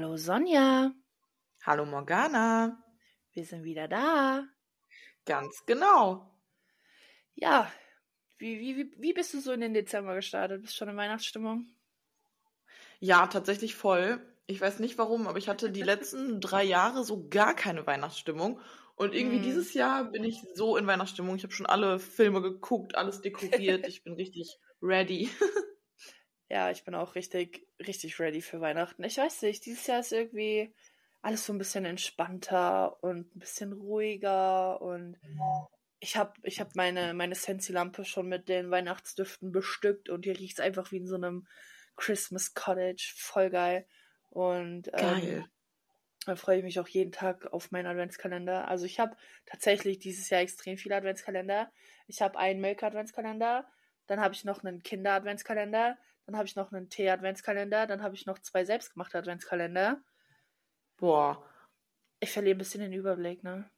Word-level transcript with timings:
Hallo 0.00 0.16
Sonja, 0.16 0.94
Hallo 1.66 1.86
Morgana. 1.86 2.76
wir 3.32 3.44
sind 3.44 3.64
wieder 3.64 3.88
da. 3.88 4.46
Ganz 5.24 5.64
genau. 5.66 6.30
Ja, 7.34 7.72
wie, 8.38 8.60
wie, 8.60 8.76
wie, 8.76 8.94
wie 8.98 9.12
bist 9.12 9.34
du 9.34 9.40
so 9.40 9.52
in 9.52 9.60
den 9.60 9.74
Dezember 9.74 10.14
gestartet? 10.14 10.62
Bist 10.62 10.74
du 10.74 10.78
schon 10.78 10.88
in 10.90 10.96
Weihnachtsstimmung? 10.96 11.66
Ja, 13.00 13.26
tatsächlich 13.26 13.74
voll. 13.74 14.20
Ich 14.46 14.60
weiß 14.60 14.78
nicht 14.80 14.98
warum, 14.98 15.26
aber 15.26 15.38
ich 15.38 15.48
hatte 15.48 15.70
die 15.70 15.82
letzten 15.82 16.40
drei 16.40 16.64
Jahre 16.64 17.04
so 17.04 17.28
gar 17.28 17.54
keine 17.54 17.86
Weihnachtsstimmung. 17.86 18.60
Und 18.96 19.14
irgendwie 19.14 19.38
Hm. 19.38 19.44
dieses 19.44 19.72
Jahr 19.74 20.04
bin 20.10 20.24
ich 20.24 20.42
so 20.54 20.76
in 20.76 20.86
Weihnachtsstimmung. 20.86 21.36
Ich 21.36 21.42
habe 21.42 21.52
schon 21.54 21.66
alle 21.66 21.98
Filme 21.98 22.42
geguckt, 22.42 22.94
alles 22.96 23.20
dekoriert. 23.22 23.86
Ich 23.88 24.02
bin 24.04 24.14
richtig 24.14 24.58
ready. 24.82 25.30
Ja, 26.50 26.70
ich 26.70 26.84
bin 26.84 26.94
auch 26.94 27.14
richtig, 27.14 27.66
richtig 27.78 28.18
ready 28.18 28.42
für 28.42 28.60
Weihnachten. 28.60 29.04
Ich 29.04 29.16
weiß 29.18 29.42
nicht, 29.42 29.64
dieses 29.64 29.86
Jahr 29.86 30.00
ist 30.00 30.12
irgendwie 30.12 30.74
alles 31.22 31.46
so 31.46 31.52
ein 31.52 31.58
bisschen 31.58 31.84
entspannter 31.84 33.02
und 33.02 33.34
ein 33.34 33.38
bisschen 33.38 33.72
ruhiger 33.72 34.80
und 34.82 35.16
ich 36.00 36.16
habe 36.16 36.32
ich 36.42 36.60
hab 36.60 36.74
meine, 36.74 37.14
meine 37.14 37.34
Sensi-Lampe 37.34 38.04
schon 38.04 38.28
mit 38.28 38.48
den 38.48 38.70
Weihnachtsdüften 38.70 39.52
bestückt 39.52 40.08
und 40.08 40.24
hier 40.24 40.38
riecht's 40.38 40.60
einfach 40.60 40.90
wie 40.92 40.96
in 40.96 41.06
so 41.06 41.14
einem 41.14 41.46
Christmas 41.96 42.54
Cottage. 42.54 43.12
Voll 43.16 43.50
geil. 43.50 43.86
Und 44.30 44.88
ähm, 44.88 45.20
Geil. 45.20 45.44
Da 46.26 46.36
freue 46.36 46.58
ich 46.58 46.64
mich 46.64 46.78
auch 46.78 46.88
jeden 46.88 47.12
Tag 47.12 47.50
auf 47.52 47.70
meinen 47.70 47.86
Adventskalender. 47.86 48.68
Also 48.68 48.84
ich 48.84 49.00
habe 49.00 49.16
tatsächlich 49.46 49.98
dieses 49.98 50.28
Jahr 50.28 50.42
extrem 50.42 50.76
viele 50.76 50.96
Adventskalender. 50.96 51.72
Ich 52.06 52.20
habe 52.20 52.38
einen 52.38 52.60
Milka-Adventskalender, 52.60 53.66
dann 54.06 54.20
habe 54.20 54.34
ich 54.34 54.44
noch 54.44 54.62
einen 54.62 54.82
Kinder-Adventskalender, 54.82 55.96
dann 56.30 56.38
habe 56.38 56.46
ich 56.46 56.56
noch 56.56 56.72
einen 56.72 56.88
Tee-Adventskalender, 56.88 57.86
dann 57.86 58.02
habe 58.02 58.14
ich 58.14 58.26
noch 58.26 58.38
zwei 58.38 58.64
selbstgemachte 58.64 59.18
Adventskalender. 59.18 60.00
Boah, 60.96 61.44
Ich 62.20 62.30
verliere 62.32 62.54
ein 62.56 62.58
bisschen 62.58 62.80
den 62.82 62.92
Überblick, 62.92 63.42
ne? 63.42 63.70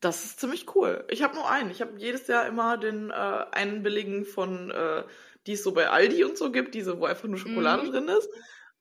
das 0.00 0.24
ist 0.24 0.38
ziemlich 0.40 0.74
cool. 0.76 1.04
Ich 1.10 1.22
habe 1.22 1.34
nur 1.34 1.48
einen. 1.50 1.70
Ich 1.70 1.80
habe 1.80 1.98
jedes 1.98 2.26
Jahr 2.28 2.46
immer 2.46 2.76
den 2.78 3.10
äh, 3.10 3.14
einen 3.14 3.82
billigen 3.82 4.24
von, 4.24 4.70
äh, 4.70 5.04
die 5.46 5.52
es 5.52 5.64
so 5.64 5.72
bei 5.72 5.88
Aldi 5.88 6.22
und 6.24 6.36
so 6.38 6.52
gibt, 6.52 6.74
diese, 6.74 7.00
wo 7.00 7.06
einfach 7.06 7.26
nur 7.26 7.38
Schokolade 7.38 7.82
Mhm. 7.84 7.90
drin 7.92 8.08
ist. 8.08 8.28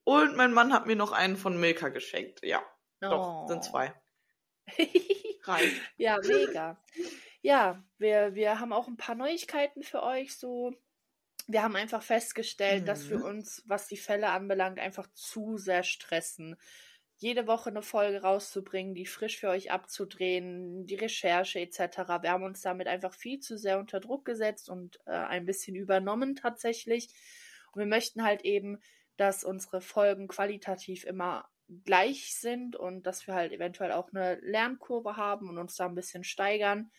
Und 0.03 0.35
mein 0.35 0.53
Mann 0.53 0.71
hat 0.73 0.85
mir 0.85 0.95
noch 0.95 1.13
einen 1.13 1.37
von 1.37 1.57
Milka 1.59 1.89
geschenkt. 1.89 2.41
Ja, 2.43 2.61
doch, 2.99 3.45
Oh. 3.45 3.47
sind 3.47 3.63
zwei. 3.63 3.93
Reicht. 5.43 5.81
Ja, 5.97 6.19
mega. 6.23 6.83
Ja, 7.41 7.83
wir, 7.97 8.35
wir 8.35 8.59
haben 8.59 8.73
auch 8.73 8.87
ein 8.87 8.97
paar 8.97 9.15
Neuigkeiten 9.15 9.83
für 9.83 10.03
euch. 10.03 10.37
So, 10.37 10.73
wir 11.47 11.63
haben 11.63 11.75
einfach 11.75 12.01
festgestellt, 12.03 12.87
dass 12.87 13.09
wir 13.09 13.17
Mhm. 13.17 13.23
uns, 13.23 13.63
was 13.65 13.87
die 13.87 13.97
Fälle 13.97 14.29
anbelangt, 14.29 14.79
einfach 14.79 15.07
zu 15.13 15.57
sehr 15.57 15.83
stressen. 15.83 16.55
Jede 17.17 17.47
Woche 17.47 17.69
eine 17.69 17.81
Folge 17.81 18.21
rauszubringen, 18.21 18.93
die 18.93 19.05
frisch 19.05 19.39
für 19.39 19.49
euch 19.49 19.71
abzudrehen, 19.71 20.85
die 20.85 20.95
Recherche 20.95 21.59
etc. 21.61 22.21
Wir 22.21 22.31
haben 22.31 22.43
uns 22.43 22.61
damit 22.61 22.87
einfach 22.87 23.13
viel 23.13 23.39
zu 23.39 23.57
sehr 23.57 23.79
unter 23.79 23.99
Druck 24.01 24.25
gesetzt 24.25 24.69
und 24.69 24.99
äh, 25.05 25.11
ein 25.11 25.45
bisschen 25.45 25.75
übernommen 25.75 26.35
tatsächlich. 26.35 27.09
Und 27.71 27.79
wir 27.79 27.87
möchten 27.87 28.23
halt 28.23 28.43
eben, 28.43 28.79
dass 29.17 29.43
unsere 29.43 29.81
Folgen 29.81 30.27
qualitativ 30.27 31.05
immer 31.05 31.49
gleich 31.85 32.35
sind 32.35 32.75
und 32.75 33.03
dass 33.07 33.25
wir 33.27 33.33
halt 33.33 33.51
eventuell 33.51 33.91
auch 33.91 34.09
eine 34.13 34.35
Lernkurve 34.41 35.15
haben 35.17 35.49
und 35.49 35.57
uns 35.57 35.75
da 35.75 35.85
ein 35.85 35.95
bisschen 35.95 36.23
steigern. 36.23 36.91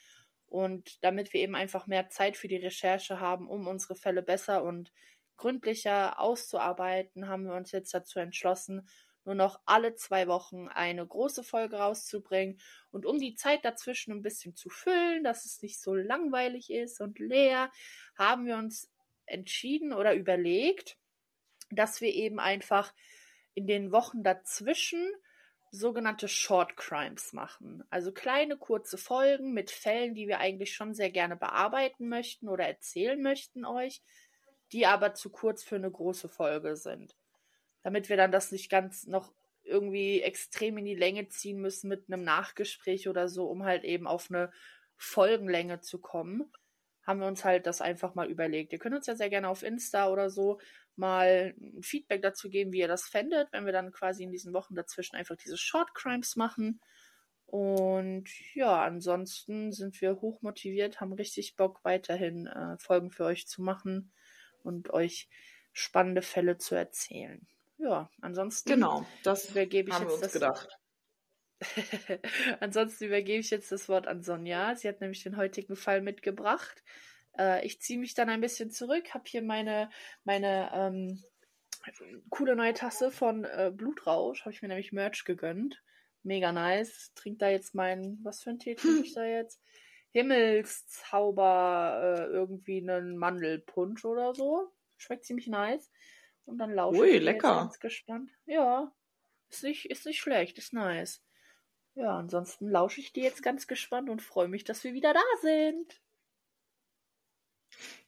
Und 0.46 1.02
damit 1.04 1.32
wir 1.32 1.40
eben 1.40 1.56
einfach 1.56 1.86
mehr 1.86 2.08
Zeit 2.08 2.36
für 2.36 2.48
die 2.48 2.56
Recherche 2.56 3.20
haben, 3.20 3.48
um 3.48 3.66
unsere 3.66 3.96
Fälle 3.96 4.22
besser 4.22 4.62
und 4.62 4.92
gründlicher 5.36 6.20
auszuarbeiten, 6.20 7.28
haben 7.28 7.44
wir 7.44 7.54
uns 7.54 7.72
jetzt 7.72 7.92
dazu 7.92 8.18
entschlossen, 8.18 8.88
nur 9.24 9.34
noch 9.34 9.60
alle 9.66 9.96
zwei 9.96 10.28
Wochen 10.28 10.68
eine 10.68 11.04
große 11.04 11.42
Folge 11.42 11.76
rauszubringen. 11.76 12.60
Und 12.92 13.04
um 13.04 13.18
die 13.18 13.34
Zeit 13.34 13.64
dazwischen 13.64 14.12
ein 14.12 14.22
bisschen 14.22 14.54
zu 14.54 14.70
füllen, 14.70 15.24
dass 15.24 15.44
es 15.44 15.62
nicht 15.62 15.80
so 15.80 15.94
langweilig 15.94 16.70
ist 16.70 17.00
und 17.00 17.18
leer, 17.18 17.70
haben 18.16 18.46
wir 18.46 18.56
uns 18.56 18.88
entschieden 19.26 19.92
oder 19.92 20.14
überlegt, 20.14 20.96
dass 21.70 22.00
wir 22.00 22.14
eben 22.14 22.38
einfach 22.38 22.94
in 23.54 23.66
den 23.66 23.90
Wochen 23.90 24.22
dazwischen 24.22 25.10
sogenannte 25.76 26.28
Short 26.28 26.76
Crimes 26.76 27.32
machen. 27.32 27.84
Also 27.90 28.12
kleine, 28.12 28.56
kurze 28.56 28.98
Folgen 28.98 29.52
mit 29.52 29.70
Fällen, 29.70 30.14
die 30.14 30.28
wir 30.28 30.38
eigentlich 30.38 30.74
schon 30.74 30.94
sehr 30.94 31.10
gerne 31.10 31.36
bearbeiten 31.36 32.08
möchten 32.08 32.48
oder 32.48 32.66
erzählen 32.66 33.20
möchten 33.20 33.64
euch, 33.64 34.02
die 34.72 34.86
aber 34.86 35.14
zu 35.14 35.30
kurz 35.30 35.62
für 35.62 35.76
eine 35.76 35.90
große 35.90 36.28
Folge 36.28 36.76
sind. 36.76 37.14
Damit 37.82 38.08
wir 38.08 38.16
dann 38.16 38.32
das 38.32 38.50
nicht 38.52 38.70
ganz 38.70 39.06
noch 39.06 39.32
irgendwie 39.62 40.22
extrem 40.22 40.78
in 40.78 40.84
die 40.84 40.94
Länge 40.94 41.28
ziehen 41.28 41.60
müssen 41.60 41.88
mit 41.88 42.04
einem 42.08 42.24
Nachgespräch 42.24 43.08
oder 43.08 43.28
so, 43.28 43.46
um 43.46 43.64
halt 43.64 43.84
eben 43.84 44.06
auf 44.06 44.30
eine 44.30 44.50
Folgenlänge 44.96 45.80
zu 45.80 46.00
kommen, 46.00 46.50
haben 47.06 47.20
wir 47.20 47.26
uns 47.26 47.44
halt 47.44 47.66
das 47.66 47.80
einfach 47.80 48.14
mal 48.14 48.28
überlegt. 48.28 48.72
Ihr 48.72 48.78
könnt 48.78 48.96
uns 48.96 49.06
ja 49.06 49.14
sehr 49.14 49.30
gerne 49.30 49.48
auf 49.48 49.62
Insta 49.62 50.10
oder 50.10 50.28
so 50.28 50.58
mal 50.96 51.54
ein 51.60 51.82
Feedback 51.82 52.22
dazu 52.22 52.48
geben, 52.48 52.72
wie 52.72 52.80
ihr 52.80 52.88
das 52.88 53.06
fändet, 53.06 53.52
wenn 53.52 53.66
wir 53.66 53.72
dann 53.72 53.92
quasi 53.92 54.24
in 54.24 54.32
diesen 54.32 54.52
Wochen 54.52 54.74
dazwischen 54.74 55.16
einfach 55.16 55.36
diese 55.36 55.56
Short 55.56 55.94
Crimes 55.94 56.36
machen. 56.36 56.80
Und 57.46 58.28
ja, 58.54 58.82
ansonsten 58.82 59.72
sind 59.72 60.00
wir 60.00 60.20
hoch 60.20 60.42
motiviert, 60.42 61.00
haben 61.00 61.12
richtig 61.12 61.54
Bock, 61.54 61.80
weiterhin 61.84 62.46
äh, 62.46 62.76
Folgen 62.78 63.10
für 63.10 63.24
euch 63.24 63.46
zu 63.46 63.62
machen 63.62 64.10
und 64.64 64.90
euch 64.90 65.28
spannende 65.72 66.22
Fälle 66.22 66.58
zu 66.58 66.74
erzählen. 66.74 67.46
Ja, 67.78 68.10
ansonsten 68.20 68.70
Genau, 68.70 69.06
das 69.22 69.50
übergebe 69.50 69.90
ich 69.90 69.94
haben 69.94 70.06
wir 70.06 70.12
jetzt 70.12 70.22
uns 70.24 70.32
das 70.32 70.32
gedacht. 70.32 70.78
Ansonsten 72.60 73.04
übergebe 73.04 73.40
ich 73.40 73.50
jetzt 73.50 73.72
das 73.72 73.88
Wort 73.88 74.06
an 74.06 74.22
Sonja. 74.22 74.74
Sie 74.76 74.88
hat 74.88 75.00
nämlich 75.00 75.22
den 75.22 75.36
heutigen 75.36 75.76
Fall 75.76 76.02
mitgebracht. 76.02 76.82
Äh, 77.38 77.64
ich 77.64 77.80
ziehe 77.80 77.98
mich 77.98 78.14
dann 78.14 78.28
ein 78.28 78.40
bisschen 78.40 78.70
zurück, 78.70 79.14
habe 79.14 79.24
hier 79.26 79.42
meine, 79.42 79.90
meine 80.24 80.70
ähm, 80.74 81.22
coole 82.30 82.56
neue 82.56 82.74
Tasse 82.74 83.10
von 83.10 83.44
äh, 83.44 83.72
Blutrausch, 83.74 84.42
habe 84.42 84.52
ich 84.52 84.62
mir 84.62 84.68
nämlich 84.68 84.92
Merch 84.92 85.24
gegönnt. 85.24 85.82
Mega 86.22 86.52
nice. 86.52 87.12
Trink 87.14 87.38
da 87.38 87.48
jetzt 87.48 87.74
meinen, 87.74 88.18
was 88.24 88.42
für 88.42 88.50
ein 88.50 88.58
Tee 88.58 88.74
trinke 88.74 89.02
ich 89.02 89.14
da 89.14 89.24
jetzt? 89.24 89.60
Himmelszauber, 90.10 92.16
äh, 92.18 92.32
irgendwie 92.32 92.78
einen 92.78 93.16
Mandelpunsch 93.16 94.04
oder 94.04 94.34
so. 94.34 94.72
Schmeckt 94.96 95.26
ziemlich 95.26 95.46
nice. 95.46 95.90
Und 96.46 96.58
dann 96.58 96.72
lausche 96.72 97.00
Ui, 97.00 97.08
ich 97.08 97.22
lecker. 97.22 97.54
ganz 97.54 97.78
gespannt. 97.78 98.30
Ja, 98.46 98.92
ist 99.50 99.62
nicht, 99.62 99.90
ist 99.90 100.06
nicht 100.06 100.20
schlecht, 100.20 100.58
ist 100.58 100.72
nice. 100.72 101.22
Ja, 101.96 102.16
ansonsten 102.16 102.68
lausche 102.70 103.00
ich 103.00 103.12
dir 103.12 103.24
jetzt 103.24 103.42
ganz 103.42 103.66
gespannt 103.66 104.08
und 104.08 104.22
freue 104.22 104.46
mich, 104.46 104.62
dass 104.62 104.84
wir 104.84 104.92
wieder 104.92 105.12
da 105.12 105.24
sind. 105.42 106.00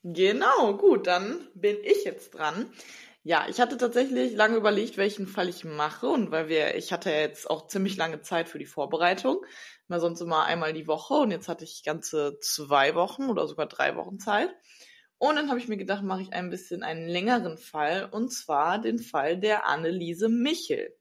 Genau, 0.05 0.77
gut, 0.77 1.07
dann 1.07 1.49
bin 1.55 1.77
ich 1.83 2.05
jetzt 2.05 2.31
dran. 2.35 2.73
Ja, 3.25 3.47
ich 3.49 3.61
hatte 3.61 3.77
tatsächlich 3.77 4.33
lange 4.35 4.57
überlegt, 4.57 4.97
welchen 4.97 5.27
Fall 5.27 5.49
ich 5.49 5.65
mache 5.65 6.07
und 6.09 6.31
weil 6.31 6.49
wir, 6.49 6.77
ich 6.77 6.93
hatte 6.93 7.11
jetzt 7.11 7.51
auch 7.51 7.67
ziemlich 7.67 7.97
lange 7.97 8.23
Zeit 8.23 8.49
für 8.49 8.59
die 8.59 8.67
Vorbereitung, 8.67 9.45
mal 9.89 10.01
sonst 10.01 10.21
immer 10.21 10.45
einmal 10.45 10.73
die 10.73 10.87
Woche 10.87 11.15
und 11.15 11.31
jetzt 11.31 11.49
hatte 11.49 11.65
ich 11.65 11.83
ganze 11.85 12.39
zwei 12.41 12.95
Wochen 12.95 13.25
oder 13.29 13.47
sogar 13.49 13.67
drei 13.67 13.97
Wochen 13.97 14.19
Zeit. 14.19 14.51
Und 15.19 15.37
dann 15.37 15.51
habe 15.51 15.59
ich 15.61 15.69
mir 15.69 15.79
gedacht, 15.79 16.05
mache 16.05 16.23
ich 16.23 16.33
ein 16.33 16.51
bisschen 16.51 16.83
einen 16.85 17.09
längeren 17.09 17.59
Fall 17.59 18.09
und 18.13 18.31
zwar 18.33 18.81
den 18.81 19.01
Fall 19.01 19.39
der 19.39 19.67
Anneliese 19.69 20.29
Michel. 20.29 20.98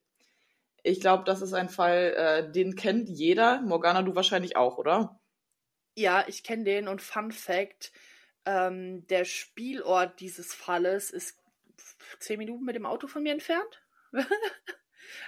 Ich 0.87 1.01
glaube, 1.01 1.23
das 1.25 1.41
ist 1.41 1.53
ein 1.53 1.69
Fall, 1.69 2.13
äh, 2.15 2.51
den 2.51 2.75
kennt 2.75 3.09
jeder. 3.09 3.61
Morgana, 3.61 4.01
du 4.01 4.15
wahrscheinlich 4.15 4.55
auch, 4.55 4.77
oder? 4.77 5.19
Ja, 5.95 6.25
ich 6.27 6.43
kenne 6.43 6.63
den 6.63 6.87
und 6.87 7.01
Fun 7.01 7.31
Fact, 7.31 7.91
ähm, 8.45 9.05
der 9.07 9.25
Spielort 9.25 10.19
dieses 10.19 10.53
Falles 10.53 11.11
ist 11.11 11.37
zehn 12.19 12.37
Minuten 12.37 12.63
mit 12.63 12.75
dem 12.75 12.85
Auto 12.85 13.07
von 13.07 13.23
mir 13.23 13.33
entfernt. 13.33 13.83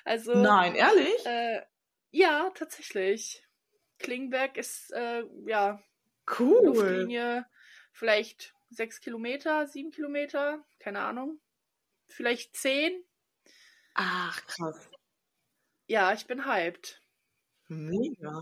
also, 0.05 0.33
Nein, 0.35 0.75
ehrlich? 0.75 1.25
äh, 1.25 1.61
ja, 2.11 2.49
tatsächlich. 2.55 3.43
Klingenberg 3.97 4.55
ist, 4.57 4.93
äh, 4.93 5.23
ja, 5.45 5.83
cool. 6.39 6.65
Luftlinie 6.65 7.45
vielleicht 7.91 8.55
sechs 8.69 9.01
Kilometer, 9.01 9.67
sieben 9.67 9.91
Kilometer, 9.91 10.63
keine 10.79 11.01
Ahnung. 11.01 11.41
Vielleicht 12.07 12.55
zehn. 12.55 13.03
Ach, 13.93 14.41
krass. 14.47 14.89
Ja, 15.89 16.13
ich 16.13 16.27
bin 16.27 16.45
hyped. 16.45 17.01
Mega. 17.69 18.41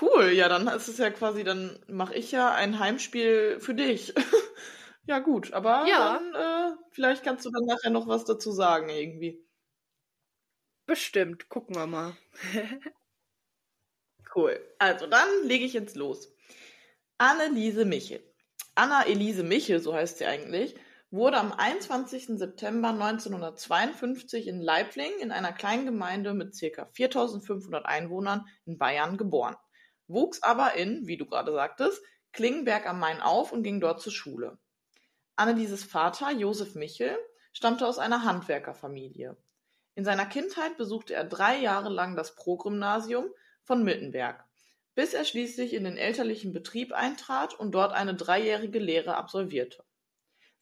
Cool, 0.00 0.30
ja, 0.32 0.48
dann 0.48 0.68
ist 0.68 0.88
es 0.88 0.98
ja 0.98 1.10
quasi, 1.10 1.44
dann 1.44 1.78
mache 1.88 2.14
ich 2.14 2.32
ja 2.32 2.52
ein 2.54 2.78
Heimspiel 2.80 3.60
für 3.60 3.74
dich. 3.74 4.14
ja, 5.06 5.20
gut, 5.20 5.52
aber 5.54 5.86
Ja. 5.88 6.18
dann, 6.20 6.34
äh, 6.34 6.76
vielleicht 6.92 7.24
kannst 7.24 7.46
du 7.46 7.50
dann 7.50 7.64
nachher 7.66 7.90
noch 7.90 8.08
was 8.08 8.24
dazu 8.26 8.52
sagen, 8.52 8.88
irgendwie. 8.90 9.44
Bestimmt, 10.88 11.48
gucken 11.48 11.74
wir 11.74 11.86
mal. 11.88 12.16
Cool. 14.34 14.60
Also, 14.78 15.06
dann 15.06 15.28
lege 15.44 15.64
ich 15.64 15.72
jetzt 15.74 15.96
los. 15.96 16.32
Anneliese 17.18 17.84
Michel. 17.84 18.22
Anna 18.74 19.06
Elise 19.06 19.42
Michel, 19.44 19.80
so 19.80 19.94
heißt 19.94 20.18
sie 20.18 20.26
eigentlich, 20.26 20.74
wurde 21.12 21.36
am 21.36 21.52
21. 21.52 22.38
September 22.38 22.88
1952 22.88 24.48
in 24.48 24.62
Leibling 24.62 25.12
in 25.20 25.30
einer 25.30 25.52
kleinen 25.52 25.84
Gemeinde 25.84 26.32
mit 26.32 26.58
ca. 26.58 26.86
4500 26.90 27.84
Einwohnern 27.84 28.46
in 28.64 28.78
Bayern 28.78 29.18
geboren, 29.18 29.56
wuchs 30.08 30.42
aber 30.42 30.72
in, 30.72 31.06
wie 31.06 31.18
du 31.18 31.26
gerade 31.26 31.52
sagtest, 31.52 32.02
Klingenberg 32.32 32.88
am 32.88 32.98
Main 32.98 33.20
auf 33.20 33.52
und 33.52 33.62
ging 33.62 33.78
dort 33.78 34.00
zur 34.00 34.10
Schule. 34.10 34.58
Annelieses 35.36 35.84
Vater, 35.84 36.30
Josef 36.30 36.74
Michel, 36.76 37.18
stammte 37.52 37.86
aus 37.86 37.98
einer 37.98 38.24
Handwerkerfamilie. 38.24 39.36
In 39.94 40.06
seiner 40.06 40.24
Kindheit 40.24 40.78
besuchte 40.78 41.12
er 41.12 41.24
drei 41.24 41.58
Jahre 41.58 41.90
lang 41.90 42.16
das 42.16 42.34
Progymnasium 42.36 43.26
von 43.64 43.84
Mittenberg, 43.84 44.42
bis 44.94 45.12
er 45.12 45.26
schließlich 45.26 45.74
in 45.74 45.84
den 45.84 45.98
elterlichen 45.98 46.54
Betrieb 46.54 46.94
eintrat 46.94 47.52
und 47.52 47.72
dort 47.72 47.92
eine 47.92 48.14
dreijährige 48.14 48.78
Lehre 48.78 49.14
absolvierte. 49.14 49.84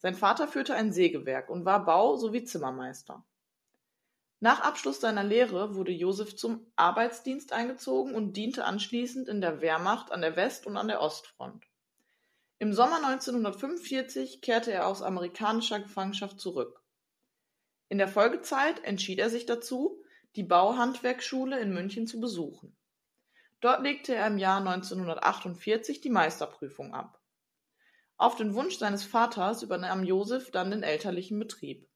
Sein 0.01 0.15
Vater 0.15 0.47
führte 0.47 0.73
ein 0.73 0.91
Sägewerk 0.91 1.49
und 1.49 1.63
war 1.63 1.85
Bau- 1.85 2.15
sowie 2.17 2.43
Zimmermeister. 2.43 3.23
Nach 4.39 4.61
Abschluss 4.61 4.99
seiner 4.99 5.23
Lehre 5.23 5.75
wurde 5.75 5.91
Josef 5.91 6.35
zum 6.35 6.65
Arbeitsdienst 6.75 7.53
eingezogen 7.53 8.15
und 8.15 8.35
diente 8.35 8.65
anschließend 8.65 9.27
in 9.27 9.39
der 9.39 9.61
Wehrmacht 9.61 10.11
an 10.11 10.21
der 10.21 10.35
West- 10.35 10.65
und 10.65 10.77
an 10.77 10.87
der 10.87 11.01
Ostfront. 11.01 11.67
Im 12.57 12.73
Sommer 12.73 12.97
1945 13.05 14.41
kehrte 14.41 14.71
er 14.71 14.87
aus 14.87 15.03
amerikanischer 15.03 15.79
Gefangenschaft 15.79 16.39
zurück. 16.39 16.81
In 17.89 17.99
der 17.99 18.07
Folgezeit 18.07 18.83
entschied 18.83 19.19
er 19.19 19.29
sich 19.29 19.45
dazu, 19.45 20.03
die 20.35 20.43
Bauhandwerkschule 20.43 21.59
in 21.59 21.73
München 21.73 22.07
zu 22.07 22.19
besuchen. 22.19 22.75
Dort 23.59 23.83
legte 23.83 24.15
er 24.15 24.25
im 24.25 24.39
Jahr 24.39 24.57
1948 24.57 26.01
die 26.01 26.09
Meisterprüfung 26.09 26.95
ab. 26.95 27.20
Auf 28.21 28.35
den 28.35 28.53
Wunsch 28.53 28.77
seines 28.77 29.03
Vaters 29.03 29.63
übernahm 29.63 30.03
Josef 30.03 30.51
dann 30.51 30.69
den 30.69 30.83
elterlichen 30.83 31.39
Betrieb. 31.39 31.89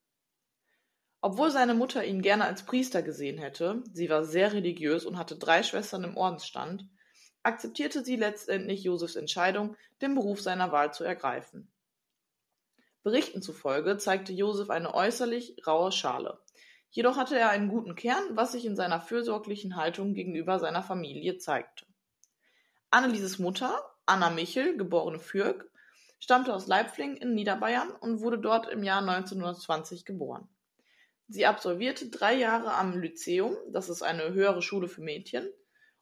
Obwohl 1.21 1.51
seine 1.51 1.75
Mutter 1.75 2.03
ihn 2.03 2.23
gerne 2.23 2.45
als 2.45 2.65
Priester 2.65 3.03
gesehen 3.03 3.37
hätte, 3.37 3.83
sie 3.93 4.09
war 4.09 4.23
sehr 4.23 4.51
religiös 4.51 5.05
und 5.05 5.19
hatte 5.19 5.37
drei 5.37 5.61
Schwestern 5.61 6.03
im 6.03 6.17
Ordensstand, 6.17 6.89
akzeptierte 7.43 8.03
sie 8.03 8.15
letztendlich 8.15 8.81
Josefs 8.81 9.15
Entscheidung, 9.15 9.75
den 10.01 10.15
Beruf 10.15 10.41
seiner 10.41 10.71
Wahl 10.71 10.91
zu 10.91 11.03
ergreifen. 11.03 11.71
Berichten 13.03 13.43
zufolge 13.43 13.97
zeigte 13.97 14.33
Josef 14.33 14.71
eine 14.71 14.95
äußerlich 14.95 15.57
raue 15.67 15.91
Schale. 15.91 16.39
Jedoch 16.89 17.17
hatte 17.17 17.37
er 17.37 17.51
einen 17.51 17.69
guten 17.69 17.93
Kern, 17.93 18.23
was 18.31 18.53
sich 18.53 18.65
in 18.65 18.75
seiner 18.75 18.99
fürsorglichen 18.99 19.75
Haltung 19.75 20.15
gegenüber 20.15 20.57
seiner 20.57 20.81
Familie 20.81 21.37
zeigte. 21.37 21.85
Annelieses 22.89 23.37
Mutter, 23.37 23.79
Anna 24.07 24.31
Michel, 24.31 24.75
geborene 24.75 25.19
Fürk, 25.19 25.69
stammte 26.19 26.53
aus 26.53 26.67
Leibfling 26.67 27.17
in 27.17 27.33
Niederbayern 27.35 27.91
und 27.91 28.21
wurde 28.21 28.39
dort 28.39 28.67
im 28.69 28.83
Jahr 28.83 29.01
1920 29.01 30.05
geboren. 30.05 30.47
Sie 31.27 31.45
absolvierte 31.45 32.09
drei 32.09 32.35
Jahre 32.35 32.73
am 32.73 32.97
Lyzeum, 32.97 33.57
das 33.71 33.89
ist 33.89 34.03
eine 34.03 34.33
höhere 34.33 34.61
Schule 34.61 34.87
für 34.87 35.01
Mädchen, 35.01 35.49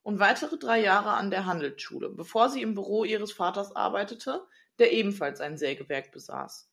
und 0.01 0.19
weitere 0.19 0.57
drei 0.57 0.81
Jahre 0.81 1.11
an 1.11 1.31
der 1.31 1.45
Handelsschule, 1.45 2.09
bevor 2.09 2.49
sie 2.49 2.61
im 2.61 2.73
Büro 2.73 3.05
ihres 3.05 3.31
Vaters 3.31 3.75
arbeitete, 3.75 4.45
der 4.79 4.91
ebenfalls 4.91 5.39
ein 5.39 5.57
Sägewerk 5.57 6.11
besaß. 6.11 6.69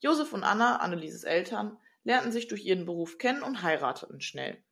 Josef 0.00 0.32
und 0.32 0.42
Anna, 0.42 0.76
Annelieses 0.76 1.24
Eltern, 1.24 1.78
lernten 2.02 2.32
sich 2.32 2.48
durch 2.48 2.64
ihren 2.64 2.84
Beruf 2.84 3.18
kennen 3.18 3.42
und 3.42 3.62
heirateten 3.62 4.20
schnell. 4.20 4.62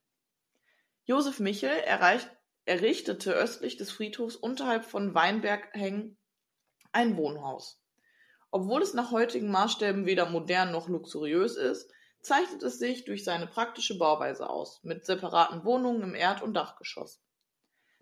Josef 1.04 1.38
Michel 1.38 1.70
erreicht, 1.70 2.30
errichtete 2.64 3.32
östlich 3.32 3.76
des 3.76 3.92
Friedhofs 3.92 4.34
unterhalb 4.34 4.84
von 4.84 5.14
Weinberghängen 5.14 6.16
ein 6.90 7.16
Wohnhaus. 7.16 7.80
Obwohl 8.50 8.82
es 8.82 8.94
nach 8.94 9.10
heutigen 9.10 9.50
Maßstäben 9.50 10.06
weder 10.06 10.30
modern 10.30 10.72
noch 10.72 10.88
luxuriös 10.88 11.56
ist, 11.56 11.90
zeichnet 12.20 12.62
es 12.62 12.78
sich 12.78 13.04
durch 13.04 13.24
seine 13.24 13.46
praktische 13.46 13.98
Bauweise 13.98 14.48
aus, 14.48 14.82
mit 14.82 15.04
separaten 15.04 15.64
Wohnungen 15.64 16.02
im 16.02 16.14
Erd- 16.14 16.42
und 16.42 16.54
Dachgeschoss. 16.54 17.22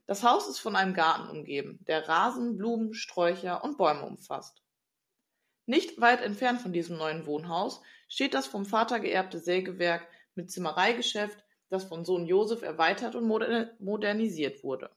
Das 0.06 0.22
Haus 0.22 0.48
ist 0.48 0.58
von 0.58 0.76
einem 0.76 0.94
Garten 0.94 1.30
umgeben, 1.30 1.78
der 1.86 2.08
Rasen, 2.08 2.56
Blumen, 2.56 2.94
Sträucher 2.94 3.64
und 3.64 3.78
Bäume 3.78 4.04
umfasst. 4.04 4.62
Nicht 5.66 5.98
weit 6.00 6.20
entfernt 6.20 6.60
von 6.60 6.72
diesem 6.72 6.98
neuen 6.98 7.24
Wohnhaus 7.26 7.82
steht 8.08 8.34
das 8.34 8.46
vom 8.46 8.66
Vater 8.66 9.00
geerbte 9.00 9.38
Sägewerk 9.38 10.06
mit 10.34 10.50
Zimmereigeschäft, 10.50 11.42
das 11.70 11.84
von 11.84 12.04
Sohn 12.04 12.26
Josef 12.26 12.62
erweitert 12.62 13.14
und 13.14 13.26
modernisiert 13.26 14.62
wurde. 14.62 14.90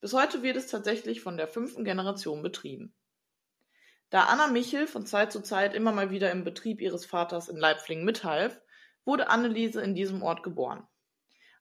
Bis 0.00 0.12
heute 0.12 0.42
wird 0.42 0.56
es 0.56 0.66
tatsächlich 0.66 1.20
von 1.20 1.36
der 1.36 1.46
fünften 1.46 1.84
Generation 1.84 2.42
betrieben. 2.42 2.94
Da 4.10 4.24
Anna 4.24 4.48
Michel 4.48 4.88
von 4.88 5.06
Zeit 5.06 5.30
zu 5.30 5.40
Zeit 5.40 5.72
immer 5.72 5.92
mal 5.92 6.10
wieder 6.10 6.32
im 6.32 6.42
Betrieb 6.42 6.80
ihres 6.80 7.06
Vaters 7.06 7.48
in 7.48 7.56
Leipfling 7.56 8.04
mithalf, 8.04 8.60
wurde 9.04 9.30
Anneliese 9.30 9.80
in 9.82 9.94
diesem 9.94 10.22
Ort 10.22 10.42
geboren. 10.42 10.86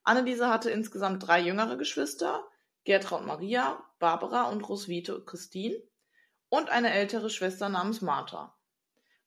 Anneliese 0.04 0.50
hatte 0.50 0.72
insgesamt 0.72 1.28
drei 1.28 1.40
jüngere 1.40 1.78
Geschwister, 1.78 2.44
Gertraud 2.86 3.24
Maria, 3.24 3.84
Barbara 4.00 4.50
und 4.50 4.68
Roswithe 4.68 5.24
Christine, 5.24 5.80
und 6.50 6.72
eine 6.72 6.92
ältere 6.92 7.30
Schwester 7.30 7.70
namens 7.70 8.02
Martha. 8.02 8.58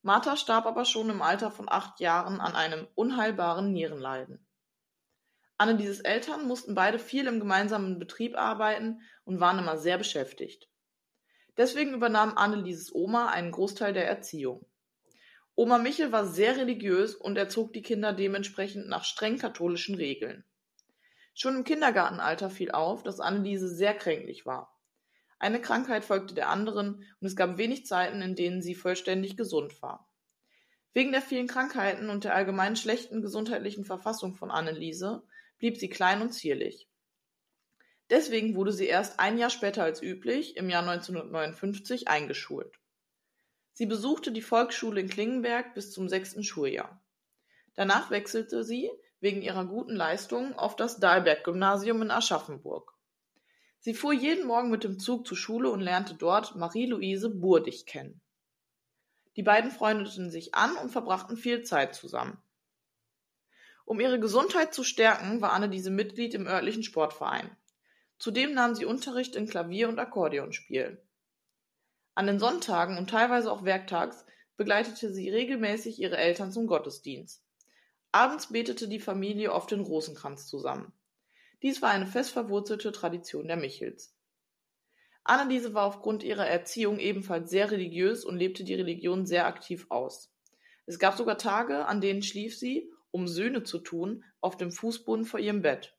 Martha 0.03 0.37
starb 0.37 0.67
aber 0.67 0.85
schon 0.85 1.09
im 1.09 1.23
Alter 1.23 1.53
von 1.53 1.69
acht 1.69 2.01
Jahren 2.01 2.41
an 2.41 2.57
einem 2.57 2.89
unheilbaren 2.97 3.73
Nierenleiden. 3.73 4.45
Annelieses 5.59 6.01
Eltern 6.01 6.49
mussten 6.49 6.75
beide 6.75 6.99
viel 6.99 7.29
im 7.29 7.39
gemeinsamen 7.39 8.01
Betrieb 8.01 8.37
arbeiten 8.37 9.01
und 9.23 9.39
waren 9.39 9.61
immer 9.61 9.79
sehr 9.79 9.97
beschäftigt. 9.97 10.72
Deswegen 11.57 11.95
übernahm 11.95 12.37
Annelieses 12.37 12.95
Oma 12.95 13.29
einen 13.29 13.51
Großteil 13.51 13.93
der 13.93 14.09
Erziehung. 14.09 14.65
Oma 15.55 15.79
Michel 15.79 16.13
war 16.13 16.27
sehr 16.27 16.57
religiös 16.57 17.15
und 17.15 17.37
erzog 17.37 17.73
die 17.73 17.83
Kinder 17.83 18.13
dementsprechend 18.13 18.89
nach 18.89 19.05
streng 19.05 19.39
katholischen 19.39 19.95
Regeln. 19.95 20.45
Schon 21.35 21.57
im 21.57 21.65
Kindergartenalter 21.65 22.51
fiel 22.51 22.71
auf, 22.71 23.03
dass 23.03 23.21
Anneliese 23.21 23.69
sehr 23.69 23.95
kränklich 23.95 24.47
war. 24.47 24.79
Eine 25.39 25.61
Krankheit 25.61 26.05
folgte 26.05 26.35
der 26.35 26.49
anderen 26.49 27.05
und 27.21 27.27
es 27.27 27.37
gab 27.37 27.59
wenig 27.59 27.85
Zeiten, 27.85 28.23
in 28.23 28.37
denen 28.37 28.63
sie 28.63 28.75
vollständig 28.75 29.37
gesund 29.37 29.83
war. 29.83 30.09
Wegen 30.95 31.11
der 31.11 31.23
vielen 31.23 31.49
Krankheiten 31.49 32.11
und 32.11 32.25
der 32.25 32.35
allgemein 32.35 32.77
schlechten 32.77 33.23
gesundheitlichen 33.23 33.85
Verfassung 33.85 34.35
von 34.35 34.51
Anneliese 34.51 35.23
blieb 35.59 35.79
sie 35.79 35.89
klein 35.89 36.23
und 36.23 36.33
zierlich. 36.33 36.89
Deswegen 38.13 38.55
wurde 38.57 38.73
sie 38.73 38.89
erst 38.89 39.19
ein 39.21 39.39
Jahr 39.39 39.49
später 39.49 39.85
als 39.85 40.03
üblich, 40.03 40.59
im 40.59 40.69
Jahr 40.69 40.87
1959, 40.87 42.09
eingeschult. 42.09 42.79
Sie 43.73 43.87
besuchte 43.87 44.33
die 44.33 44.43
Volksschule 44.43 45.01
in 45.01 45.09
Klingenberg 45.09 45.73
bis 45.73 45.93
zum 45.93 46.11
sechsten 46.11 46.45
Schuljahr. 46.45 47.03
Danach 47.73 48.11
wechselte 48.11 48.65
sie, 48.65 48.91
wegen 49.21 49.41
ihrer 49.41 49.65
guten 49.65 49.97
Leistungen, 49.97 50.53
auf 50.53 50.77
das 50.77 51.01
Dahlberg-Gymnasium 51.01 52.03
in 52.03 52.11
Aschaffenburg. 52.11 52.93
Sie 53.79 53.95
fuhr 53.95 54.13
jeden 54.13 54.47
Morgen 54.47 54.71
mit 54.71 54.85
dem 54.85 54.99
Zug 54.99 55.27
zur 55.27 55.39
Schule 55.39 55.71
und 55.71 55.81
lernte 55.81 56.13
dort 56.13 56.55
Marie-Louise 56.55 57.31
Burdig 57.31 57.87
kennen. 57.87 58.21
Die 59.37 59.43
beiden 59.43 59.71
freundeten 59.71 60.31
sich 60.31 60.55
an 60.55 60.77
und 60.77 60.91
verbrachten 60.91 61.39
viel 61.39 61.63
Zeit 61.63 61.95
zusammen. 61.95 62.37
Um 63.87 64.01
ihre 64.01 64.21
Gesundheit 64.21 64.75
zu 64.75 64.85
stärken, 64.85 65.41
war 65.41 65.55
Anne 65.55 65.71
diese 65.71 65.91
Mitglied 65.91 66.35
im 66.35 66.47
örtlichen 66.47 66.83
Sportverein. 66.83 67.57
Zudem 68.23 68.55
nahm 68.55 68.77
sie 68.77 68.85
Unterricht 68.85 69.35
in 69.35 69.49
Klavier- 69.49 69.89
und 69.89 69.99
Akkordeonspiel. 69.99 71.03
An 72.15 72.29
den 72.29 72.39
Sonntagen 72.39 72.97
und 72.97 73.11
teilweise 73.11 73.51
auch 73.51 73.65
werktags 73.65 74.25
begleitete 74.57 75.13
sie 75.13 75.29
regelmäßig 75.29 75.99
ihre 75.99 76.19
Eltern 76.19 76.53
zum 76.53 76.69
Gottesdienst. 76.69 77.43
Abends 78.13 78.53
betete 78.53 78.87
die 78.87 79.01
Familie 79.01 79.53
oft 79.53 79.73
den 79.73 79.81
Rosenkranz 79.81 80.47
zusammen. 80.47 80.93
Dies 81.63 81.83
war 81.83 81.91
eine 81.91 82.07
fest 82.07 82.31
verwurzelte 82.31 82.93
Tradition 82.93 83.49
der 83.49 83.57
Michels. 83.57 84.15
Anneliese 85.25 85.75
war 85.75 85.87
aufgrund 85.87 86.23
ihrer 86.23 86.47
Erziehung 86.47 87.01
ebenfalls 87.01 87.51
sehr 87.51 87.73
religiös 87.73 88.25
und 88.25 88.37
lebte 88.37 88.63
die 88.63 88.75
Religion 88.75 89.27
sehr 89.27 89.47
aktiv 89.47 89.87
aus. 89.89 90.33
Es 90.87 91.01
gab 91.01 91.17
sogar 91.17 91.39
Tage, 91.39 91.87
an 91.87 92.01
denen 92.01 92.23
schlief 92.23 92.57
sie, 92.57 92.89
um 93.11 93.27
Söhne 93.27 93.65
zu 93.65 93.81
tun, 93.81 94.23
auf 94.41 94.57
dem 94.57 94.71
Fußboden 94.71 95.25
vor 95.25 95.41
ihrem 95.41 95.63
Bett. 95.63 95.97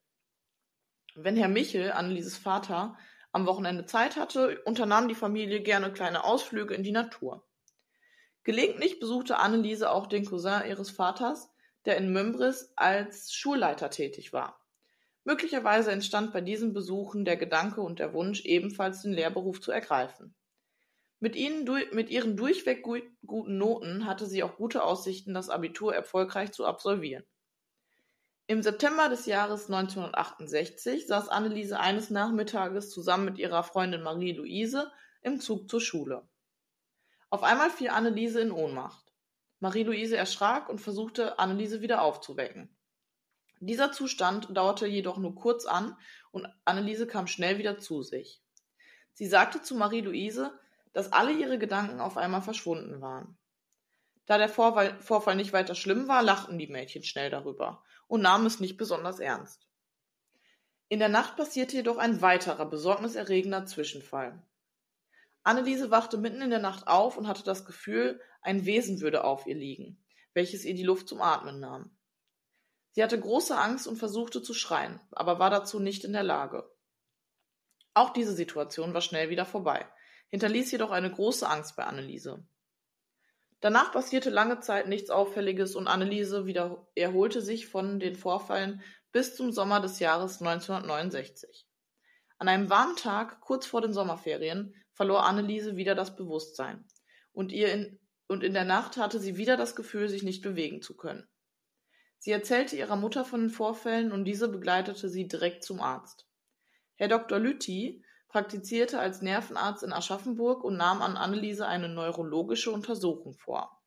Wenn 1.15 1.36
Herr 1.36 1.48
Michel, 1.48 1.91
Annelieses 1.91 2.38
Vater, 2.38 2.98
am 3.32 3.46
Wochenende 3.46 3.86
Zeit 3.86 4.15
hatte, 4.15 4.62
unternahm 4.65 5.08
die 5.08 5.15
Familie 5.15 5.62
gerne 5.62 5.93
kleine 5.93 6.24
Ausflüge 6.24 6.74
in 6.74 6.82
die 6.82 6.91
Natur. 6.91 7.48
Gelegentlich 8.43 9.00
besuchte 9.00 9.38
Anneliese 9.38 9.91
auch 9.91 10.08
den 10.08 10.25
Cousin 10.25 10.63
ihres 10.67 10.89
Vaters, 10.89 11.51
der 11.86 11.98
in 11.98 12.12
Mömbris 12.12 12.74
als 12.75 13.32
Schulleiter 13.32 13.89
tätig 13.89 14.34
war. 14.34 14.60
Möglicherweise 15.24 15.91
entstand 15.91 16.34
bei 16.34 16.41
diesen 16.41 16.74
Besuchen 16.74 17.25
der 17.25 17.38
Gedanke 17.38 17.82
und 17.82 18.00
der 18.00 18.13
Wunsch, 18.13 18.43
ebenfalls 18.43 19.03
den 19.03 19.13
Lehrberuf 19.13 19.62
zu 19.62 19.72
ergreifen. 19.72 20.36
Mit, 21.20 21.36
ihnen, 21.36 21.63
mit 21.93 22.10
ihren 22.10 22.36
durchweg 22.36 22.84
guten 22.84 23.58
Noten 23.58 24.05
hatte 24.05 24.25
sie 24.25 24.43
auch 24.43 24.58
gute 24.58 24.84
Aussichten, 24.84 25.34
das 25.34 25.50
Abitur 25.50 25.96
erfolgreich 25.96 26.51
zu 26.51 26.65
absolvieren. 26.65 27.24
Im 28.45 28.62
September 28.62 29.07
des 29.07 29.25
Jahres 29.25 29.69
1968 29.69 31.07
saß 31.07 31.29
Anneliese 31.29 31.79
eines 31.79 32.09
Nachmittages 32.09 32.89
zusammen 32.89 33.23
mit 33.23 33.38
ihrer 33.38 33.63
Freundin 33.63 34.03
Marie-Louise 34.03 34.91
im 35.21 35.39
Zug 35.39 35.69
zur 35.69 35.79
Schule. 35.79 36.27
Auf 37.29 37.43
einmal 37.43 37.69
fiel 37.69 37.88
Anneliese 37.88 38.41
in 38.41 38.51
Ohnmacht. 38.51 39.13
Marie-Louise 39.62 40.17
erschrak 40.17 40.67
und 40.67 40.81
versuchte, 40.81 41.39
Anneliese 41.39 41.79
wieder 41.79 42.01
aufzuwecken. 42.01 42.75
Dieser 43.62 43.93
Zustand 43.93 44.50
dauerte 44.55 44.88
jedoch 44.88 45.17
nur 45.17 45.35
kurz 45.35 45.65
an 45.65 45.95
und 46.31 46.45
Anneliese 46.65 47.07
kam 47.07 47.27
schnell 47.27 47.59
wieder 47.59 47.77
zu 47.79 48.03
sich. 48.03 48.43
Sie 49.13 49.25
sagte 49.25 49.62
zu 49.62 49.73
Marie-Louise, 49.73 50.51
dass 50.91 51.13
alle 51.13 51.31
ihre 51.31 51.57
Gedanken 51.57 52.01
auf 52.01 52.17
einmal 52.17 52.41
verschwunden 52.41 53.00
waren. 53.00 53.38
Da 54.25 54.38
der 54.38 54.50
Vorfall 54.50 55.35
nicht 55.38 55.53
weiter 55.53 55.75
schlimm 55.75 56.09
war, 56.09 56.23
lachten 56.23 56.57
die 56.57 56.67
Mädchen 56.67 57.03
schnell 57.03 57.29
darüber 57.29 57.81
und 58.13 58.22
nahmen 58.22 58.46
es 58.46 58.60
nicht 58.60 58.77
besonders 58.77 59.20
ernst. 59.20 59.67
In 60.88 61.00
der 61.00 61.10
Nacht 61.10 61.36
passierte 61.36 61.77
jedoch 61.77 61.98
ein 61.98 62.22
weiterer 62.22 62.67
besorgniserregender 62.67 63.65
Zwischenfall. 63.65 64.39
Anneliese 65.41 65.89
wachte 65.89 66.20
mitten 66.20 66.43
in 66.43 66.51
der 66.51 66.60
Nacht 66.60 66.88
auf 66.88 67.17
und 67.17 67.27
hatte 67.27 67.43
das 67.43 67.65
Gefühl, 67.65 68.22
ein 68.43 68.67
Wesen 68.67 69.01
würde 69.01 69.24
auf 69.24 69.48
ihr 69.48 69.55
liegen, 69.55 70.05
welches 70.36 70.63
ihr 70.63 70.75
die 70.75 70.84
Luft 70.84 71.10
zum 71.10 71.24
Atmen 71.24 71.60
nahm. 71.60 71.98
Sie 72.91 73.01
hatte 73.01 73.20
große 73.20 73.58
Angst 73.58 73.88
und 73.88 73.98
versuchte 73.98 74.43
zu 74.43 74.53
schreien, 74.53 75.00
aber 75.10 75.39
war 75.39 75.50
dazu 75.50 75.79
nicht 75.79 76.03
in 76.03 76.13
der 76.13 76.22
Lage. 76.22 76.72
Auch 77.96 78.12
diese 78.12 78.34
Situation 78.34 78.93
war 78.93 79.01
schnell 79.01 79.32
wieder 79.32 79.48
vorbei, 79.48 79.88
hinterließ 80.29 80.72
jedoch 80.72 80.91
eine 80.91 81.12
große 81.12 81.50
Angst 81.50 81.75
bei 81.75 81.86
Anneliese. 81.86 82.46
Danach 83.63 83.93
passierte 83.93 84.29
lange 84.29 84.60
Zeit 84.60 84.89
nichts 84.89 85.10
Auffälliges 85.10 85.77
und 85.77 85.88
Anneliese 85.88 86.46
wieder 86.46 86.86
erholte 86.96 87.41
sich 87.41 87.67
von 87.67 87.98
den 87.98 88.17
Vorfällen 88.17 88.82
bis 89.13 89.38
zum 89.38 89.53
Sommer 89.53 89.79
des 89.79 90.00
Jahres 90.00 90.41
1969. 90.41 91.65
An 92.39 92.50
einem 92.50 92.70
warmen 92.70 92.98
Tag, 92.98 93.39
kurz 93.39 93.65
vor 93.65 93.79
den 93.79 93.93
Sommerferien, 93.93 94.75
verlor 94.91 95.24
Anneliese 95.24 95.77
wieder 95.77 95.96
das 95.96 96.17
Bewusstsein 96.17 96.86
und, 97.32 97.53
ihr 97.53 97.72
in, 97.72 98.01
und 98.27 98.43
in 98.43 98.53
der 98.53 98.65
Nacht 98.65 98.98
hatte 98.98 99.17
sie 99.17 99.38
wieder 99.38 99.55
das 99.55 99.77
Gefühl, 99.77 100.10
sich 100.10 100.24
nicht 100.24 100.41
bewegen 100.41 100.82
zu 100.82 100.98
können. 100.98 101.25
Sie 102.17 102.32
erzählte 102.32 102.75
ihrer 102.75 102.98
Mutter 102.98 103.24
von 103.24 103.39
den 103.39 103.50
Vorfällen 103.50 104.12
und 104.12 104.25
diese 104.25 104.50
begleitete 104.50 105.08
sie 105.08 105.29
direkt 105.29 105.63
zum 105.63 105.79
Arzt. 105.79 106.27
Herr 106.96 107.08
Dr. 107.08 107.39
Lüthi 107.39 108.03
praktizierte 108.33 108.99
als 108.99 109.21
Nervenarzt 109.21 109.83
in 109.83 109.93
Aschaffenburg 109.93 110.63
und 110.63 110.75
nahm 110.75 111.03
an 111.03 111.17
Anneliese 111.17 111.67
eine 111.67 111.87
neurologische 111.87 112.71
Untersuchung 112.71 113.35
vor. 113.35 113.79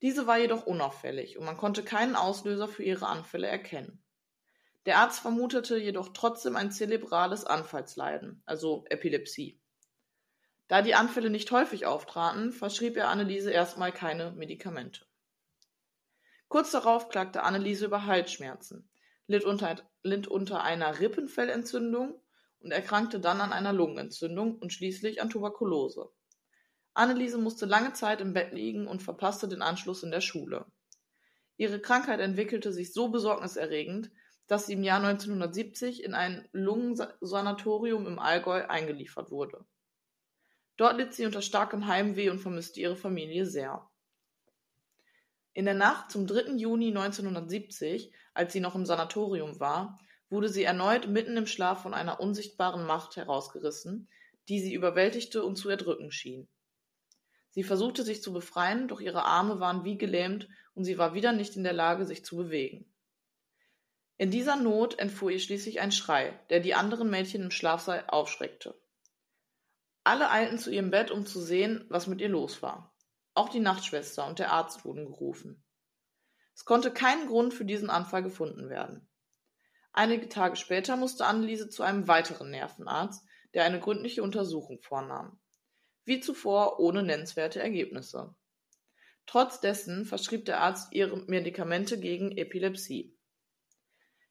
Diese 0.00 0.26
war 0.26 0.38
jedoch 0.38 0.64
unauffällig 0.64 1.36
und 1.36 1.44
man 1.44 1.58
konnte 1.58 1.82
keinen 1.82 2.16
Auslöser 2.16 2.66
für 2.66 2.82
ihre 2.82 3.08
Anfälle 3.08 3.48
erkennen. 3.48 4.02
Der 4.86 4.96
Arzt 4.96 5.20
vermutete 5.20 5.76
jedoch 5.76 6.14
trotzdem 6.14 6.56
ein 6.56 6.72
zerebrales 6.72 7.44
Anfallsleiden, 7.44 8.42
also 8.46 8.86
Epilepsie. 8.88 9.60
Da 10.68 10.80
die 10.80 10.94
Anfälle 10.94 11.28
nicht 11.28 11.50
häufig 11.50 11.84
auftraten, 11.84 12.52
verschrieb 12.52 12.96
er 12.96 13.08
Anneliese 13.08 13.50
erstmal 13.50 13.92
keine 13.92 14.30
Medikamente. 14.30 15.04
Kurz 16.48 16.70
darauf 16.70 17.10
klagte 17.10 17.42
Anneliese 17.42 17.84
über 17.84 18.06
Halsschmerzen, 18.06 18.90
litt 19.26 19.44
unter, 19.44 19.76
litt 20.02 20.26
unter 20.26 20.62
einer 20.62 21.00
Rippenfellentzündung 21.00 22.21
und 22.62 22.70
erkrankte 22.72 23.20
dann 23.20 23.40
an 23.40 23.52
einer 23.52 23.72
Lungenentzündung 23.72 24.58
und 24.58 24.72
schließlich 24.72 25.20
an 25.20 25.30
Tuberkulose. 25.30 26.10
Anneliese 26.94 27.38
musste 27.38 27.66
lange 27.66 27.92
Zeit 27.94 28.20
im 28.20 28.32
Bett 28.34 28.52
liegen 28.52 28.86
und 28.86 29.02
verpasste 29.02 29.48
den 29.48 29.62
Anschluss 29.62 30.02
in 30.02 30.10
der 30.10 30.20
Schule. 30.20 30.66
Ihre 31.56 31.80
Krankheit 31.80 32.20
entwickelte 32.20 32.72
sich 32.72 32.92
so 32.92 33.08
besorgniserregend, 33.08 34.10
dass 34.46 34.66
sie 34.66 34.74
im 34.74 34.82
Jahr 34.82 35.02
1970 35.02 36.02
in 36.02 36.14
ein 36.14 36.48
Lungensanatorium 36.52 38.06
im 38.06 38.18
Allgäu 38.18 38.66
eingeliefert 38.66 39.30
wurde. 39.30 39.64
Dort 40.76 40.96
litt 40.96 41.14
sie 41.14 41.26
unter 41.26 41.42
starkem 41.42 41.86
Heimweh 41.86 42.30
und 42.30 42.40
vermisste 42.40 42.80
ihre 42.80 42.96
Familie 42.96 43.46
sehr. 43.46 43.88
In 45.54 45.66
der 45.66 45.74
Nacht 45.74 46.10
zum 46.10 46.26
3. 46.26 46.56
Juni 46.56 46.88
1970, 46.88 48.12
als 48.34 48.52
sie 48.52 48.60
noch 48.60 48.74
im 48.74 48.86
Sanatorium 48.86 49.60
war, 49.60 49.98
wurde 50.32 50.48
sie 50.48 50.64
erneut 50.64 51.06
mitten 51.06 51.36
im 51.36 51.46
Schlaf 51.46 51.82
von 51.82 51.94
einer 51.94 52.18
unsichtbaren 52.18 52.86
Macht 52.86 53.16
herausgerissen, 53.16 54.08
die 54.48 54.60
sie 54.60 54.74
überwältigte 54.74 55.44
und 55.44 55.56
zu 55.56 55.68
erdrücken 55.68 56.10
schien. 56.10 56.48
Sie 57.50 57.62
versuchte 57.62 58.02
sich 58.02 58.22
zu 58.22 58.32
befreien, 58.32 58.88
doch 58.88 59.00
ihre 59.00 59.24
Arme 59.24 59.60
waren 59.60 59.84
wie 59.84 59.98
gelähmt 59.98 60.48
und 60.74 60.84
sie 60.84 60.96
war 60.96 61.12
wieder 61.14 61.32
nicht 61.32 61.54
in 61.54 61.64
der 61.64 61.74
Lage, 61.74 62.06
sich 62.06 62.24
zu 62.24 62.36
bewegen. 62.36 62.90
In 64.16 64.30
dieser 64.30 64.56
Not 64.56 64.98
entfuhr 64.98 65.30
ihr 65.30 65.38
schließlich 65.38 65.80
ein 65.80 65.92
Schrei, 65.92 66.38
der 66.48 66.60
die 66.60 66.74
anderen 66.74 67.10
Mädchen 67.10 67.42
im 67.42 67.50
Schlafsaal 67.50 68.04
aufschreckte. 68.08 68.74
Alle 70.04 70.30
eilten 70.30 70.58
zu 70.58 70.70
ihrem 70.70 70.90
Bett, 70.90 71.10
um 71.10 71.26
zu 71.26 71.40
sehen, 71.40 71.84
was 71.88 72.06
mit 72.06 72.20
ihr 72.20 72.28
los 72.28 72.62
war. 72.62 72.96
Auch 73.34 73.50
die 73.50 73.60
Nachtschwester 73.60 74.26
und 74.26 74.38
der 74.38 74.52
Arzt 74.52 74.84
wurden 74.84 75.04
gerufen. 75.04 75.62
Es 76.54 76.64
konnte 76.64 76.90
kein 76.90 77.26
Grund 77.26 77.52
für 77.52 77.64
diesen 77.64 77.90
Anfall 77.90 78.22
gefunden 78.22 78.68
werden. 78.68 79.08
Einige 79.94 80.28
Tage 80.30 80.56
später 80.56 80.96
musste 80.96 81.26
Anneliese 81.26 81.68
zu 81.68 81.82
einem 81.82 82.08
weiteren 82.08 82.50
Nervenarzt, 82.50 83.26
der 83.52 83.64
eine 83.64 83.78
gründliche 83.78 84.22
Untersuchung 84.22 84.80
vornahm. 84.80 85.38
Wie 86.04 86.20
zuvor 86.20 86.80
ohne 86.80 87.02
nennenswerte 87.02 87.60
Ergebnisse. 87.60 88.34
Trotz 89.26 89.60
dessen 89.60 90.06
verschrieb 90.06 90.46
der 90.46 90.60
Arzt 90.60 90.92
ihre 90.92 91.16
Medikamente 91.26 92.00
gegen 92.00 92.36
Epilepsie. 92.36 93.14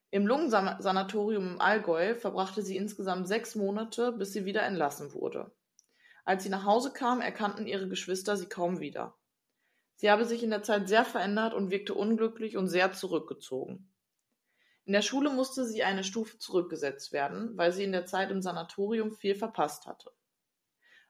Im 0.10 0.27
Lungensanatorium 0.27 1.53
im 1.53 1.62
Allgäu 1.62 2.15
verbrachte 2.15 2.63
sie 2.63 2.75
insgesamt 2.75 3.27
sechs 3.27 3.56
Monate, 3.56 4.12
bis 4.12 4.34
sie 4.34 4.46
wieder 4.46 4.63
entlassen 4.63 5.13
wurde. 5.13 5.51
Als 6.25 6.44
sie 6.44 6.50
nach 6.50 6.65
Hause 6.65 6.91
kam, 6.91 7.22
erkannten 7.22 7.68
ihre 7.68 7.88
Geschwister 7.88 8.36
sie 8.36 8.48
kaum 8.48 8.80
wieder. 8.80 9.15
Sie 9.96 10.10
habe 10.10 10.25
sich 10.25 10.44
in 10.44 10.50
der 10.50 10.63
Zeit 10.63 10.89
sehr 10.89 11.06
verändert 11.06 11.53
und 11.53 11.70
wirkte 11.70 11.94
unglücklich 11.94 12.58
und 12.58 12.68
sehr 12.68 12.91
zurückgezogen. 12.91 13.90
In 14.85 14.93
der 14.93 15.01
Schule 15.01 15.29
musste 15.29 15.65
sie 15.65 15.83
eine 15.83 16.03
Stufe 16.03 16.38
zurückgesetzt 16.38 17.11
werden, 17.11 17.55
weil 17.57 17.71
sie 17.71 17.83
in 17.83 17.91
der 17.91 18.05
Zeit 18.05 18.31
im 18.31 18.41
Sanatorium 18.41 19.11
viel 19.11 19.35
verpasst 19.35 19.85
hatte. 19.85 20.11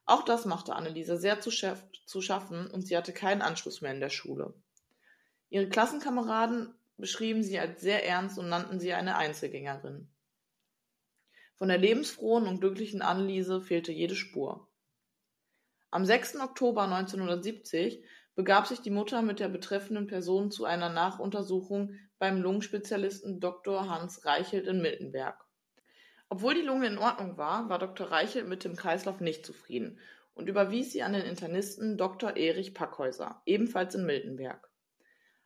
Auch 0.05 0.23
das 0.23 0.45
machte 0.45 0.75
Anneliese 0.75 1.17
sehr 1.17 1.39
zu, 1.39 1.51
zu 1.51 2.21
schaffen 2.21 2.69
und 2.69 2.81
sie 2.81 2.97
hatte 2.97 3.13
keinen 3.13 3.41
Anschluss 3.41 3.81
mehr 3.81 3.93
in 3.93 4.01
der 4.01 4.09
Schule. 4.09 4.53
Ihre 5.49 5.69
Klassenkameraden 5.69 6.73
beschrieben 6.97 7.43
sie 7.43 7.59
als 7.59 7.81
sehr 7.81 8.05
ernst 8.05 8.37
und 8.37 8.49
nannten 8.49 8.79
sie 8.79 8.93
eine 8.93 9.17
Einzelgängerin. 9.17 10.09
Von 11.55 11.67
der 11.67 11.77
lebensfrohen 11.77 12.47
und 12.47 12.59
glücklichen 12.59 13.01
Anneliese 13.01 13.61
fehlte 13.61 13.91
jede 13.91 14.15
Spur. 14.15 14.67
Am 15.91 16.05
6. 16.05 16.37
Oktober 16.37 16.83
1970 16.83 18.03
begab 18.41 18.65
sich 18.65 18.81
die 18.81 18.89
Mutter 18.89 19.21
mit 19.21 19.39
der 19.39 19.50
betreffenden 19.50 20.07
Person 20.07 20.50
zu 20.50 20.65
einer 20.65 20.89
Nachuntersuchung 20.89 21.93
beim 22.17 22.41
Lungenspezialisten 22.41 23.39
Dr. 23.39 23.88
Hans 23.88 24.25
Reichelt 24.25 24.65
in 24.65 24.81
Miltenberg. 24.81 25.45
Obwohl 26.27 26.55
die 26.55 26.63
Lunge 26.63 26.88
in 26.88 26.98
Ordnung 26.98 27.38
war, 27.38 27.69
war 27.69 27.77
Dr. 27.77 28.10
Reichelt 28.10 28.48
mit 28.48 28.63
dem 28.63 28.75
Kreislauf 28.75 29.19
nicht 29.19 29.45
zufrieden 29.45 30.00
und 30.33 30.50
überwies 30.50 30.91
sie 30.91 31.03
an 31.03 31.13
den 31.13 31.21
Internisten 31.21 32.00
Dr. 32.00 32.36
Erich 32.36 32.74
Packhäuser, 32.74 33.43
ebenfalls 33.45 33.93
in 33.93 34.07
Miltenberg. 34.07 34.71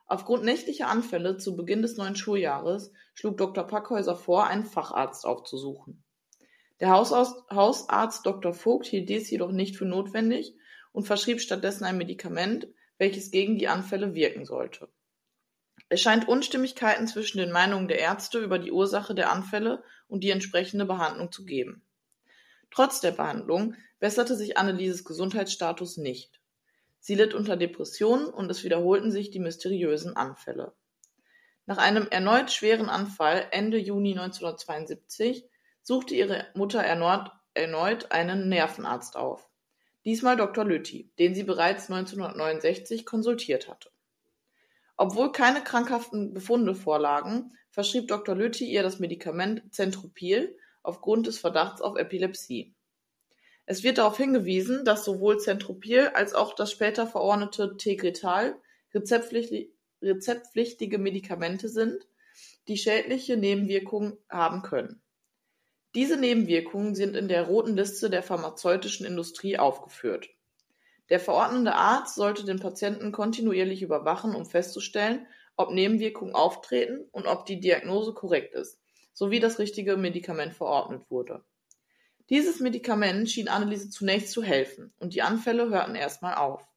Aufgrund 0.06 0.46
nächtlicher 0.46 0.88
Anfälle 0.88 1.36
zu 1.36 1.58
Beginn 1.58 1.82
des 1.82 1.98
neuen 1.98 2.16
Schuljahres 2.16 2.94
schlug 3.14 3.36
Dr. 3.36 3.68
Packhäuser 3.68 4.16
vor, 4.16 4.48
einen 4.48 4.64
Facharzt 4.64 5.26
aufzusuchen. 5.26 6.06
Der 6.80 6.92
Hausarzt 6.92 8.26
Dr. 8.26 8.54
Vogt 8.54 8.86
hielt 8.86 9.10
dies 9.10 9.30
jedoch 9.30 9.52
nicht 9.52 9.76
für 9.76 9.84
notwendig 9.84 10.56
und 10.94 11.04
verschrieb 11.04 11.42
stattdessen 11.42 11.84
ein 11.84 11.98
Medikament, 11.98 12.70
welches 12.98 13.32
gegen 13.32 13.58
die 13.58 13.68
Anfälle 13.68 14.14
wirken 14.14 14.46
sollte. 14.46 14.90
Es 15.90 16.02
scheint 16.02 16.28
Unstimmigkeiten 16.28 17.08
zwischen 17.08 17.38
den 17.38 17.52
Meinungen 17.52 17.88
der 17.88 18.00
Ärzte 18.00 18.40
über 18.40 18.58
die 18.58 18.72
Ursache 18.72 19.14
der 19.14 19.32
Anfälle 19.32 19.84
und 20.08 20.24
die 20.24 20.32
entsprechende 20.32 20.86
Behandlung 20.86 21.32
zu 21.32 21.46
geben. 21.46 21.84
Trotz 22.72 23.02
der 23.02 23.12
Behandlung 23.12 23.76
besserte 24.00 24.36
sich 24.36 24.58
Annelieses 24.58 25.06
Gesundheitsstatus 25.06 25.98
nicht. 25.98 26.42
Sie 27.00 27.16
litt 27.16 27.34
unter 27.34 27.56
Depressionen 27.56 28.26
und 28.26 28.50
es 28.50 28.64
wiederholten 28.64 29.12
sich 29.12 29.30
die 29.30 29.40
mysteriösen 29.40 30.16
Anfälle. 30.16 30.74
Nach 31.68 31.78
einem 31.78 32.08
erneut 32.10 32.52
schweren 32.52 32.90
Anfall 32.90 33.48
Ende 33.52 33.78
Juni 33.78 34.12
1972 34.12 35.48
suchte 35.82 36.16
ihre 36.16 36.48
Mutter 36.56 36.82
erneut, 36.82 37.32
erneut 37.54 38.12
einen 38.12 38.50
Nervenarzt 38.50 39.16
auf. 39.16 39.48
Diesmal 40.06 40.38
Dr. 40.38 40.64
Lüthi, 40.64 41.10
den 41.18 41.34
sie 41.34 41.44
bereits 41.44 41.90
1969 41.90 43.06
konsultiert 43.06 43.68
hatte. 43.68 43.90
Obwohl 44.98 45.32
keine 45.32 45.64
krankhaften 45.64 46.34
Befunde 46.34 46.76
vorlagen, 46.76 47.58
verschrieb 47.72 48.08
Dr. 48.08 48.36
Lüthi 48.36 48.66
ihr 48.66 48.84
das 48.84 49.00
Medikament 49.00 49.74
Zentropil 49.74 50.56
aufgrund 50.84 51.26
des 51.28 51.40
Verdachts 51.40 51.82
auf 51.82 51.98
Epilepsie. 51.98 52.76
Es 53.66 53.84
wird 53.84 53.98
darauf 53.98 54.18
hingewiesen, 54.18 54.86
dass 54.86 55.04
sowohl 55.04 55.40
Zentropil 55.40 56.10
als 56.14 56.36
auch 56.36 56.54
das 56.54 56.72
später 56.72 57.08
verordnete 57.08 57.76
Tegretal 57.78 58.56
rezeptpflichtige 58.94 61.00
Medikamente 61.00 61.68
sind, 61.68 62.08
die 62.68 62.78
schädliche 62.78 63.38
Nebenwirkungen 63.38 64.20
haben 64.30 64.62
können. 64.62 65.02
Diese 65.96 66.18
Nebenwirkungen 66.18 66.94
sind 66.94 67.16
in 67.16 67.30
der 67.30 67.44
Roten 67.44 67.78
Liste 67.78 68.10
der 68.10 68.22
pharmazeutischen 68.22 69.06
Industrie 69.06 69.58
aufgeführt. 69.58 70.30
Der 71.10 71.22
verordnende 71.22 71.74
Arzt 71.74 72.16
sollte 72.16 72.44
den 72.44 72.60
Patienten 72.60 73.14
kontinuierlich 73.14 73.82
überwachen, 73.82 74.36
um 74.36 74.46
festzustellen, 74.46 75.26
ob 75.56 75.72
Nebenwirkungen 75.72 76.36
auftreten 76.36 77.08
und 77.14 77.28
ob 77.28 77.46
die 77.46 77.62
Diagnose 77.62 78.14
korrekt 78.14 78.54
ist, 78.54 78.82
sowie 79.14 79.40
das 79.40 79.58
richtige 79.58 79.96
Medikament 79.96 80.54
verordnet 80.54 81.10
wurde. 81.10 81.46
Dieses 82.30 82.60
Medikament 82.60 83.30
schien 83.30 83.48
Anneliese 83.48 83.90
zunächst 83.90 84.32
zu 84.32 84.44
helfen, 84.44 84.94
und 84.98 85.14
die 85.14 85.22
Anfälle 85.22 85.70
hörten 85.70 85.96
erstmal 85.96 86.36
auf. 86.36 86.68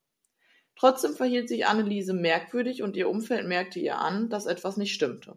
Trotzdem 0.76 1.14
verhielt 1.14 1.48
sich 1.48 1.66
Anneliese 1.66 2.12
merkwürdig 2.12 2.84
und 2.84 2.96
ihr 2.96 3.08
Umfeld 3.08 3.48
merkte 3.48 3.80
ihr 3.80 3.98
an, 3.98 4.28
dass 4.28 4.46
etwas 4.46 4.76
nicht 4.76 4.94
stimmte. 4.94 5.36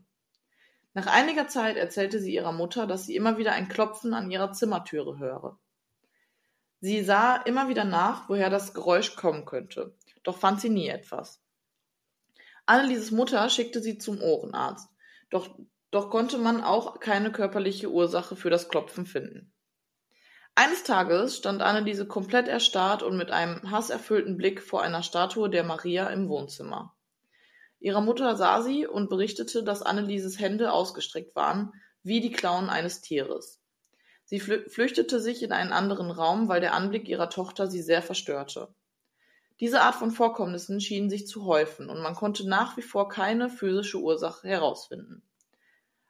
Nach 0.94 1.08
einiger 1.08 1.48
Zeit 1.48 1.78
erzählte 1.78 2.20
sie 2.20 2.34
ihrer 2.34 2.52
Mutter, 2.52 2.86
dass 2.86 3.06
sie 3.06 3.16
immer 3.16 3.38
wieder 3.38 3.54
ein 3.54 3.70
Klopfen 3.70 4.14
an 4.14 4.30
ihrer 4.30 4.52
Zimmertüre 4.52 5.20
höre. 5.20 5.58
Sie 6.82 7.04
sah 7.04 7.38
immer 7.38 7.70
wieder 7.70 7.86
nach, 7.86 8.28
woher 8.28 8.50
das 8.50 8.74
Geräusch 8.74 9.16
kommen 9.16 9.46
könnte, 9.46 9.96
doch 10.24 10.38
fand 10.38 10.60
sie 10.60 10.70
nie 10.70 10.88
etwas. 10.88 11.42
Annelieses 12.66 13.12
Mutter 13.12 13.48
schickte 13.50 13.82
sie 13.82 13.98
zum 13.98 14.22
Ohrenarzt, 14.22 14.90
doch, 15.30 15.58
doch 15.92 16.10
konnte 16.10 16.38
man 16.38 16.64
auch 16.64 17.00
keine 17.00 17.32
körperliche 17.32 17.90
Ursache 17.90 18.36
für 18.36 18.50
das 18.50 18.68
Klopfen 18.68 19.06
finden. 19.06 19.54
Eines 20.56 20.84
Tages 20.84 21.38
stand 21.38 21.62
Anneliese 21.62 22.06
komplett 22.06 22.48
erstarrt 22.48 23.04
und 23.04 23.16
mit 23.16 23.32
einem 23.32 23.72
hasserfüllten 23.72 24.36
Blick 24.36 24.62
vor 24.62 24.82
einer 24.82 25.04
Statue 25.04 25.50
der 25.50 25.64
Maria 25.64 26.10
im 26.10 26.28
Wohnzimmer. 26.28 26.96
Ihre 27.82 28.04
Mutter 28.04 28.36
sah 28.36 28.62
sie 28.62 28.86
und 28.86 29.10
berichtete, 29.10 29.64
dass 29.64 29.82
Annelieses 29.82 30.40
Hände 30.40 30.72
ausgestreckt 30.72 31.36
waren, 31.36 31.74
wie 32.04 32.22
die 32.22 32.32
Klauen 32.32 32.70
eines 32.70 33.02
Tieres. 33.02 33.60
Sie 34.24 34.40
flüchtete 34.40 35.20
sich 35.20 35.42
in 35.42 35.52
einen 35.52 35.74
anderen 35.74 36.12
Raum, 36.12 36.48
weil 36.48 36.62
der 36.62 36.76
Anblick 36.76 37.10
ihrer 37.10 37.32
Tochter 37.32 37.66
sie 37.66 37.82
sehr 37.82 38.04
verstörte. 38.04 38.74
Diese 39.60 39.82
Art 39.82 39.96
von 39.96 40.12
Vorkommnissen 40.12 40.80
schienen 40.80 41.10
sich 41.10 41.26
zu 41.26 41.46
häufen 41.46 41.90
und 41.90 42.02
man 42.02 42.14
konnte 42.14 42.48
nach 42.48 42.78
wie 42.78 42.84
vor 42.84 43.10
keine 43.10 43.50
physische 43.50 43.98
Ursache 43.98 44.48
herausfinden. 44.48 45.24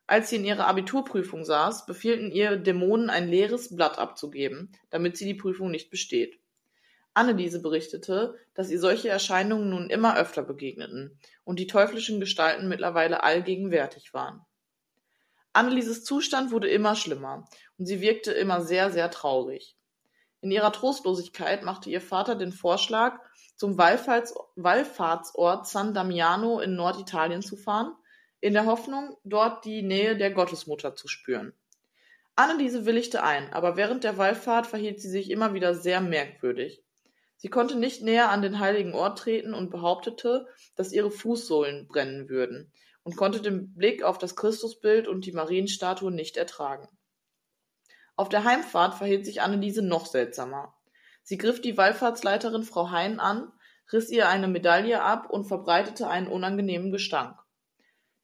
Als 0.08 0.30
sie 0.30 0.36
in 0.36 0.46
ihrer 0.46 0.68
Abiturprüfung 0.68 1.46
saß, 1.46 1.86
befiehlten 1.86 2.32
ihr 2.32 2.58
Dämonen 2.58 3.10
ein 3.10 3.30
leeres 3.30 3.74
Blatt 3.74 3.98
abzugeben, 3.98 4.74
damit 4.90 5.16
sie 5.16 5.25
die 5.25 5.36
Prüfung 5.36 5.72
nicht 5.72 5.90
besteht. 5.90 6.40
Anneliese 7.13 7.62
berichtete, 7.62 8.36
dass 8.53 8.70
ihr 8.70 8.80
solche 8.80 9.10
Erscheinungen 9.10 9.70
nun 9.70 9.89
immer 9.89 10.18
öfter 10.18 10.44
begegneten 10.44 11.20
und 11.44 11.60
die 11.60 11.68
teuflischen 11.68 12.20
Gestalten 12.20 12.70
mittlerweile 12.70 13.24
allgegenwärtig 13.24 14.13
waren. 14.13 14.46
Annelieses 15.53 16.06
Zustand 16.06 16.51
wurde 16.51 16.70
immer 16.70 16.96
schlimmer 16.96 17.46
und 17.77 17.86
sie 17.86 18.00
wirkte 18.00 18.32
immer 18.32 18.62
sehr, 18.62 18.91
sehr 18.91 19.12
traurig. 19.12 19.75
In 20.39 20.50
ihrer 20.50 20.72
Trostlosigkeit 20.72 21.63
machte 21.63 21.89
ihr 21.89 22.01
Vater 22.01 22.36
den 22.36 22.53
Vorschlag, 22.53 23.20
zum 23.56 23.77
Wallfahrts 23.77 24.34
Wallfahrtsort 24.56 25.68
San 25.68 25.94
Damiano 25.94 26.62
in 26.62 26.75
Norditalien 26.75 27.41
zu 27.41 27.58
fahren, 27.58 27.94
in 28.39 28.53
der 28.53 28.65
Hoffnung, 28.65 29.18
dort 29.24 29.65
die 29.65 29.84
Nähe 29.84 30.18
der 30.18 30.32
Gottesmutter 30.32 30.96
zu 30.96 31.08
spüren. 31.08 31.53
Anneliese 32.36 32.86
willigte 32.86 33.22
ein, 33.22 33.51
aber 33.53 33.75
während 33.75 34.03
der 34.03 34.18
Wallfahrt 34.18 34.65
verhielt 34.65 35.00
sie 35.01 35.10
sich 35.10 35.30
immer 35.30 35.53
wieder 35.53 35.75
sehr 35.75 36.00
merkwürdig. 36.01 36.82
Sie 37.41 37.50
konnte 37.50 37.75
nicht 37.75 38.03
näher 38.03 38.29
an 38.29 38.43
den 38.43 38.60
heiligen 38.60 38.93
Ort 38.93 39.17
treten 39.17 39.55
und 39.55 39.71
behauptete, 39.71 40.45
dass 40.75 40.91
ihre 40.91 41.10
Fußsohlen 41.10 41.88
brennen 41.88 42.29
würden 42.29 42.71
und 43.01 43.17
konnte 43.17 43.41
den 43.41 43.74
Blick 43.74 44.03
auf 44.03 44.19
das 44.19 44.36
Christusbild 44.36 45.07
und 45.07 45.25
die 45.25 45.32
Marienstatue 45.32 46.12
nicht 46.12 46.38
ertragen. 46.38 46.88
Auf 48.15 48.30
der 48.30 48.43
Heimfahrt 48.43 48.93
verhielt 48.93 49.25
sich 49.25 49.41
Anneliese 49.41 49.82
noch 49.82 50.06
seltsamer. 50.06 50.75
Sie 51.23 51.39
griff 51.39 51.60
die 51.60 51.77
Wallfahrtsleiterin 51.77 52.62
Frau 52.62 52.91
Hein 52.91 53.19
an, 53.19 53.51
riss 53.91 54.12
ihr 54.12 54.30
eine 54.30 54.47
Medaille 54.47 55.01
ab 55.01 55.32
und 55.32 55.45
verbreitete 55.45 56.08
einen 56.08 56.27
unangenehmen 56.27 56.91
Gestank. 56.91 57.39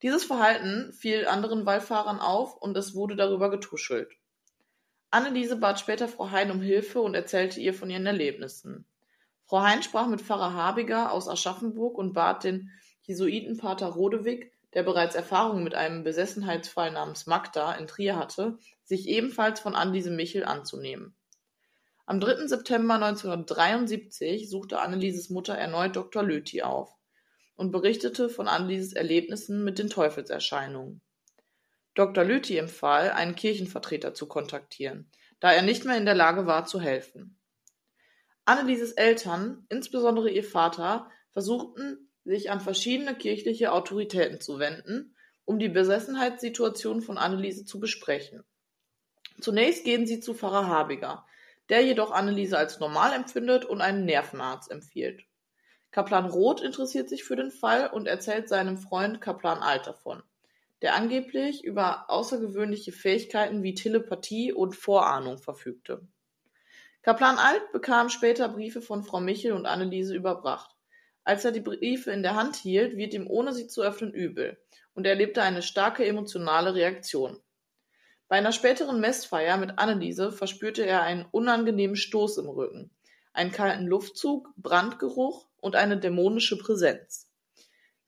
Dieses 0.03 0.25
Verhalten 0.25 0.93
fiel 0.93 1.25
anderen 1.25 1.65
Wallfahrern 1.65 2.19
auf 2.19 2.55
und 2.55 2.77
es 2.77 2.93
wurde 2.93 3.15
darüber 3.15 3.49
getuschelt. 3.49 4.13
Anneliese 5.09 5.55
bat 5.55 5.79
später 5.79 6.07
Frau 6.07 6.29
Hein 6.29 6.51
um 6.51 6.61
Hilfe 6.61 7.01
und 7.01 7.15
erzählte 7.15 7.59
ihr 7.59 7.73
von 7.73 7.89
ihren 7.89 8.05
Erlebnissen. 8.05 8.85
Frau 9.47 9.61
Hein 9.61 9.81
sprach 9.81 10.07
mit 10.07 10.21
Pfarrer 10.21 10.53
Habiger 10.53 11.13
aus 11.13 11.29
Aschaffenburg 11.29 11.97
und 11.97 12.11
bat 12.11 12.43
den 12.43 12.69
Jesuitenpater 13.03 13.87
Rodewig, 13.87 14.51
der 14.73 14.83
bereits 14.83 15.15
Erfahrung 15.15 15.63
mit 15.63 15.73
einem 15.73 16.03
Besessenheitsfall 16.03 16.91
namens 16.91 17.27
Magda 17.27 17.73
in 17.75 17.87
Trier 17.87 18.17
hatte, 18.17 18.59
sich 18.83 19.07
ebenfalls 19.07 19.61
von 19.61 19.73
Anneliese 19.73 20.11
Michel 20.11 20.43
anzunehmen. 20.43 21.15
Am 22.05 22.19
3. 22.19 22.47
September 22.47 22.95
1973 22.95 24.49
suchte 24.49 24.79
Annelieses 24.79 25.29
Mutter 25.29 25.55
erneut 25.55 25.95
Dr. 25.95 26.23
Löti 26.23 26.61
auf 26.61 26.93
und 27.55 27.71
berichtete 27.71 28.29
von 28.29 28.49
Annelieses 28.49 28.93
Erlebnissen 28.93 29.63
mit 29.63 29.79
den 29.79 29.89
Teufelserscheinungen. 29.89 31.01
Dr. 31.95 32.25
Löti 32.25 32.57
empfahl, 32.57 33.11
einen 33.11 33.35
Kirchenvertreter 33.35 34.13
zu 34.13 34.27
kontaktieren, 34.27 35.09
da 35.39 35.53
er 35.53 35.61
nicht 35.61 35.85
mehr 35.85 35.97
in 35.97 36.05
der 36.05 36.15
Lage 36.15 36.45
war 36.45 36.65
zu 36.65 36.81
helfen. 36.81 37.36
Annelieses 38.47 38.93
Eltern, 38.93 39.65
insbesondere 39.67 40.29
ihr 40.29 40.43
Vater, 40.43 41.11
versuchten, 41.31 42.09
sich 42.23 42.49
an 42.49 42.61
verschiedene 42.61 43.13
kirchliche 43.13 43.73
Autoritäten 43.73 44.39
zu 44.39 44.57
wenden, 44.57 45.17
um 45.43 45.59
die 45.59 45.67
Besessenheitssituation 45.67 47.01
von 47.01 47.17
Anneliese 47.17 47.65
zu 47.65 47.81
besprechen. 47.81 48.45
Zunächst 49.41 49.83
gehen 49.83 50.07
sie 50.07 50.21
zu 50.21 50.33
Pfarrer 50.33 50.65
Habiger, 50.67 51.25
der 51.67 51.81
jedoch 51.81 52.11
Anneliese 52.11 52.57
als 52.57 52.79
normal 52.79 53.11
empfindet 53.11 53.65
und 53.65 53.81
einen 53.81 54.05
Nervenarzt 54.05 54.71
empfiehlt. 54.71 55.25
Kaplan 55.91 56.25
Roth 56.25 56.61
interessiert 56.61 57.09
sich 57.09 57.25
für 57.25 57.35
den 57.35 57.51
Fall 57.51 57.89
und 57.89 58.07
erzählt 58.07 58.47
seinem 58.47 58.77
Freund 58.77 59.19
Kaplan 59.19 59.59
Alt 59.59 59.87
davon, 59.87 60.23
der 60.81 60.95
angeblich 60.95 61.65
über 61.65 62.09
außergewöhnliche 62.09 62.93
Fähigkeiten 62.93 63.61
wie 63.61 63.73
Telepathie 63.73 64.53
und 64.53 64.73
Vorahnung 64.73 65.37
verfügte. 65.37 66.07
Kaplan 67.07 67.37
Alt 67.37 67.71
bekam 67.71 68.09
später 68.09 68.49
Briefe 68.49 68.81
von 68.81 69.01
Frau 69.01 69.21
Michel 69.21 69.53
und 69.53 69.65
Anneliese 69.65 70.13
überbracht. 70.13 70.75
Als 71.23 71.45
er 71.45 71.53
die 71.53 71.61
Briefe 71.61 72.11
in 72.11 72.21
der 72.21 72.35
Hand 72.35 72.57
hielt, 72.57 72.97
wird 72.97 73.13
ihm 73.13 73.27
ohne 73.27 73.53
sie 73.53 73.67
zu 73.67 73.81
öffnen 73.81 74.11
übel, 74.11 74.57
und 74.93 75.05
er 75.05 75.13
erlebte 75.13 75.41
eine 75.41 75.61
starke 75.61 76.05
emotionale 76.05 76.75
Reaktion. 76.75 77.41
Bei 78.27 78.35
einer 78.35 78.51
späteren 78.51 78.99
Messfeier 78.99 79.55
mit 79.55 79.79
Anneliese 79.79 80.33
verspürte 80.33 80.85
er 80.85 81.03
einen 81.03 81.25
unangenehmen 81.31 81.95
Stoß 81.95 82.39
im 82.39 82.49
Rücken, 82.49 82.91
einen 83.31 83.53
kalten 83.53 83.87
Luftzug, 83.87 84.53
Brandgeruch 84.57 85.47
und 85.61 85.77
eine 85.77 85.97
dämonische 85.97 86.57
Präsenz. 86.57 87.31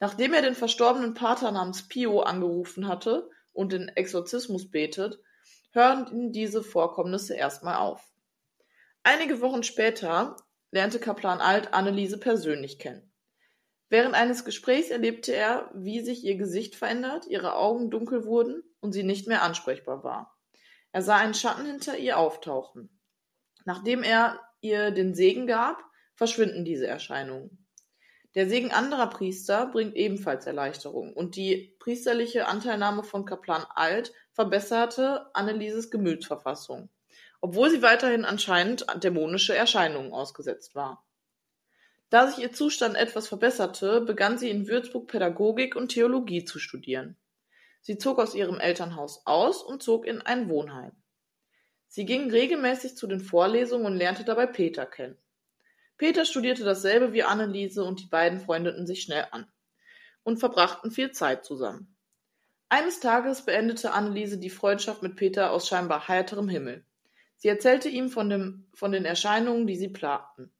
Nachdem 0.01 0.33
er 0.33 0.41
den 0.41 0.55
verstorbenen 0.55 1.13
Pater 1.13 1.51
namens 1.51 1.87
Pio 1.87 2.19
angerufen 2.19 2.89
hatte 2.89 3.29
und 3.53 3.71
den 3.71 3.87
Exorzismus 3.87 4.69
betet, 4.69 5.21
hören 5.71 6.33
diese 6.33 6.63
Vorkommnisse 6.63 7.33
erstmal 7.33 7.77
auf. 7.77 8.08
Einige 9.03 9.39
Wochen 9.39 9.63
später 9.63 10.35
lernte 10.71 10.99
Kaplan 10.99 11.39
Alt 11.39 11.73
Anneliese 11.73 12.19
persönlich 12.19 12.79
kennen. 12.79 13.11
Während 13.87 14.13
eines 14.13 14.43
Gesprächs 14.43 14.89
erlebte 14.89 15.33
er, 15.33 15.71
wie 15.73 16.01
sich 16.01 16.23
ihr 16.23 16.35
Gesicht 16.35 16.75
verändert, 16.75 17.25
ihre 17.27 17.55
Augen 17.55 17.89
dunkel 17.89 18.25
wurden 18.25 18.61
und 18.81 18.91
sie 18.91 19.03
nicht 19.03 19.27
mehr 19.27 19.41
ansprechbar 19.41 20.03
war. 20.03 20.37
Er 20.91 21.01
sah 21.01 21.17
einen 21.17 21.33
Schatten 21.33 21.65
hinter 21.65 21.97
ihr 21.97 22.17
auftauchen. 22.17 22.99
Nachdem 23.65 24.03
er 24.03 24.39
ihr 24.61 24.91
den 24.91 25.15
Segen 25.15 25.47
gab, 25.47 25.83
verschwinden 26.15 26.65
diese 26.65 26.87
Erscheinungen. 26.87 27.67
Der 28.35 28.47
Segen 28.47 28.71
anderer 28.71 29.07
Priester 29.07 29.67
bringt 29.67 29.95
ebenfalls 29.95 30.45
Erleichterung 30.45 31.13
und 31.13 31.35
die 31.35 31.75
priesterliche 31.79 32.47
Anteilnahme 32.47 33.03
von 33.03 33.25
Kaplan 33.25 33.65
Alt 33.73 34.13
verbesserte 34.33 35.33
Annelieses 35.33 35.89
Gemütsverfassung 35.89 36.89
obwohl 37.41 37.69
sie 37.69 37.81
weiterhin 37.81 38.25
anscheinend 38.25 38.85
dämonische 39.03 39.55
Erscheinungen 39.55 40.13
ausgesetzt 40.13 40.75
war. 40.75 41.05
Da 42.09 42.27
sich 42.27 42.43
ihr 42.43 42.51
Zustand 42.51 42.95
etwas 42.95 43.27
verbesserte, 43.27 44.01
begann 44.01 44.37
sie 44.37 44.49
in 44.49 44.67
Würzburg 44.67 45.07
Pädagogik 45.07 45.75
und 45.75 45.89
Theologie 45.89 46.43
zu 46.43 46.57
studieren. 46.57 47.15
Sie 47.81 47.97
zog 47.97 48.19
aus 48.19 48.35
ihrem 48.35 48.59
Elternhaus 48.59 49.21
aus 49.25 49.61
und 49.61 49.83
zog 49.83 50.05
in 50.05 50.21
ein 50.21 50.49
Wohnheim. 50.49 50.91
Sie 51.87 52.05
ging 52.05 52.29
regelmäßig 52.29 52.95
zu 52.95 53.07
den 53.07 53.19
Vorlesungen 53.19 53.85
und 53.85 53.95
lernte 53.95 54.23
dabei 54.23 54.47
Peter 54.47 54.85
kennen. 54.85 55.17
Peter 55.97 56.25
studierte 56.25 56.63
dasselbe 56.63 57.13
wie 57.13 57.23
Anneliese 57.23 57.83
und 57.83 57.99
die 57.99 58.07
beiden 58.07 58.39
freundeten 58.39 58.87
sich 58.87 59.01
schnell 59.01 59.27
an 59.31 59.51
und 60.23 60.39
verbrachten 60.39 60.91
viel 60.91 61.11
Zeit 61.11 61.45
zusammen. 61.45 61.95
Eines 62.69 62.99
Tages 62.99 63.45
beendete 63.45 63.91
Anneliese 63.91 64.37
die 64.37 64.51
Freundschaft 64.51 65.01
mit 65.01 65.15
Peter 65.15 65.51
aus 65.51 65.67
scheinbar 65.67 66.07
heiterem 66.07 66.47
Himmel. 66.47 66.85
Sie 67.39 67.47
erzählte 67.47 67.87
ihm 67.87 68.09
von, 68.09 68.29
dem, 68.29 68.67
von 68.73 68.91
den 68.91 69.05
Erscheinungen, 69.05 69.65
die 69.65 69.77
sie 69.77 69.87
plagten. 69.87 70.51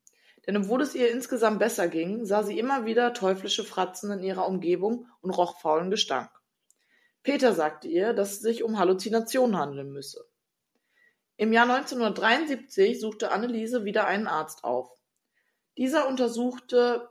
Denn 0.47 0.55
obwohl 0.55 0.81
es 0.81 0.95
ihr 0.95 1.11
insgesamt 1.11 1.59
besser 1.59 1.89
ging, 1.89 2.25
sah 2.25 2.41
sie 2.41 2.57
immer 2.57 2.85
wieder 2.85 3.13
teuflische 3.13 3.65
Fratzen 3.65 4.11
in 4.11 4.23
ihrer 4.23 4.47
Umgebung 4.47 5.05
und 5.21 5.31
roch 5.31 5.59
faulen 5.59 5.91
Gestank. 5.91 6.31
Peter 7.21 7.53
sagte 7.53 7.89
ihr, 7.89 8.13
dass 8.13 8.31
es 8.31 8.39
sich 8.39 8.63
um 8.63 8.79
Halluzinationen 8.79 9.57
handeln 9.57 9.91
müsse. 9.91 10.25
Im 11.35 11.51
Jahr 11.51 11.69
1973 11.69 12.99
suchte 12.99 13.31
Anneliese 13.31 13.83
wieder 13.83 14.07
einen 14.07 14.27
Arzt 14.27 14.63
auf. 14.63 14.89
Dieser 15.77 16.07
untersuchte 16.07 17.09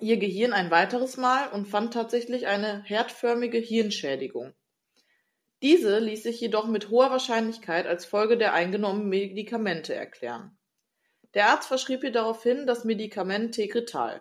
ihr 0.00 0.18
Gehirn 0.18 0.52
ein 0.52 0.70
weiteres 0.70 1.16
Mal 1.16 1.48
und 1.48 1.66
fand 1.66 1.94
tatsächlich 1.94 2.46
eine 2.46 2.82
herdförmige 2.82 3.58
Hirnschädigung. 3.58 4.54
Diese 5.62 6.00
ließ 6.00 6.24
sich 6.24 6.40
jedoch 6.40 6.66
mit 6.66 6.90
hoher 6.90 7.10
Wahrscheinlichkeit 7.10 7.86
als 7.86 8.04
Folge 8.04 8.36
der 8.36 8.52
eingenommenen 8.52 9.08
Medikamente 9.08 9.94
erklären. 9.94 10.58
Der 11.34 11.50
Arzt 11.50 11.68
verschrieb 11.68 12.02
ihr 12.02 12.10
daraufhin 12.10 12.66
das 12.66 12.84
Medikament 12.84 13.54
Tegretal. 13.54 14.20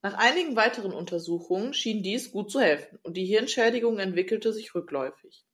Nach 0.00 0.14
einigen 0.14 0.56
weiteren 0.56 0.92
Untersuchungen 0.92 1.74
schien 1.74 2.02
dies 2.02 2.32
gut 2.32 2.50
zu 2.50 2.60
helfen 2.60 2.98
und 3.02 3.16
die 3.16 3.26
Hirnschädigung 3.26 3.98
entwickelte 3.98 4.54
sich 4.54 4.74
rückläufig. 4.74 5.44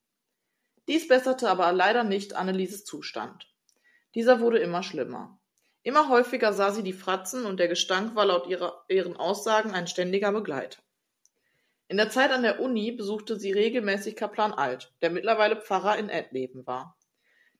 Dies 0.87 1.09
besserte 1.09 1.51
aber 1.51 1.73
leider 1.73 2.05
nicht 2.05 2.37
Annelieses 2.37 2.85
Zustand. 2.85 3.49
Dieser 4.14 4.40
wurde 4.40 4.59
immer 4.59 4.85
schlimmer. 4.85 5.40
Immer 5.83 6.09
häufiger 6.09 6.53
sah 6.53 6.70
sie 6.70 6.83
die 6.85 6.92
Fratzen 6.92 7.46
und 7.46 7.59
der 7.59 7.68
Gestank 7.68 8.14
war 8.14 8.27
laut 8.27 8.46
ihrer, 8.46 8.85
ihren 8.88 9.16
Aussagen 9.16 9.73
ein 9.73 9.88
ständiger 9.88 10.31
Begleiter. 10.31 10.81
In 11.90 11.96
der 11.96 12.09
Zeit 12.09 12.31
an 12.31 12.44
der 12.44 12.61
Uni 12.61 12.92
besuchte 12.92 13.37
sie 13.37 13.50
regelmäßig 13.50 14.14
Kaplan 14.14 14.53
Alt, 14.53 14.92
der 15.03 15.11
mittlerweile 15.11 15.57
Pfarrer 15.57 15.98
in 15.98 16.09
Edleben 16.09 16.64
war. 16.64 16.96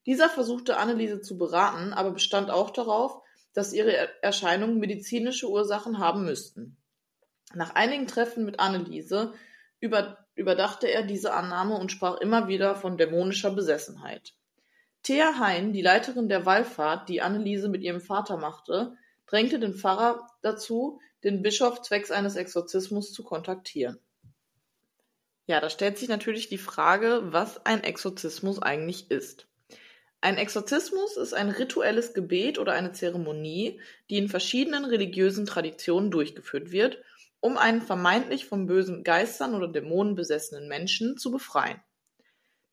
Dieser 0.07 0.29
versuchte 0.29 0.77
Anneliese 0.77 1.21
zu 1.21 1.37
beraten, 1.37 1.93
aber 1.93 2.13
bestand 2.13 2.49
auch 2.49 2.71
darauf, 2.71 3.23
dass 3.55 3.73
ihre 3.73 3.93
Erscheinungen 4.23 4.79
medizinische 4.79 5.51
Ursachen 5.51 5.99
haben 5.99 6.25
müssten. 6.25 6.77
Nach 7.55 7.75
einigen 7.75 8.07
Treffen 8.07 8.45
mit 8.45 8.61
Anneliese 8.61 9.33
über, 9.81 10.25
überdachte 10.37 10.87
er 10.87 11.03
diese 11.03 11.35
Annahme 11.35 11.75
und 11.75 11.91
sprach 11.91 12.21
immer 12.21 12.47
wieder 12.47 12.77
von 12.77 12.97
dämonischer 12.97 13.51
Besessenheit. 13.51 14.35
Thea 15.03 15.41
Hein, 15.41 15.73
die 15.73 15.83
Leiterin 15.83 16.29
der 16.29 16.47
Wallfahrt, 16.47 17.09
die 17.09 17.21
Anneliese 17.21 17.69
mit 17.69 17.83
ihrem 17.83 18.01
Vater 18.01 18.37
machte, 18.37 18.97
drängte 19.27 19.59
den 19.59 19.75
Pfarrer 19.75 20.29
dazu, 20.41 21.01
den 21.25 21.43
Bischof 21.43 21.83
zwecks 21.83 22.13
eines 22.13 22.37
Exorzismus 22.37 23.13
zu 23.13 23.25
kontaktieren. 23.25 23.99
Ja, 25.47 25.61
da 25.61 25.71
stellt 25.71 25.99
sich 25.99 26.09
natürlich 26.09 26.49
die 26.49 26.59
Frage, 26.59 27.23
was 27.25 27.65
ein 27.67 27.83
Exorzismus 27.83 28.61
eigentlich 28.61 29.11
ist. 29.11 29.47
Ein 30.23 30.37
Exorzismus 30.37 31.17
ist 31.17 31.33
ein 31.33 31.49
rituelles 31.49 32.13
Gebet 32.13 32.59
oder 32.59 32.73
eine 32.73 32.93
Zeremonie, 32.93 33.81
die 34.11 34.19
in 34.19 34.29
verschiedenen 34.29 34.85
religiösen 34.85 35.47
Traditionen 35.47 36.11
durchgeführt 36.11 36.71
wird, 36.71 37.03
um 37.41 37.57
einen 37.57 37.81
vermeintlich 37.81 38.45
von 38.45 38.67
bösen 38.67 39.03
Geistern 39.03 39.55
oder 39.55 39.67
Dämonen 39.67 40.15
besessenen 40.15 40.69
Menschen 40.69 41.17
zu 41.17 41.31
befreien. 41.31 41.81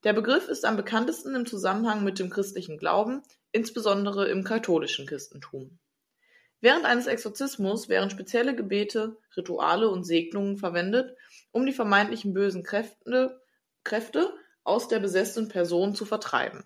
Der 0.03 0.13
Begriff 0.13 0.49
ist 0.49 0.65
am 0.65 0.75
bekanntesten 0.75 1.35
im 1.35 1.45
Zusammenhang 1.45 2.03
mit 2.03 2.19
dem 2.19 2.29
christlichen 2.29 2.77
Glauben, 2.77 3.23
insbesondere 3.51 4.27
im 4.27 4.43
katholischen 4.43 5.07
Christentum. 5.07 5.79
Während 6.59 6.85
eines 6.85 7.07
Exorzismus 7.07 7.87
werden 7.87 8.09
spezielle 8.09 8.55
Gebete, 8.55 9.17
Rituale 9.35 9.89
und 9.89 10.03
Segnungen 10.03 10.57
verwendet, 10.57 11.15
um 11.51 11.65
die 11.65 11.73
vermeintlichen 11.73 12.33
bösen 12.33 12.63
Kräfte, 12.63 13.41
Kräfte 13.83 14.33
aus 14.63 14.87
der 14.87 14.99
besessenen 14.99 15.49
Person 15.49 15.95
zu 15.95 16.05
vertreiben. 16.05 16.63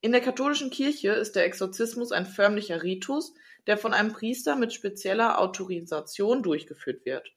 In 0.00 0.12
der 0.12 0.20
katholischen 0.20 0.70
Kirche 0.70 1.12
ist 1.12 1.36
der 1.36 1.44
Exorzismus 1.44 2.12
ein 2.12 2.26
förmlicher 2.26 2.82
Ritus, 2.82 3.34
der 3.66 3.78
von 3.78 3.94
einem 3.94 4.12
Priester 4.12 4.56
mit 4.56 4.72
spezieller 4.72 5.40
Autorisation 5.40 6.42
durchgeführt 6.42 7.06
wird. 7.06 7.32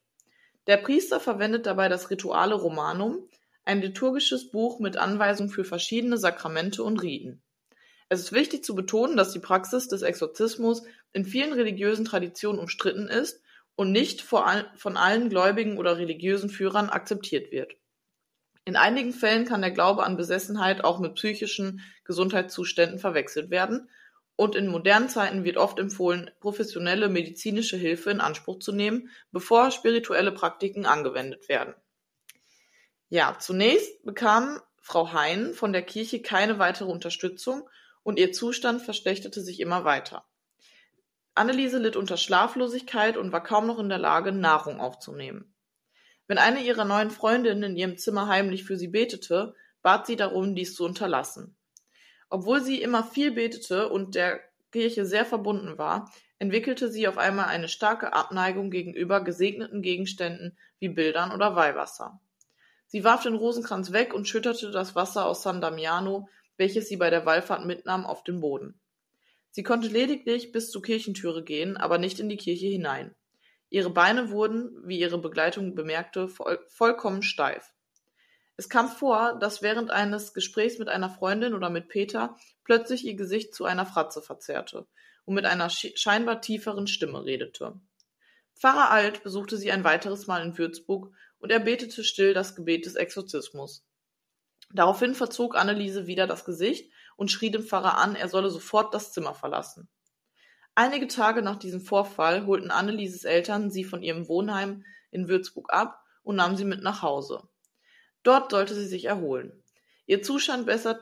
Der 0.66 0.76
Priester 0.76 1.20
verwendet 1.20 1.66
dabei 1.66 1.88
das 1.88 2.10
Rituale 2.10 2.56
Romanum, 2.56 3.28
ein 3.64 3.80
liturgisches 3.80 4.50
Buch 4.50 4.80
mit 4.80 4.96
Anweisungen 4.96 5.50
für 5.50 5.64
verschiedene 5.64 6.18
Sakramente 6.18 6.82
und 6.82 7.02
Riten. 7.02 7.42
Es 8.08 8.20
ist 8.20 8.32
wichtig 8.32 8.64
zu 8.64 8.74
betonen, 8.74 9.16
dass 9.16 9.32
die 9.32 9.40
Praxis 9.40 9.88
des 9.88 10.02
Exorzismus 10.02 10.82
in 11.12 11.24
vielen 11.24 11.52
religiösen 11.52 12.04
Traditionen 12.04 12.60
umstritten 12.60 13.08
ist 13.08 13.40
und 13.76 13.92
nicht 13.92 14.22
von 14.22 14.96
allen 14.96 15.28
Gläubigen 15.28 15.78
oder 15.78 15.98
religiösen 15.98 16.50
Führern 16.50 16.88
akzeptiert 16.88 17.52
wird. 17.52 17.74
In 18.64 18.74
einigen 18.74 19.12
Fällen 19.12 19.44
kann 19.44 19.60
der 19.60 19.70
Glaube 19.70 20.02
an 20.02 20.16
Besessenheit 20.16 20.82
auch 20.82 20.98
mit 20.98 21.14
psychischen 21.14 21.82
Gesundheitszuständen 22.04 22.98
verwechselt 22.98 23.50
werden 23.50 23.88
und 24.34 24.56
in 24.56 24.66
modernen 24.66 25.08
Zeiten 25.08 25.44
wird 25.44 25.56
oft 25.56 25.78
empfohlen, 25.78 26.30
professionelle 26.40 27.08
medizinische 27.08 27.76
Hilfe 27.76 28.10
in 28.10 28.20
Anspruch 28.20 28.58
zu 28.58 28.72
nehmen, 28.72 29.10
bevor 29.30 29.70
spirituelle 29.70 30.32
Praktiken 30.32 30.84
angewendet 30.84 31.48
werden. 31.48 31.74
Ja, 33.08 33.38
zunächst 33.38 34.04
bekam 34.04 34.60
Frau 34.80 35.12
Hein 35.12 35.54
von 35.54 35.72
der 35.72 35.82
Kirche 35.82 36.20
keine 36.20 36.58
weitere 36.58 36.90
Unterstützung 36.90 37.68
und 38.02 38.18
ihr 38.18 38.32
Zustand 38.32 38.82
verschlechterte 38.82 39.40
sich 39.40 39.60
immer 39.60 39.84
weiter. 39.84 40.25
Anneliese 41.36 41.78
litt 41.78 41.96
unter 41.96 42.16
Schlaflosigkeit 42.16 43.16
und 43.16 43.30
war 43.30 43.42
kaum 43.42 43.66
noch 43.66 43.78
in 43.78 43.88
der 43.88 43.98
Lage, 43.98 44.32
Nahrung 44.32 44.80
aufzunehmen. 44.80 45.54
Wenn 46.26 46.38
eine 46.38 46.60
ihrer 46.60 46.84
neuen 46.84 47.10
Freundinnen 47.10 47.62
in 47.62 47.76
ihrem 47.76 47.98
Zimmer 47.98 48.26
heimlich 48.26 48.64
für 48.64 48.76
sie 48.76 48.88
betete, 48.88 49.54
bat 49.82 50.06
sie 50.06 50.16
darum, 50.16 50.54
dies 50.54 50.74
zu 50.74 50.84
unterlassen. 50.84 51.56
Obwohl 52.30 52.62
sie 52.62 52.80
immer 52.80 53.04
viel 53.04 53.32
betete 53.32 53.88
und 53.88 54.14
der 54.14 54.40
Kirche 54.72 55.04
sehr 55.04 55.24
verbunden 55.24 55.78
war, 55.78 56.10
entwickelte 56.38 56.90
sie 56.90 57.06
auf 57.06 57.18
einmal 57.18 57.46
eine 57.46 57.68
starke 57.68 58.12
Abneigung 58.12 58.70
gegenüber 58.70 59.22
gesegneten 59.22 59.82
Gegenständen 59.82 60.58
wie 60.78 60.88
Bildern 60.88 61.32
oder 61.32 61.54
Weihwasser. 61.54 62.20
Sie 62.86 63.04
warf 63.04 63.22
den 63.22 63.34
Rosenkranz 63.34 63.92
weg 63.92 64.14
und 64.14 64.26
schüttete 64.26 64.70
das 64.70 64.94
Wasser 64.94 65.26
aus 65.26 65.42
San 65.42 65.60
Damiano, 65.60 66.28
welches 66.56 66.88
sie 66.88 66.96
bei 66.96 67.10
der 67.10 67.26
Wallfahrt 67.26 67.66
mitnahm, 67.66 68.06
auf 68.06 68.24
den 68.24 68.40
Boden. 68.40 68.80
Sie 69.56 69.62
konnte 69.62 69.88
lediglich 69.88 70.52
bis 70.52 70.70
zur 70.70 70.82
Kirchentüre 70.82 71.42
gehen, 71.42 71.78
aber 71.78 71.96
nicht 71.96 72.20
in 72.20 72.28
die 72.28 72.36
Kirche 72.36 72.66
hinein. 72.66 73.14
Ihre 73.70 73.88
Beine 73.88 74.30
wurden, 74.30 74.86
wie 74.86 75.00
ihre 75.00 75.16
Begleitung 75.16 75.74
bemerkte, 75.74 76.28
voll, 76.28 76.58
vollkommen 76.68 77.22
steif. 77.22 77.72
Es 78.58 78.68
kam 78.68 78.86
vor, 78.86 79.38
dass 79.38 79.62
während 79.62 79.90
eines 79.90 80.34
Gesprächs 80.34 80.78
mit 80.78 80.90
einer 80.90 81.08
Freundin 81.08 81.54
oder 81.54 81.70
mit 81.70 81.88
Peter 81.88 82.36
plötzlich 82.64 83.06
ihr 83.06 83.14
Gesicht 83.14 83.54
zu 83.54 83.64
einer 83.64 83.86
Fratze 83.86 84.20
verzerrte 84.20 84.86
und 85.24 85.34
mit 85.34 85.46
einer 85.46 85.70
scheinbar 85.70 86.42
tieferen 86.42 86.86
Stimme 86.86 87.24
redete. 87.24 87.80
Pfarrer 88.56 88.90
Alt 88.90 89.22
besuchte 89.22 89.56
sie 89.56 89.72
ein 89.72 89.84
weiteres 89.84 90.26
Mal 90.26 90.44
in 90.44 90.58
Würzburg 90.58 91.14
und 91.38 91.50
er 91.50 91.60
betete 91.60 92.04
still 92.04 92.34
das 92.34 92.56
Gebet 92.56 92.84
des 92.84 92.94
Exorzismus. 92.94 93.86
Daraufhin 94.70 95.14
verzog 95.14 95.56
Anneliese 95.56 96.06
wieder 96.06 96.26
das 96.26 96.44
Gesicht 96.44 96.90
und 97.16 97.30
schrie 97.30 97.50
den 97.50 97.62
Pfarrer 97.62 97.98
an, 97.98 98.14
er 98.14 98.28
solle 98.28 98.50
sofort 98.50 98.94
das 98.94 99.12
Zimmer 99.12 99.34
verlassen. 99.34 99.88
Einige 100.74 101.08
Tage 101.08 101.42
nach 101.42 101.58
diesem 101.58 101.80
Vorfall 101.80 102.46
holten 102.46 102.70
Annelieses 102.70 103.24
Eltern 103.24 103.70
sie 103.70 103.84
von 103.84 104.02
ihrem 104.02 104.28
Wohnheim 104.28 104.84
in 105.10 105.28
Würzburg 105.28 105.72
ab 105.72 106.04
und 106.22 106.36
nahmen 106.36 106.56
sie 106.56 106.66
mit 106.66 106.82
nach 106.82 107.02
Hause. 107.02 107.48
Dort 108.22 108.50
sollte 108.50 108.74
sie 108.74 108.86
sich 108.86 109.06
erholen. 109.06 109.62
Ihr 110.06 110.22
Zustand, 110.22 110.66
bessert, 110.66 111.00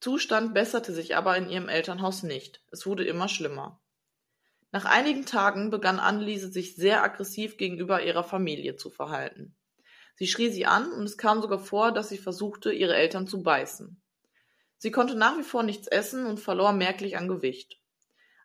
Zustand 0.00 0.54
besserte 0.54 0.92
sich 0.92 1.16
aber 1.16 1.36
in 1.36 1.48
ihrem 1.48 1.68
Elternhaus 1.68 2.22
nicht. 2.22 2.62
Es 2.70 2.86
wurde 2.86 3.04
immer 3.04 3.28
schlimmer. 3.28 3.80
Nach 4.70 4.84
einigen 4.84 5.24
Tagen 5.24 5.70
begann 5.70 5.98
Anneliese 5.98 6.52
sich 6.52 6.76
sehr 6.76 7.02
aggressiv 7.02 7.56
gegenüber 7.56 8.02
ihrer 8.02 8.22
Familie 8.22 8.76
zu 8.76 8.90
verhalten. 8.90 9.56
Sie 10.14 10.26
schrie 10.26 10.50
sie 10.50 10.66
an 10.66 10.92
und 10.92 11.04
es 11.04 11.16
kam 11.16 11.40
sogar 11.40 11.58
vor, 11.58 11.90
dass 11.90 12.10
sie 12.10 12.18
versuchte, 12.18 12.72
ihre 12.72 12.94
Eltern 12.94 13.26
zu 13.26 13.42
beißen. 13.42 14.00
Sie 14.78 14.90
konnte 14.90 15.16
nach 15.16 15.36
wie 15.36 15.42
vor 15.42 15.62
nichts 15.62 15.88
essen 15.88 16.24
und 16.26 16.40
verlor 16.40 16.72
merklich 16.72 17.16
an 17.16 17.28
Gewicht. 17.28 17.80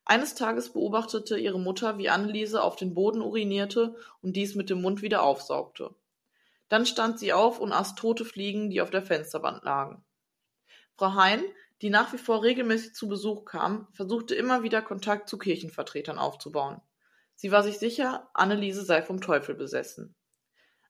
Eines 0.05 0.35
Tages 0.35 0.73
beobachtete 0.73 1.37
ihre 1.37 1.59
Mutter, 1.59 1.97
wie 1.97 2.09
Anneliese 2.09 2.61
auf 2.61 2.75
den 2.75 2.93
Boden 2.93 3.21
urinierte 3.21 3.95
und 4.21 4.35
dies 4.35 4.55
mit 4.55 4.69
dem 4.69 4.81
Mund 4.81 5.01
wieder 5.01 5.23
aufsaugte. 5.23 5.95
Dann 6.67 6.85
stand 6.85 7.19
sie 7.19 7.31
auf 7.31 7.59
und 7.59 7.71
aß 7.71 7.95
tote 7.95 8.25
Fliegen, 8.25 8.69
die 8.69 8.81
auf 8.81 8.89
der 8.89 9.03
Fensterwand 9.03 9.63
lagen. 9.63 10.03
Frau 10.97 11.13
Hein, 11.13 11.43
die 11.81 11.89
nach 11.89 12.11
wie 12.13 12.17
vor 12.17 12.43
regelmäßig 12.43 12.95
zu 12.95 13.07
Besuch 13.07 13.45
kam, 13.45 13.87
versuchte 13.93 14.35
immer 14.35 14.63
wieder 14.63 14.81
Kontakt 14.81 15.29
zu 15.29 15.37
Kirchenvertretern 15.37 16.17
aufzubauen. 16.17 16.81
Sie 17.35 17.51
war 17.51 17.63
sich 17.63 17.77
sicher, 17.77 18.29
Anneliese 18.33 18.83
sei 18.83 19.01
vom 19.01 19.21
Teufel 19.21 19.55
besessen. 19.55 20.15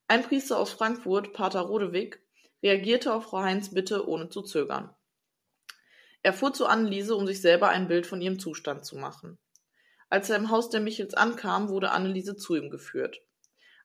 Ein 0.07 0.23
Priester 0.23 0.57
aus 0.57 0.71
Frankfurt, 0.71 1.33
Pater 1.33 1.61
Rodewig, 1.61 2.21
reagierte 2.61 3.13
auf 3.13 3.25
Frau 3.25 3.39
Heins 3.39 3.73
Bitte 3.73 4.07
ohne 4.07 4.29
zu 4.29 4.41
zögern. 4.41 4.93
Er 6.23 6.33
fuhr 6.33 6.53
zu 6.53 6.65
Anneliese, 6.65 7.15
um 7.15 7.27
sich 7.27 7.41
selber 7.41 7.69
ein 7.69 7.87
Bild 7.87 8.07
von 8.07 8.21
ihrem 8.21 8.39
Zustand 8.39 8.85
zu 8.85 8.95
machen. 8.95 9.37
Als 10.09 10.29
er 10.29 10.37
im 10.37 10.49
Haus 10.49 10.69
der 10.69 10.79
Michels 10.79 11.13
ankam, 11.13 11.69
wurde 11.69 11.91
Anneliese 11.91 12.37
zu 12.37 12.55
ihm 12.55 12.69
geführt. 12.69 13.19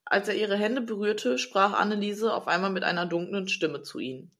Als 0.04 0.28
er 0.28 0.36
ihre 0.36 0.56
Hände 0.56 0.80
berührte, 0.80 1.36
sprach 1.36 1.72
Anneliese 1.72 2.32
auf 2.32 2.46
einmal 2.46 2.70
mit 2.70 2.84
einer 2.84 3.06
dunklen 3.06 3.48
Stimme 3.48 3.82
zu 3.82 3.98
ihm. 3.98 4.30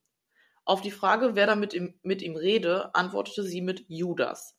Auf 0.65 0.81
die 0.81 0.91
Frage, 0.91 1.35
wer 1.35 1.47
da 1.47 1.57
mit 1.57 1.75
ihm, 1.75 1.99
mit 2.03 2.23
ihm 2.23 2.37
rede, 2.37 2.95
antwortete 2.95 3.43
sie 3.43 3.63
mit 3.63 3.85
Judas. 3.89 4.55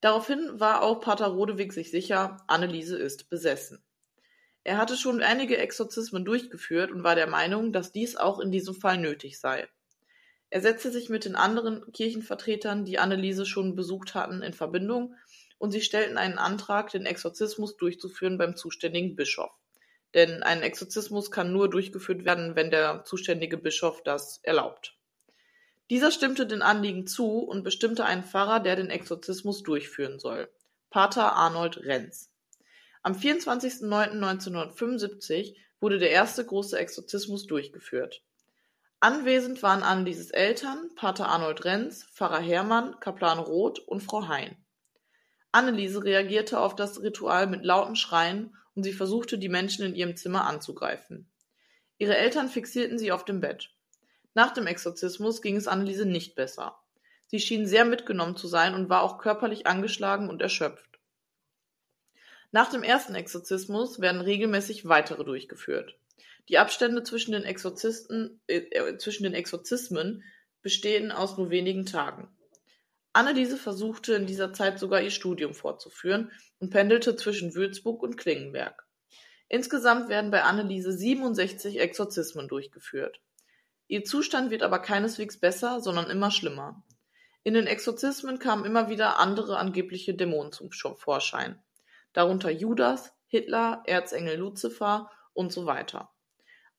Daraufhin 0.00 0.58
war 0.58 0.82
auch 0.82 1.00
Pater 1.00 1.26
Rodewig 1.26 1.72
sich 1.72 1.90
sicher, 1.90 2.38
Anneliese 2.46 2.96
ist 2.96 3.28
besessen. 3.28 3.84
Er 4.64 4.78
hatte 4.78 4.96
schon 4.96 5.22
einige 5.22 5.58
Exorzismen 5.58 6.24
durchgeführt 6.24 6.92
und 6.92 7.02
war 7.02 7.14
der 7.14 7.26
Meinung, 7.26 7.72
dass 7.72 7.92
dies 7.92 8.16
auch 8.16 8.38
in 8.38 8.52
diesem 8.52 8.74
Fall 8.74 8.98
nötig 8.98 9.38
sei. 9.38 9.68
Er 10.50 10.62
setzte 10.62 10.90
sich 10.90 11.08
mit 11.08 11.24
den 11.24 11.36
anderen 11.36 11.92
Kirchenvertretern, 11.92 12.84
die 12.84 12.98
Anneliese 12.98 13.44
schon 13.44 13.76
besucht 13.76 14.14
hatten, 14.14 14.42
in 14.42 14.54
Verbindung 14.54 15.14
und 15.58 15.72
sie 15.72 15.82
stellten 15.82 16.16
einen 16.16 16.38
Antrag, 16.38 16.90
den 16.90 17.04
Exorzismus 17.04 17.76
durchzuführen 17.76 18.38
beim 18.38 18.56
zuständigen 18.56 19.16
Bischof. 19.16 19.50
Denn 20.14 20.42
ein 20.42 20.62
Exorzismus 20.62 21.30
kann 21.30 21.52
nur 21.52 21.68
durchgeführt 21.68 22.24
werden, 22.24 22.56
wenn 22.56 22.70
der 22.70 23.04
zuständige 23.04 23.58
Bischof 23.58 24.02
das 24.02 24.40
erlaubt. 24.42 24.96
Dieser 25.90 26.10
stimmte 26.10 26.46
den 26.46 26.62
Anliegen 26.62 27.06
zu 27.06 27.38
und 27.38 27.62
bestimmte 27.62 28.06
einen 28.06 28.24
Pfarrer, 28.24 28.60
der 28.60 28.76
den 28.76 28.88
Exorzismus 28.90 29.62
durchführen 29.62 30.18
soll. 30.18 30.48
Pater 30.90 31.34
Arnold 31.34 31.84
Renz. 31.84 32.30
Am 33.02 33.14
24.09.1975 33.14 35.54
wurde 35.80 35.98
der 35.98 36.10
erste 36.10 36.44
große 36.44 36.78
Exorzismus 36.78 37.46
durchgeführt. 37.46 38.22
Anwesend 39.00 39.62
waren 39.62 39.84
Annelieses 39.84 40.32
Eltern, 40.32 40.90
Pater 40.96 41.28
Arnold 41.28 41.64
Renz, 41.64 42.02
Pfarrer 42.12 42.40
Hermann, 42.40 42.98
Kaplan 42.98 43.38
Roth 43.38 43.78
und 43.78 44.00
Frau 44.00 44.26
Hein. 44.26 44.56
Anneliese 45.52 46.02
reagierte 46.02 46.58
auf 46.58 46.74
das 46.74 47.00
Ritual 47.00 47.46
mit 47.46 47.64
lauten 47.64 47.94
Schreien 47.94 48.56
und 48.74 48.82
sie 48.82 48.92
versuchte, 48.92 49.38
die 49.38 49.48
Menschen 49.48 49.84
in 49.84 49.94
ihrem 49.94 50.16
Zimmer 50.16 50.48
anzugreifen. 50.48 51.30
Ihre 51.98 52.16
Eltern 52.16 52.48
fixierten 52.48 52.98
sie 52.98 53.12
auf 53.12 53.24
dem 53.24 53.40
Bett. 53.40 53.70
Nach 54.34 54.52
dem 54.52 54.66
Exorzismus 54.66 55.42
ging 55.42 55.54
es 55.54 55.68
Anneliese 55.68 56.04
nicht 56.04 56.34
besser. 56.34 56.76
Sie 57.28 57.38
schien 57.38 57.66
sehr 57.66 57.84
mitgenommen 57.84 58.36
zu 58.36 58.48
sein 58.48 58.74
und 58.74 58.88
war 58.88 59.02
auch 59.02 59.18
körperlich 59.18 59.68
angeschlagen 59.68 60.28
und 60.28 60.42
erschöpft. 60.42 60.98
Nach 62.50 62.68
dem 62.68 62.82
ersten 62.82 63.14
Exorzismus 63.14 64.00
werden 64.00 64.20
regelmäßig 64.20 64.88
weitere 64.88 65.22
durchgeführt. 65.22 65.96
Die 66.48 66.58
Abstände 66.58 67.02
zwischen 67.02 67.32
den, 67.32 67.44
Exorzisten, 67.44 68.40
äh, 68.46 68.56
äh, 68.56 68.96
zwischen 68.96 69.24
den 69.24 69.34
Exorzismen 69.34 70.24
bestehen 70.62 71.12
aus 71.12 71.36
nur 71.36 71.50
wenigen 71.50 71.84
Tagen. 71.84 72.34
Anneliese 73.12 73.56
versuchte 73.56 74.14
in 74.14 74.26
dieser 74.26 74.52
Zeit 74.52 74.78
sogar 74.78 75.02
ihr 75.02 75.10
Studium 75.10 75.54
fortzuführen 75.54 76.30
und 76.58 76.70
pendelte 76.70 77.16
zwischen 77.16 77.54
Würzburg 77.54 78.02
und 78.02 78.16
Klingenberg. 78.16 78.86
Insgesamt 79.48 80.08
werden 80.08 80.30
bei 80.30 80.42
Anneliese 80.42 80.92
67 80.92 81.80
Exorzismen 81.80 82.48
durchgeführt. 82.48 83.20
Ihr 83.86 84.04
Zustand 84.04 84.50
wird 84.50 84.62
aber 84.62 84.80
keineswegs 84.80 85.40
besser, 85.40 85.80
sondern 85.80 86.10
immer 86.10 86.30
schlimmer. 86.30 86.84
In 87.44 87.54
den 87.54 87.66
Exorzismen 87.66 88.38
kamen 88.38 88.66
immer 88.66 88.90
wieder 88.90 89.18
andere 89.18 89.56
angebliche 89.56 90.14
Dämonen 90.14 90.52
zum 90.52 90.70
Vorschein, 90.70 91.62
darunter 92.12 92.50
Judas, 92.50 93.12
Hitler, 93.26 93.82
Erzengel 93.86 94.36
Luzifer 94.36 95.10
und 95.32 95.50
so 95.50 95.64
weiter. 95.64 96.10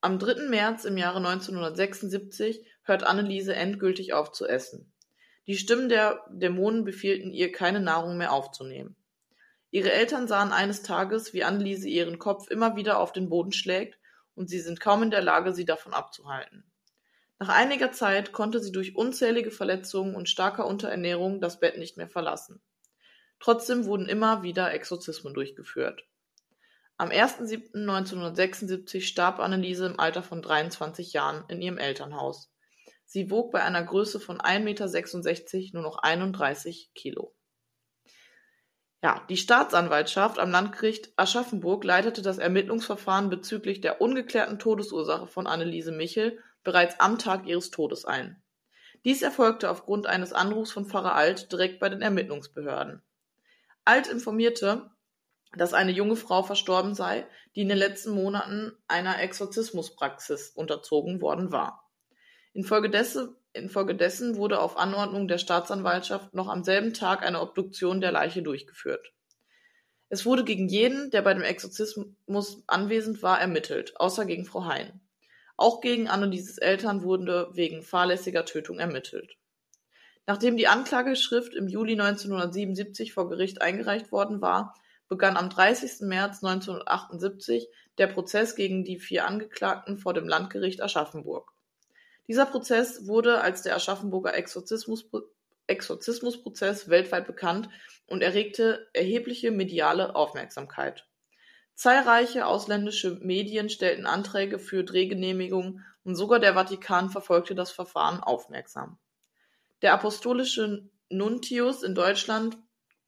Am 0.02 0.18
3. 0.18 0.48
März 0.48 0.86
im 0.86 0.98
Jahre 0.98 1.18
1976 1.18 2.66
hört 2.84 3.04
Anneliese 3.04 3.54
endgültig 3.54 4.14
auf 4.14 4.32
zu 4.32 4.48
essen. 4.48 4.94
Die 5.46 5.58
Stimmen 5.58 5.90
der 5.90 6.24
Dämonen 6.30 6.86
befehlten 6.86 7.34
ihr, 7.34 7.52
keine 7.52 7.82
Nahrung 7.82 8.18
mehr 8.18 8.32
aufzunehmen. 8.32 8.96
Ihre 9.72 9.92
Eltern 9.92 10.30
sahen 10.30 10.54
eines 10.54 10.84
Tages, 10.84 11.34
wie 11.34 11.44
Anneliese 11.44 11.90
ihren 11.90 12.18
Kopf 12.18 12.50
immer 12.50 12.78
wieder 12.78 12.98
auf 12.98 13.12
den 13.12 13.28
Boden 13.28 13.52
schlägt, 13.52 14.00
und 14.36 14.50
sie 14.50 14.62
sind 14.62 14.80
kaum 14.80 15.04
in 15.04 15.12
der 15.12 15.22
Lage, 15.22 15.54
sie 15.54 15.66
davon 15.66 15.94
abzuhalten. 15.94 16.64
Nach 17.38 17.50
einiger 17.50 17.92
Zeit 17.92 18.32
konnte 18.32 18.62
sie 18.62 18.72
durch 18.72 18.96
unzählige 18.96 19.52
Verletzungen 19.52 20.16
und 20.16 20.30
starker 20.30 20.66
Unterernährung 20.66 21.42
das 21.42 21.60
Bett 21.60 21.78
nicht 21.78 21.98
mehr 21.98 22.08
verlassen. 22.08 22.62
Trotzdem 23.42 23.84
wurden 23.84 24.08
immer 24.08 24.44
wieder 24.44 24.72
Exorzismen 24.72 25.34
durchgeführt. 25.34 26.06
Am 27.00 27.12
1.7.1976 27.12 29.04
starb 29.04 29.40
Anneliese 29.40 29.86
im 29.86 29.98
Alter 30.02 30.22
von 30.22 30.42
23 30.42 31.14
Jahren 31.14 31.46
in 31.48 31.62
ihrem 31.62 31.78
Elternhaus. 31.78 32.52
Sie 33.06 33.32
wog 33.32 33.54
bei 33.54 33.64
einer 33.64 33.84
Größe 33.84 34.20
von 34.20 34.40
1,66 34.40 35.56
Meter 35.56 35.70
nur 35.76 35.84
noch 35.84 36.00
31 36.00 36.92
Kilo. 36.94 37.34
Ja, 39.02 39.26
die 39.30 39.38
Staatsanwaltschaft 39.38 40.40
am 40.40 40.52
Landgericht 40.52 41.14
Aschaffenburg 41.16 41.86
leitete 41.86 42.22
das 42.22 42.38
Ermittlungsverfahren 42.38 43.30
bezüglich 43.30 43.80
der 43.80 44.02
ungeklärten 44.02 44.60
Todesursache 44.60 45.28
von 45.28 45.48
Anneliese 45.48 45.94
Michel 45.94 46.38
bereits 46.66 47.00
am 47.00 47.18
Tag 47.18 47.48
ihres 47.48 47.72
Todes 47.72 48.04
ein. 48.04 48.44
Dies 49.06 49.22
erfolgte 49.22 49.70
aufgrund 49.70 50.06
eines 50.06 50.34
Anrufs 50.34 50.74
von 50.74 50.84
Pfarrer 50.84 51.16
Alt 51.16 51.50
direkt 51.54 51.80
bei 51.80 51.88
den 51.88 52.02
Ermittlungsbehörden. 52.02 53.02
Alt 53.86 54.08
informierte, 54.08 54.92
dass 55.56 55.74
eine 55.74 55.92
junge 55.92 56.16
Frau 56.16 56.44
verstorben 56.44 56.94
sei, 56.94 57.26
die 57.56 57.62
in 57.62 57.70
den 57.70 57.78
letzten 57.78 58.12
Monaten 58.12 58.72
einer 58.88 59.22
Exorzismuspraxis 59.22 60.50
unterzogen 60.50 61.22
worden 61.22 61.52
war. 61.52 61.90
Infolgedessen, 62.54 63.36
infolgedessen 63.54 64.36
wurde 64.36 64.60
auf 64.60 64.78
Anordnung 64.78 65.28
der 65.28 65.38
Staatsanwaltschaft 65.38 66.34
noch 66.34 66.48
am 66.48 66.64
selben 66.64 66.94
Tag 66.94 67.24
eine 67.24 67.42
Obduktion 67.42 68.02
der 68.02 68.12
Leiche 68.12 68.42
durchgeführt. 68.42 69.12
Es 70.10 70.26
wurde 70.26 70.44
gegen 70.44 70.68
jeden, 70.68 71.12
der 71.12 71.22
bei 71.22 71.34
dem 71.34 71.44
Exorzismus 71.44 72.64
anwesend 72.66 73.22
war, 73.22 73.40
ermittelt, 73.40 74.00
außer 74.00 74.26
gegen 74.26 74.46
Frau 74.46 74.66
Hein. 74.66 75.00
Auch 75.56 75.82
gegen 75.82 76.08
Annelieses 76.08 76.58
Eltern 76.58 77.04
wurde 77.04 77.50
wegen 77.54 77.84
fahrlässiger 77.84 78.46
Tötung 78.46 78.80
ermittelt. 78.80 79.36
Nachdem 80.26 80.58
die 80.58 80.68
Anklageschrift 80.68 81.54
im 81.54 81.68
Juli 81.68 81.94
1977 81.94 83.14
vor 83.14 83.30
Gericht 83.30 83.62
eingereicht 83.62 84.12
worden 84.12 84.42
war, 84.42 84.74
begann 85.10 85.36
am 85.36 85.50
30. 85.50 86.02
März 86.02 86.44
1978 86.44 87.68
der 87.98 88.08
Prozess 88.08 88.56
gegen 88.56 88.86
die 88.86 89.00
vier 89.00 89.26
Angeklagten 89.28 89.98
vor 89.98 90.14
dem 90.14 90.28
Landgericht 90.28 90.82
Aschaffenburg. 90.82 91.52
Dieser 92.28 92.46
Prozess 92.46 93.08
wurde 93.08 93.42
als 93.42 93.64
der 93.64 93.76
Aschaffenburger 93.76 94.36
Exorzismus, 94.36 95.10
Exorzismusprozess 95.68 96.90
weltweit 96.90 97.26
bekannt 97.26 97.70
und 98.06 98.22
erregte 98.22 98.88
erhebliche 98.94 99.52
mediale 99.52 100.16
Aufmerksamkeit. 100.16 101.08
Zahlreiche 101.74 102.46
ausländische 102.46 103.16
Medien 103.22 103.70
stellten 103.70 104.06
Anträge 104.06 104.60
für 104.60 104.84
Drehgenehmigungen 104.84 105.86
und 106.04 106.16
sogar 106.16 106.40
der 106.40 106.54
Vatikan 106.54 107.10
verfolgte 107.10 107.56
das 107.56 107.72
Verfahren 107.72 108.20
aufmerksam. 108.20 108.98
Der 109.82 109.94
apostolische 109.94 110.90
Nuntius 111.10 111.84
in 111.84 111.96
Deutschland 111.96 112.58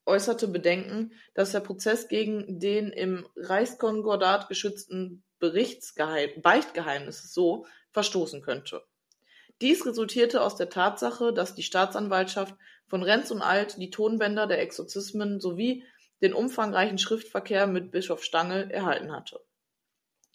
äußerte 0.06 0.48
Bedenken, 0.48 1.14
dass 1.34 1.52
der 1.52 1.60
Prozess 1.60 2.08
gegen 2.08 2.60
den 2.60 2.90
im 2.90 3.28
Reichskonkordat 3.36 4.48
geschützten 4.50 5.24
Beichtgeheimnis 5.40 7.34
so 7.34 7.66
verstoßen 7.92 8.42
könnte. 8.42 8.84
Dies 9.62 9.86
resultierte 9.86 10.42
aus 10.42 10.56
der 10.56 10.70
Tatsache, 10.70 11.34
dass 11.34 11.54
die 11.54 11.64
Staatsanwaltschaft 11.64 12.56
von 12.88 13.04
Renz 13.04 13.32
und 13.32 13.42
Alt 13.42 13.78
die 13.78 13.92
Tonbänder 13.92 14.48
der 14.48 14.60
Exorzismen 14.60 15.40
sowie 15.40 15.84
den 16.22 16.34
umfangreichen 16.34 16.98
Schriftverkehr 16.98 17.68
mit 17.68 17.92
Bischof 17.92 18.24
Stangl 18.24 18.70
erhalten 18.72 19.12
hatte. 19.12 19.40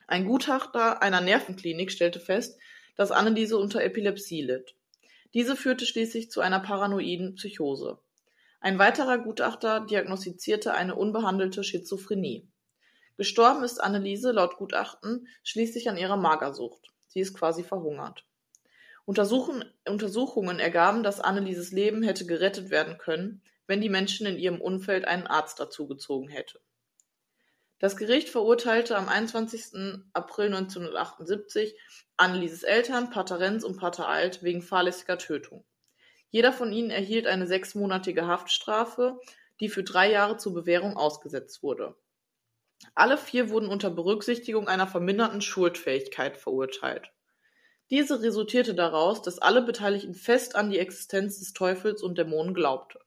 Ein 0.06 0.26
Gutachter 0.26 1.02
einer 1.02 1.20
Nervenklinik 1.20 1.90
stellte 1.90 2.20
fest, 2.20 2.58
dass 2.96 3.10
Anneliese 3.10 3.58
unter 3.58 3.82
Epilepsie 3.82 4.42
litt. 4.42 4.74
Diese 5.34 5.56
führte 5.56 5.84
schließlich 5.84 6.30
zu 6.30 6.40
einer 6.40 6.60
paranoiden 6.60 7.34
Psychose. 7.34 7.98
Ein 8.60 8.78
weiterer 8.78 9.18
Gutachter 9.18 9.80
diagnostizierte 9.80 10.74
eine 10.74 10.94
unbehandelte 10.94 11.62
Schizophrenie. 11.62 12.48
Gestorben 13.16 13.64
ist 13.64 13.82
Anneliese 13.82 14.32
laut 14.32 14.56
Gutachten 14.56 15.28
schließlich 15.42 15.88
an 15.88 15.96
ihrer 15.96 16.16
Magersucht. 16.16 16.92
Sie 17.08 17.20
ist 17.20 17.34
quasi 17.34 17.62
verhungert. 17.62 18.24
Untersuchungen 19.06 20.58
ergaben, 20.58 21.02
dass 21.02 21.20
Annelieses 21.20 21.70
Leben 21.70 22.02
hätte 22.02 22.26
gerettet 22.26 22.70
werden 22.70 22.98
können, 22.98 23.42
wenn 23.66 23.80
die 23.80 23.88
Menschen 23.88 24.26
in 24.26 24.36
ihrem 24.36 24.60
Umfeld 24.60 25.06
einen 25.06 25.26
Arzt 25.26 25.60
dazugezogen 25.60 26.28
hätte. 26.28 26.60
Das 27.78 27.96
Gericht 27.96 28.30
verurteilte 28.30 28.96
am 28.96 29.08
21. 29.08 30.02
April 30.12 30.46
1978 30.46 31.78
Annelieses 32.16 32.62
Eltern, 32.62 33.10
Pater 33.10 33.38
Renz 33.38 33.64
und 33.64 33.76
Pater 33.76 34.08
Alt 34.08 34.42
wegen 34.42 34.62
fahrlässiger 34.62 35.18
Tötung. 35.18 35.64
Jeder 36.36 36.52
von 36.52 36.70
ihnen 36.70 36.90
erhielt 36.90 37.26
eine 37.26 37.46
sechsmonatige 37.46 38.26
Haftstrafe, 38.26 39.18
die 39.58 39.70
für 39.70 39.82
drei 39.82 40.10
Jahre 40.10 40.36
zur 40.36 40.52
Bewährung 40.52 40.94
ausgesetzt 40.94 41.62
wurde. 41.62 41.94
Alle 42.94 43.16
vier 43.16 43.48
wurden 43.48 43.70
unter 43.70 43.88
Berücksichtigung 43.88 44.68
einer 44.68 44.86
verminderten 44.86 45.40
Schuldfähigkeit 45.40 46.36
verurteilt. 46.36 47.10
Diese 47.88 48.20
resultierte 48.20 48.74
daraus, 48.74 49.22
dass 49.22 49.38
alle 49.38 49.62
Beteiligten 49.62 50.12
fest 50.12 50.56
an 50.56 50.68
die 50.68 50.78
Existenz 50.78 51.38
des 51.38 51.54
Teufels 51.54 52.02
und 52.02 52.18
Dämonen 52.18 52.52
glaubten. 52.52 52.98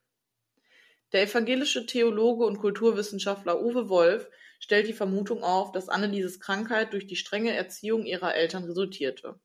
Der 1.12 1.22
evangelische 1.22 1.86
Theologe 1.86 2.46
und 2.46 2.58
Kulturwissenschaftler 2.58 3.62
Uwe 3.62 3.90
Wolf 3.90 4.28
stellt 4.60 4.88
die 4.88 4.94
Vermutung 4.94 5.44
auf, 5.44 5.72
dass 5.72 5.88
Annelieses 5.88 6.40
Krankheit 6.40 6.94
durch 6.94 7.06
die 7.06 7.16
strenge 7.16 7.54
Erziehung 7.54 8.08
ihrer 8.08 8.34
Eltern 8.34 8.64
resultierte. 8.64 9.40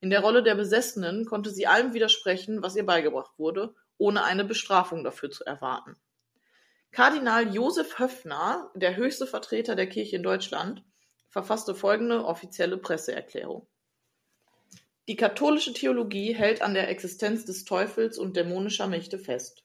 In 0.00 0.10
der 0.10 0.20
Rolle 0.20 0.42
der 0.42 0.54
Besessenen 0.54 1.26
konnte 1.26 1.50
sie 1.50 1.66
allem 1.66 1.92
widersprechen, 1.92 2.62
was 2.62 2.74
ihr 2.74 2.86
beigebracht 2.86 3.38
wurde, 3.38 3.74
ohne 3.98 4.24
eine 4.24 4.44
Bestrafung 4.44 5.04
dafür 5.04 5.30
zu 5.30 5.44
erwarten. 5.44 5.96
Kardinal 6.90 7.54
Josef 7.54 7.98
Höffner, 7.98 8.70
der 8.74 8.96
höchste 8.96 9.26
Vertreter 9.26 9.76
der 9.76 9.88
Kirche 9.88 10.16
in 10.16 10.22
Deutschland, 10.22 10.82
verfasste 11.28 11.74
folgende 11.74 12.24
offizielle 12.24 12.78
Presseerklärung. 12.78 13.66
Die 15.06 15.16
katholische 15.16 15.72
Theologie 15.72 16.34
hält 16.34 16.62
an 16.62 16.72
der 16.74 16.88
Existenz 16.88 17.44
des 17.44 17.64
Teufels 17.64 18.18
und 18.18 18.36
dämonischer 18.36 18.86
Mächte 18.86 19.18
fest. 19.18 19.64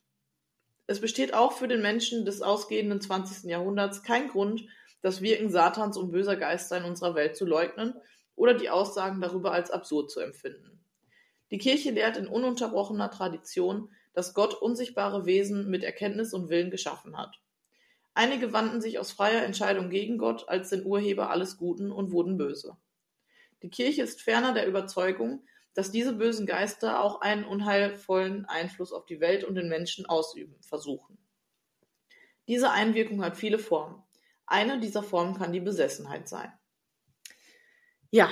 Es 0.85 0.99
besteht 0.99 1.33
auch 1.33 1.53
für 1.53 1.67
den 1.67 1.81
Menschen 1.81 2.25
des 2.25 2.41
ausgehenden 2.41 3.01
20. 3.01 3.49
Jahrhunderts 3.49 4.03
kein 4.03 4.27
Grund, 4.27 4.67
das 5.01 5.21
Wirken 5.21 5.49
Satans 5.49 5.97
und 5.97 6.11
böser 6.11 6.35
Geister 6.35 6.77
in 6.77 6.83
unserer 6.83 7.15
Welt 7.15 7.35
zu 7.35 7.45
leugnen 7.45 7.95
oder 8.35 8.53
die 8.53 8.69
Aussagen 8.69 9.21
darüber 9.21 9.51
als 9.51 9.71
absurd 9.71 10.11
zu 10.11 10.19
empfinden. 10.19 10.83
Die 11.51 11.57
Kirche 11.57 11.91
lehrt 11.91 12.17
in 12.17 12.27
ununterbrochener 12.27 13.11
Tradition, 13.11 13.93
dass 14.13 14.33
Gott 14.33 14.53
unsichtbare 14.53 15.25
Wesen 15.25 15.69
mit 15.69 15.83
Erkenntnis 15.83 16.33
und 16.33 16.49
Willen 16.49 16.71
geschaffen 16.71 17.17
hat. 17.17 17.39
Einige 18.13 18.53
wandten 18.53 18.81
sich 18.81 18.97
aus 18.97 19.11
freier 19.11 19.43
Entscheidung 19.43 19.89
gegen 19.89 20.17
Gott 20.17 20.47
als 20.47 20.69
den 20.69 20.85
Urheber 20.85 21.29
alles 21.29 21.57
Guten 21.57 21.91
und 21.91 22.11
wurden 22.11 22.37
böse. 22.37 22.77
Die 23.61 23.69
Kirche 23.69 24.03
ist 24.03 24.21
ferner 24.21 24.53
der 24.53 24.67
Überzeugung, 24.67 25.45
dass 25.73 25.91
diese 25.91 26.13
bösen 26.13 26.45
Geister 26.45 27.03
auch 27.03 27.21
einen 27.21 27.43
unheilvollen 27.43 28.45
Einfluss 28.45 28.93
auf 28.93 29.05
die 29.05 29.19
Welt 29.19 29.43
und 29.43 29.55
den 29.55 29.67
Menschen 29.67 30.05
ausüben 30.05 30.55
versuchen. 30.61 31.17
Diese 32.47 32.71
Einwirkung 32.71 33.23
hat 33.23 33.35
viele 33.35 33.59
Formen. 33.59 34.01
Eine 34.45 34.79
dieser 34.79 35.03
Formen 35.03 35.35
kann 35.35 35.51
die 35.51 35.59
Besessenheit 35.59 36.29
sein. 36.29 36.53
Ja, 38.15 38.29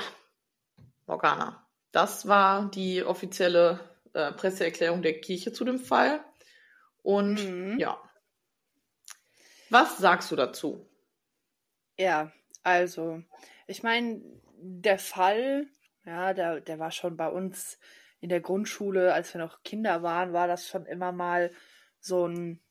Morgana, 1.08 1.68
das 1.92 2.26
war 2.26 2.72
die 2.72 3.04
offizielle 3.04 3.82
äh, 4.14 4.32
Presseerklärung 4.32 5.02
der 5.02 5.20
Kirche 5.20 5.52
zu 5.52 5.66
dem 5.66 5.78
Fall. 5.78 6.24
Und 7.02 7.44
mhm. 7.44 7.78
ja, 7.78 8.02
was 9.70 9.98
sagst 9.98 10.32
du 10.32 10.38
dazu? 10.38 10.90
Ja, 11.98 12.32
also, 12.64 13.24
ich 13.68 13.84
meine, 13.84 14.22
der 14.56 15.00
Fall 15.00 15.68
ja, 16.06 16.34
der, 16.34 16.62
der 16.62 16.80
war 16.80 16.92
schon 16.92 17.18
bei 17.18 17.28
uns 17.28 17.78
in 18.22 18.30
der 18.30 18.40
Grundschule, 18.40 19.14
als 19.14 19.34
wir 19.34 19.42
noch 19.42 19.64
Kinder 19.64 20.02
waren, 20.02 20.32
war 20.32 20.48
das 20.48 20.66
schon 20.66 20.86
immer 20.86 21.12
mal 21.12 21.52
so 22.00 22.26
ein 22.26 22.62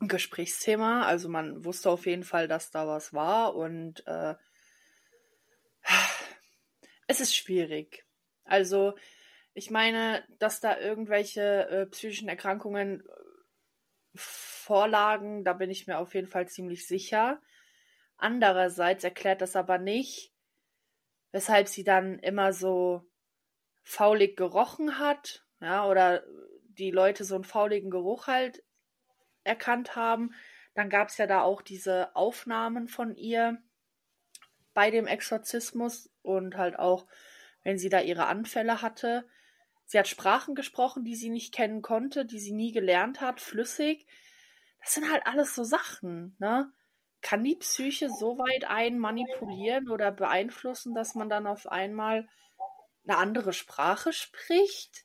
Gesprächsthema. 0.00 1.02
Also 1.02 1.28
man 1.28 1.64
wusste 1.64 1.88
auf 1.88 2.04
jeden 2.04 2.24
Fall, 2.24 2.48
dass 2.48 2.72
da 2.72 2.88
was 2.88 3.12
war 3.12 3.54
und 3.54 4.04
äh, 4.08 4.34
es 7.16 7.28
ist 7.28 7.36
schwierig. 7.36 8.04
Also 8.44 8.94
ich 9.54 9.70
meine, 9.70 10.24
dass 10.38 10.60
da 10.60 10.78
irgendwelche 10.78 11.68
äh, 11.68 11.86
psychischen 11.86 12.28
Erkrankungen 12.28 13.02
vorlagen, 14.14 15.44
da 15.44 15.54
bin 15.54 15.70
ich 15.70 15.86
mir 15.86 15.98
auf 15.98 16.14
jeden 16.14 16.28
Fall 16.28 16.48
ziemlich 16.48 16.86
sicher. 16.86 17.40
Andererseits 18.18 19.04
erklärt 19.04 19.40
das 19.40 19.56
aber 19.56 19.78
nicht, 19.78 20.32
weshalb 21.32 21.68
sie 21.68 21.84
dann 21.84 22.18
immer 22.18 22.52
so 22.52 23.02
faulig 23.82 24.36
gerochen 24.36 24.98
hat, 24.98 25.46
ja, 25.60 25.86
oder 25.86 26.22
die 26.68 26.90
Leute 26.90 27.24
so 27.24 27.34
einen 27.34 27.44
fauligen 27.44 27.90
Geruch 27.90 28.26
halt 28.26 28.62
erkannt 29.44 29.96
haben. 29.96 30.34
Dann 30.74 30.90
gab 30.90 31.08
es 31.08 31.16
ja 31.16 31.26
da 31.26 31.42
auch 31.42 31.62
diese 31.62 32.14
Aufnahmen 32.14 32.88
von 32.88 33.14
ihr 33.16 33.62
bei 34.76 34.90
dem 34.90 35.06
Exorzismus 35.06 36.10
und 36.22 36.56
halt 36.56 36.78
auch, 36.78 37.06
wenn 37.64 37.78
sie 37.78 37.88
da 37.88 38.00
ihre 38.00 38.26
Anfälle 38.26 38.82
hatte. 38.82 39.26
Sie 39.86 39.98
hat 39.98 40.06
Sprachen 40.06 40.54
gesprochen, 40.54 41.02
die 41.02 41.16
sie 41.16 41.30
nicht 41.30 41.54
kennen 41.54 41.80
konnte, 41.80 42.26
die 42.26 42.38
sie 42.38 42.52
nie 42.52 42.72
gelernt 42.72 43.22
hat, 43.22 43.40
flüssig. 43.40 44.06
Das 44.82 44.92
sind 44.92 45.10
halt 45.10 45.26
alles 45.26 45.54
so 45.54 45.64
Sachen, 45.64 46.36
ne? 46.38 46.70
kann 47.22 47.42
die 47.42 47.56
Psyche 47.56 48.08
so 48.08 48.38
weit 48.38 48.68
einen 48.68 48.98
manipulieren 48.98 49.90
oder 49.90 50.12
beeinflussen, 50.12 50.94
dass 50.94 51.14
man 51.14 51.28
dann 51.28 51.46
auf 51.46 51.66
einmal 51.66 52.28
eine 53.04 53.16
andere 53.16 53.52
Sprache 53.52 54.12
spricht? 54.12 55.04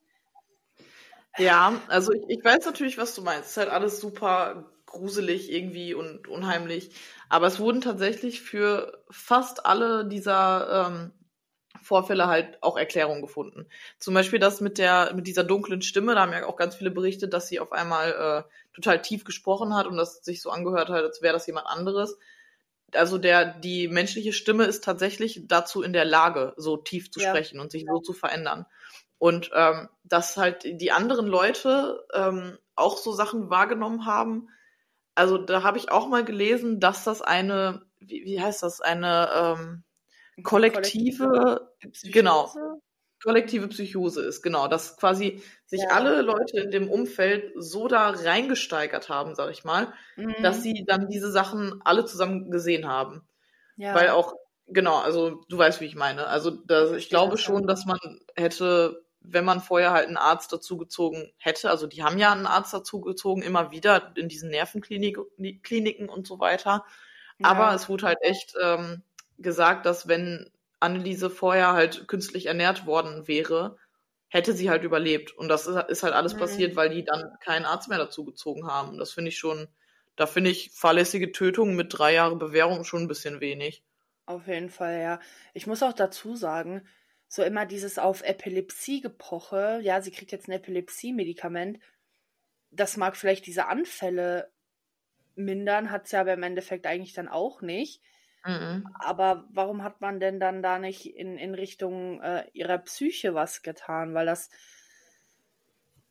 Ja, 1.38 1.82
also 1.88 2.12
ich, 2.12 2.24
ich 2.28 2.44
weiß 2.44 2.66
natürlich, 2.66 2.98
was 2.98 3.16
du 3.16 3.22
meinst. 3.22 3.46
Es 3.46 3.52
ist 3.52 3.58
halt 3.58 3.70
alles 3.70 4.02
super 4.02 4.72
gruselig 4.92 5.52
irgendwie 5.52 5.94
und 5.94 6.28
unheimlich. 6.28 6.92
Aber 7.30 7.48
es 7.48 7.60
wurden 7.60 7.82
tatsächlich 7.82 8.42
für 8.42 9.04
fast 9.10 9.66
alle 9.66 10.06
dieser 10.06 10.88
ähm, 10.88 11.12
Vorfälle 11.82 12.28
halt 12.28 12.62
auch 12.62 12.78
Erklärungen 12.78 13.22
gefunden. 13.22 13.68
Zum 13.98 14.14
Beispiel 14.14 14.40
das 14.40 14.62
mit 14.62 14.78
der, 14.78 15.14
mit 15.16 15.28
dieser 15.28 15.44
dunklen 15.44 15.82
Stimme, 15.82 16.14
da 16.14 16.22
haben 16.22 16.34
ja 16.34 16.46
auch 16.46 16.58
ganz 16.58 16.76
viele 16.76 16.92
berichtet, 16.92 17.34
dass 17.34 17.48
sie 17.48 17.60
auf 17.60 17.72
einmal 17.72 18.12
äh, 18.12 18.74
total 18.74 19.02
tief 19.02 19.24
gesprochen 19.24 19.76
hat 19.76 19.88
und 19.88 19.98
das 19.98 20.24
sich 20.24 20.42
so 20.42 20.50
angehört 20.50 20.90
hat, 20.90 21.04
als 21.04 21.22
wäre 21.22 21.34
das 21.34 21.48
jemand 21.48 21.68
anderes. 21.68 22.18
Also 22.94 23.18
der, 23.18 23.46
die 23.46 23.88
menschliche 23.88 24.34
Stimme 24.34 24.66
ist 24.66 24.84
tatsächlich 24.84 25.48
dazu 25.48 25.82
in 25.82 25.94
der 25.94 26.06
Lage, 26.06 26.54
so 26.58 26.78
tief 26.78 27.10
zu 27.12 27.22
ja. 27.22 27.30
sprechen 27.30 27.60
und 27.60 27.72
sich 27.72 27.86
so 27.88 28.00
zu 28.00 28.14
verändern. 28.14 28.66
Und 29.18 29.52
ähm, 29.54 29.88
dass 30.04 30.36
halt 30.36 30.64
die 30.66 30.92
anderen 30.92 31.28
Leute 31.28 32.06
ähm, 32.14 32.58
auch 32.76 32.98
so 32.98 33.14
Sachen 33.14 33.50
wahrgenommen 33.50 34.06
haben. 34.06 34.50
Also 35.16 35.38
da 35.38 35.64
habe 35.64 35.78
ich 35.78 35.92
auch 35.92 36.08
mal 36.08 36.24
gelesen, 36.24 36.80
dass 36.80 37.04
das 37.04 37.22
eine, 37.22 37.82
wie, 38.00 38.24
wie 38.26 38.42
heißt 38.42 38.64
das, 38.64 38.82
eine 38.82 39.30
ähm, 39.34 39.84
kollektive, 40.44 41.68
kollektive 41.82 42.12
genau, 42.12 42.52
kollektive 43.22 43.68
Psychose 43.68 44.22
ist, 44.22 44.42
genau, 44.42 44.68
dass 44.68 44.98
quasi 44.98 45.42
sich 45.66 45.82
ja. 45.82 45.90
alle 45.90 46.22
Leute 46.22 46.60
in 46.60 46.72
dem 46.72 46.90
Umfeld 46.90 47.52
so 47.56 47.88
da 47.88 48.10
reingesteigert 48.10 49.10
haben, 49.10 49.36
sag 49.36 49.52
ich 49.52 49.64
mal, 49.64 49.94
mhm. 50.16 50.36
dass 50.42 50.64
sie 50.64 50.86
dann 50.86 51.08
diese 51.08 51.32
Sachen 51.32 51.82
alle 51.84 52.06
zusammen 52.06 52.50
gesehen 52.50 52.88
haben. 52.88 53.28
Ja. 53.78 53.94
Weil 53.96 54.10
auch, 54.10 54.36
genau, 54.68 54.98
also 54.98 55.44
du 55.50 55.58
weißt, 55.58 55.82
wie 55.82 55.86
ich 55.86 55.96
meine. 55.96 56.28
Also 56.28 56.50
das, 56.50 56.92
ich 56.94 57.10
glaube 57.10 57.38
schon, 57.38 57.68
dass 57.68 57.86
man 57.86 58.00
hätte, 58.36 59.04
wenn 59.22 59.46
man 59.46 59.62
vorher 59.62 59.92
halt 59.92 60.08
einen 60.08 60.18
Arzt 60.18 60.52
dazugezogen 60.52 61.32
hätte, 61.38 61.70
also 61.70 61.88
die 61.88 62.04
haben 62.04 62.18
ja 62.18 62.32
einen 62.32 62.48
Arzt 62.48 62.74
dazugezogen, 62.74 63.44
immer 63.44 63.72
wieder 63.72 64.12
in 64.16 64.28
diesen 64.28 64.50
Nervenkliniken 64.50 66.10
und 66.10 66.28
so 66.28 66.40
weiter. 66.40 66.86
Ja. 67.38 67.48
Aber 67.48 67.74
es 67.74 67.88
wurde 67.88 68.08
halt 68.08 68.18
echt 68.22 68.56
ähm, 68.62 69.04
gesagt, 69.38 69.86
dass 69.86 70.08
wenn 70.08 70.52
Anneliese 70.80 71.30
vorher 71.30 71.74
halt 71.74 72.08
künstlich 72.08 72.48
ernährt 72.48 72.86
worden 72.86 73.28
wäre, 73.28 73.78
hätte 74.28 74.54
sie 74.54 74.70
halt 74.70 74.84
überlebt. 74.84 75.38
Und 75.38 75.50
das 75.50 75.68
ist, 75.68 76.04
halt 76.04 76.14
alles 76.14 76.34
mhm. 76.34 76.40
passiert, 76.40 76.76
weil 76.76 76.90
die 76.90 77.04
dann 77.04 77.38
keinen 77.40 77.66
Arzt 77.66 77.90
mehr 77.90 77.98
dazu 77.98 78.26
gezogen 78.26 78.66
haben. 78.66 78.98
Das 78.98 79.12
finde 79.12 79.30
ich 79.30 79.38
schon, 79.38 79.68
da 80.16 80.26
finde 80.26 80.50
ich 80.50 80.72
fahrlässige 80.74 81.32
Tötungen 81.32 81.76
mit 81.76 81.98
drei 81.98 82.14
Jahren 82.14 82.40
Bewährung 82.40 82.84
schon 82.84 83.04
ein 83.04 83.08
bisschen 83.08 83.42
wenig. 83.42 83.84
Auf 84.26 84.48
jeden 84.48 84.70
Fall, 84.70 85.02
ja. 85.02 85.20
Ich 85.54 85.68
muss 85.68 85.84
auch 85.84 85.94
dazu 85.94 86.36
sagen, 86.36 86.88
so 87.34 87.44
immer 87.44 87.66
dieses 87.66 87.98
auf 87.98 88.24
Epilepsie 88.24 89.00
gepoche, 89.00 89.80
ja, 89.84 90.02
sie 90.02 90.12
kriegt 90.12 90.34
jetzt 90.34 90.50
ein 90.50 90.52
Epilepsie-Medikament, 90.52 91.80
das 92.72 92.98
mag 92.98 93.16
vielleicht 93.16 93.46
diese 93.46 93.68
Anfälle 93.68 94.52
mindern, 95.36 95.92
hat 95.92 96.10
sie 96.10 96.18
aber 96.18 96.34
im 96.34 96.44
Endeffekt 96.44 96.86
eigentlich 96.86 97.14
dann 97.14 97.30
auch 97.30 97.62
nicht. 97.62 98.02
Mhm. 98.46 98.86
Aber 99.00 99.48
warum 99.54 99.82
hat 99.82 100.02
man 100.02 100.20
denn 100.20 100.42
dann 100.42 100.62
da 100.62 100.78
nicht 100.78 101.06
in, 101.06 101.38
in 101.38 101.56
Richtung 101.56 102.22
äh, 102.22 102.50
ihrer 102.52 102.80
Psyche 102.80 103.34
was 103.34 103.62
getan? 103.62 104.14
Weil 104.14 104.26
das 104.26 104.50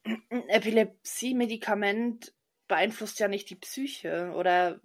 Epilepsie-Medikament 0.31 2.33
beeinflusst 2.67 3.21
ja 3.21 3.29
nicht 3.29 3.51
die 3.51 3.57
Psyche 3.57 4.33
oder 4.35 4.81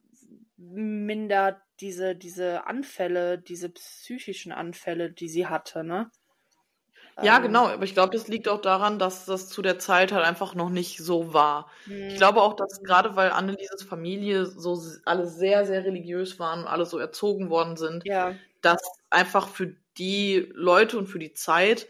mindert 0.57 1.61
diese, 1.79 2.13
diese 2.13 2.67
Anfälle, 2.67 3.37
diese 3.37 3.69
psychischen 3.69 4.51
Anfälle, 4.51 5.13
die 5.13 5.29
sie 5.29 5.47
hatte, 5.47 5.85
ne? 5.85 6.11
Ja, 7.21 7.37
ähm. 7.37 7.43
genau, 7.43 7.67
aber 7.67 7.83
ich 7.83 7.93
glaube, 7.93 8.13
das 8.15 8.27
liegt 8.27 8.47
auch 8.47 8.59
daran, 8.59 8.99
dass 8.99 9.25
das 9.25 9.47
zu 9.47 9.61
der 9.61 9.79
Zeit 9.79 10.11
halt 10.11 10.25
einfach 10.25 10.53
noch 10.53 10.69
nicht 10.69 10.97
so 10.97 11.33
war. 11.33 11.71
Mhm. 11.85 12.09
Ich 12.09 12.17
glaube 12.17 12.41
auch, 12.41 12.55
dass 12.55 12.83
gerade 12.83 13.15
weil 13.15 13.31
Annelieses 13.31 13.83
Familie 13.83 14.45
so 14.45 14.81
alle 15.05 15.25
sehr, 15.25 15.65
sehr 15.65 15.85
religiös 15.85 16.39
waren 16.39 16.61
und 16.61 16.67
alle 16.67 16.85
so 16.85 16.97
erzogen 16.97 17.49
worden 17.49 17.77
sind, 17.77 18.05
ja. 18.05 18.35
dass 18.61 18.81
einfach 19.09 19.47
für 19.47 19.75
die 19.97 20.49
Leute 20.53 20.97
und 20.97 21.07
für 21.07 21.19
die 21.19 21.33
Zeit 21.33 21.87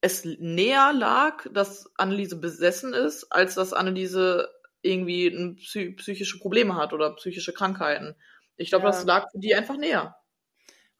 es 0.00 0.24
näher 0.24 0.92
lag, 0.92 1.46
dass 1.52 1.90
Anneliese 1.96 2.36
besessen 2.36 2.92
ist, 2.92 3.32
als 3.32 3.54
dass 3.54 3.72
Anneliese 3.72 4.52
irgendwie 4.82 5.54
psy 5.56 5.90
psychische 5.92 6.38
Probleme 6.38 6.76
hat 6.76 6.92
oder 6.92 7.14
psychische 7.16 7.52
Krankheiten. 7.52 8.14
Ich 8.56 8.70
glaube, 8.70 8.84
ja. 8.84 8.90
das 8.90 9.04
lag 9.04 9.30
für 9.30 9.38
die 9.38 9.54
einfach 9.54 9.76
näher. 9.76 10.16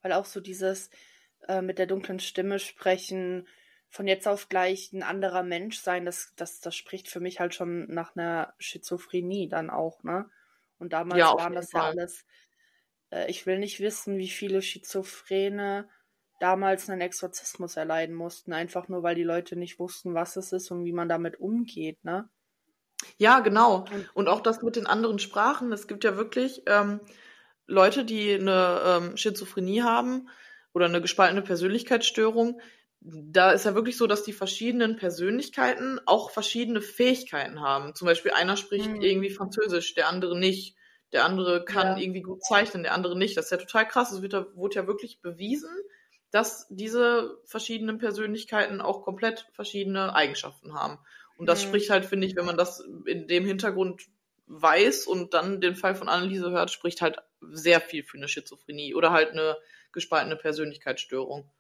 Weil 0.03 0.13
auch 0.13 0.25
so 0.25 0.41
dieses, 0.41 0.91
äh, 1.49 1.63
mit 1.63 1.79
der 1.79 1.87
dunklen 1.87 2.21
Stimme 2.21 2.59
sprechen, 2.59 3.47
von 3.89 4.07
jetzt 4.07 4.27
auf 4.27 4.49
gleich 4.49 4.93
ein 4.93 5.03
anderer 5.03 5.43
Mensch 5.43 5.79
sein, 5.79 6.05
das, 6.05 6.33
das, 6.37 6.61
das 6.61 6.75
spricht 6.75 7.09
für 7.09 7.21
mich 7.21 7.41
halt 7.41 7.55
schon 7.55 7.87
nach 7.87 8.17
einer 8.17 8.55
Schizophrenie 8.59 9.49
dann 9.49 9.71
auch, 9.71 10.03
ne? 10.03 10.29
Und 10.79 10.93
damals 10.93 11.21
ja, 11.21 11.35
waren 11.35 11.55
das 11.55 11.71
Fall. 11.71 11.83
ja 11.83 11.89
alles. 11.89 12.25
Äh, 13.11 13.31
ich 13.31 13.47
will 13.47 13.59
nicht 13.59 13.81
wissen, 13.81 14.19
wie 14.19 14.29
viele 14.29 14.61
Schizophrene 14.61 15.89
damals 16.39 16.91
einen 16.91 17.01
Exorzismus 17.01 17.77
erleiden 17.77 18.15
mussten, 18.15 18.53
einfach 18.53 18.89
nur 18.89 19.03
weil 19.03 19.15
die 19.15 19.25
Leute 19.25 19.57
nicht 19.57 19.79
wussten, 19.79 20.15
was 20.15 20.37
es 20.37 20.53
ist 20.53 20.71
und 20.71 20.85
wie 20.85 20.93
man 20.93 21.09
damit 21.09 21.41
umgeht, 21.41 22.05
ne? 22.05 22.29
Ja, 23.19 23.41
genau. 23.41 23.85
Und 24.15 24.29
auch 24.29 24.41
das 24.41 24.63
mit 24.63 24.77
den 24.77 24.87
anderen 24.87 25.19
Sprachen. 25.19 25.73
Es 25.73 25.87
gibt 25.87 26.05
ja 26.05 26.17
wirklich 26.17 26.63
ähm, 26.67 27.01
Leute, 27.67 28.05
die 28.05 28.35
eine 28.35 28.81
ähm, 28.85 29.17
Schizophrenie 29.17 29.83
haben, 29.83 30.29
oder 30.77 30.85
eine 30.85 31.01
gespaltene 31.01 31.41
Persönlichkeitsstörung, 31.41 32.61
da 33.01 33.53
ist 33.53 33.65
ja 33.65 33.75
wirklich 33.75 33.97
so, 33.97 34.07
dass 34.07 34.25
die 34.25 34.35
verschiedenen 34.35 34.97
Persönlichkeiten 34.97 35.99
auch 36.05 36.31
verschiedene 36.31 36.83
Fähigkeiten 36.83 37.63
haben. 37.63 37.95
Zum 37.95 38.05
Beispiel 38.05 38.33
einer 38.33 38.59
spricht 38.59 38.91
mhm. 38.91 39.01
irgendwie 39.01 39.31
Französisch, 39.31 39.95
der 39.95 40.09
andere 40.09 40.39
nicht. 40.39 40.77
Der 41.13 41.25
andere 41.25 41.65
kann 41.65 41.97
ja. 41.97 42.03
irgendwie 42.03 42.21
gut 42.21 42.45
zeichnen, 42.45 42.83
der 42.83 42.93
andere 42.93 43.17
nicht. 43.17 43.39
Das 43.39 43.47
ist 43.47 43.53
ja 43.53 43.57
total 43.57 43.89
krass. 43.89 44.13
Es 44.13 44.21
wird, 44.21 44.35
wurde 44.55 44.75
ja 44.77 44.87
wirklich 44.87 45.23
bewiesen, 45.23 45.71
dass 46.31 46.67
diese 46.69 47.39
verschiedenen 47.47 47.97
Persönlichkeiten 47.97 48.83
auch 48.83 49.01
komplett 49.01 49.47
verschiedene 49.55 50.15
Eigenschaften 50.15 50.75
haben. 50.75 50.99
Und 51.39 51.47
das 51.47 51.63
mhm. 51.63 51.69
spricht 51.69 51.89
halt, 51.89 52.05
finde 52.05 52.27
ich, 52.27 52.37
wenn 52.37 52.45
man 52.45 52.59
das 52.59 52.87
in 53.07 53.27
dem 53.29 53.47
Hintergrund 53.47 54.03
weiß 54.47 55.07
und 55.07 55.33
dann 55.33 55.63
den 55.63 55.75
Fall 55.75 55.95
von 55.95 56.11
Anneliese 56.11 56.51
hört, 56.51 56.71
spricht 56.71 57.01
halt 57.01 57.17
sehr 57.51 57.81
viel 57.81 58.03
für 58.03 58.19
eine 58.19 58.29
Schizophrenie 58.29 58.95
oder 58.95 59.11
halt 59.11 59.31
eine 59.31 59.57
gespaltene 59.97 60.37
Persönlichkeitsstörung. 60.37 61.51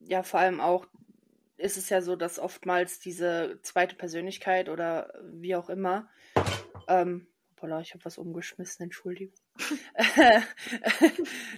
Ja, 0.00 0.22
vor 0.22 0.40
allem 0.40 0.60
auch 0.60 0.86
ist 1.58 1.76
es 1.76 1.90
ja 1.90 2.00
so, 2.00 2.16
dass 2.16 2.38
oftmals 2.38 3.00
diese 3.00 3.60
zweite 3.62 3.94
Persönlichkeit 3.94 4.70
oder 4.70 5.12
wie 5.22 5.54
auch 5.54 5.68
immer, 5.68 6.08
ähm, 6.88 7.28
hoppala, 7.50 7.82
ich 7.82 7.92
habe 7.92 8.04
was 8.06 8.16
umgeschmissen, 8.16 8.84
Entschuldigung, 8.84 9.36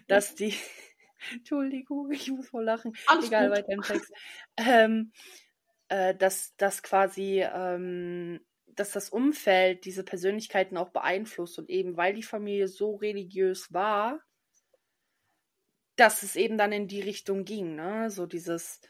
dass 0.09 0.34
die, 0.34 0.57
Entschuldigung, 1.32 2.11
ich 2.11 2.28
muss 2.32 2.48
voll 2.48 2.64
lachen, 2.64 2.94
Alles 3.07 3.28
egal, 3.28 3.48
gut. 3.48 3.59
weiter 3.59 3.72
im 3.72 3.82
Text, 3.82 4.12
ähm, 4.57 5.12
äh, 5.88 6.16
dass 6.16 6.57
das 6.57 6.82
quasi 6.82 7.44
ähm, 7.44 8.40
dass 8.74 8.90
das 8.92 9.11
Umfeld 9.11 9.84
diese 9.84 10.03
Persönlichkeiten 10.03 10.76
auch 10.76 10.88
beeinflusst 10.88 11.59
und 11.59 11.68
eben 11.68 11.96
weil 11.96 12.14
die 12.14 12.22
Familie 12.22 12.68
so 12.68 12.96
religiös 12.96 13.72
war, 13.72 14.20
dass 15.97 16.22
es 16.22 16.36
eben 16.36 16.59
dann 16.59 16.72
in 16.72 16.88
die 16.88 17.01
Richtung 17.01 17.45
ging, 17.45 17.74
ne? 17.74 18.11
So 18.11 18.26
dieses, 18.26 18.80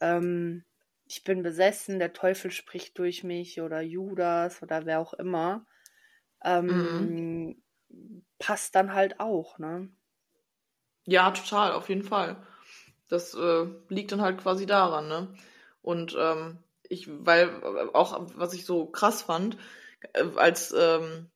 ähm, 0.00 0.64
ich 1.06 1.24
bin 1.24 1.42
besessen, 1.42 1.98
der 1.98 2.12
Teufel 2.12 2.50
spricht 2.50 2.98
durch 2.98 3.24
mich 3.24 3.60
oder 3.60 3.80
Judas 3.80 4.62
oder 4.62 4.86
wer 4.86 5.00
auch 5.00 5.14
immer, 5.14 5.66
ähm, 6.44 7.56
mhm. 7.88 8.22
passt 8.38 8.74
dann 8.74 8.92
halt 8.92 9.20
auch, 9.20 9.58
ne? 9.58 9.90
Ja, 11.04 11.30
total, 11.30 11.72
auf 11.72 11.88
jeden 11.88 12.04
Fall. 12.04 12.36
Das 13.08 13.34
äh, 13.34 13.66
liegt 13.88 14.12
dann 14.12 14.20
halt 14.20 14.38
quasi 14.38 14.66
daran, 14.66 15.08
ne? 15.08 15.34
Und 15.82 16.16
ähm, 16.18 16.58
ich, 16.88 17.08
weil 17.08 17.62
auch 17.92 18.28
was 18.36 18.52
ich 18.52 18.66
so 18.66 18.86
krass 18.86 19.22
fand, 19.22 19.56
äh, 20.12 20.24
als 20.36 20.74
ähm, 20.76 21.30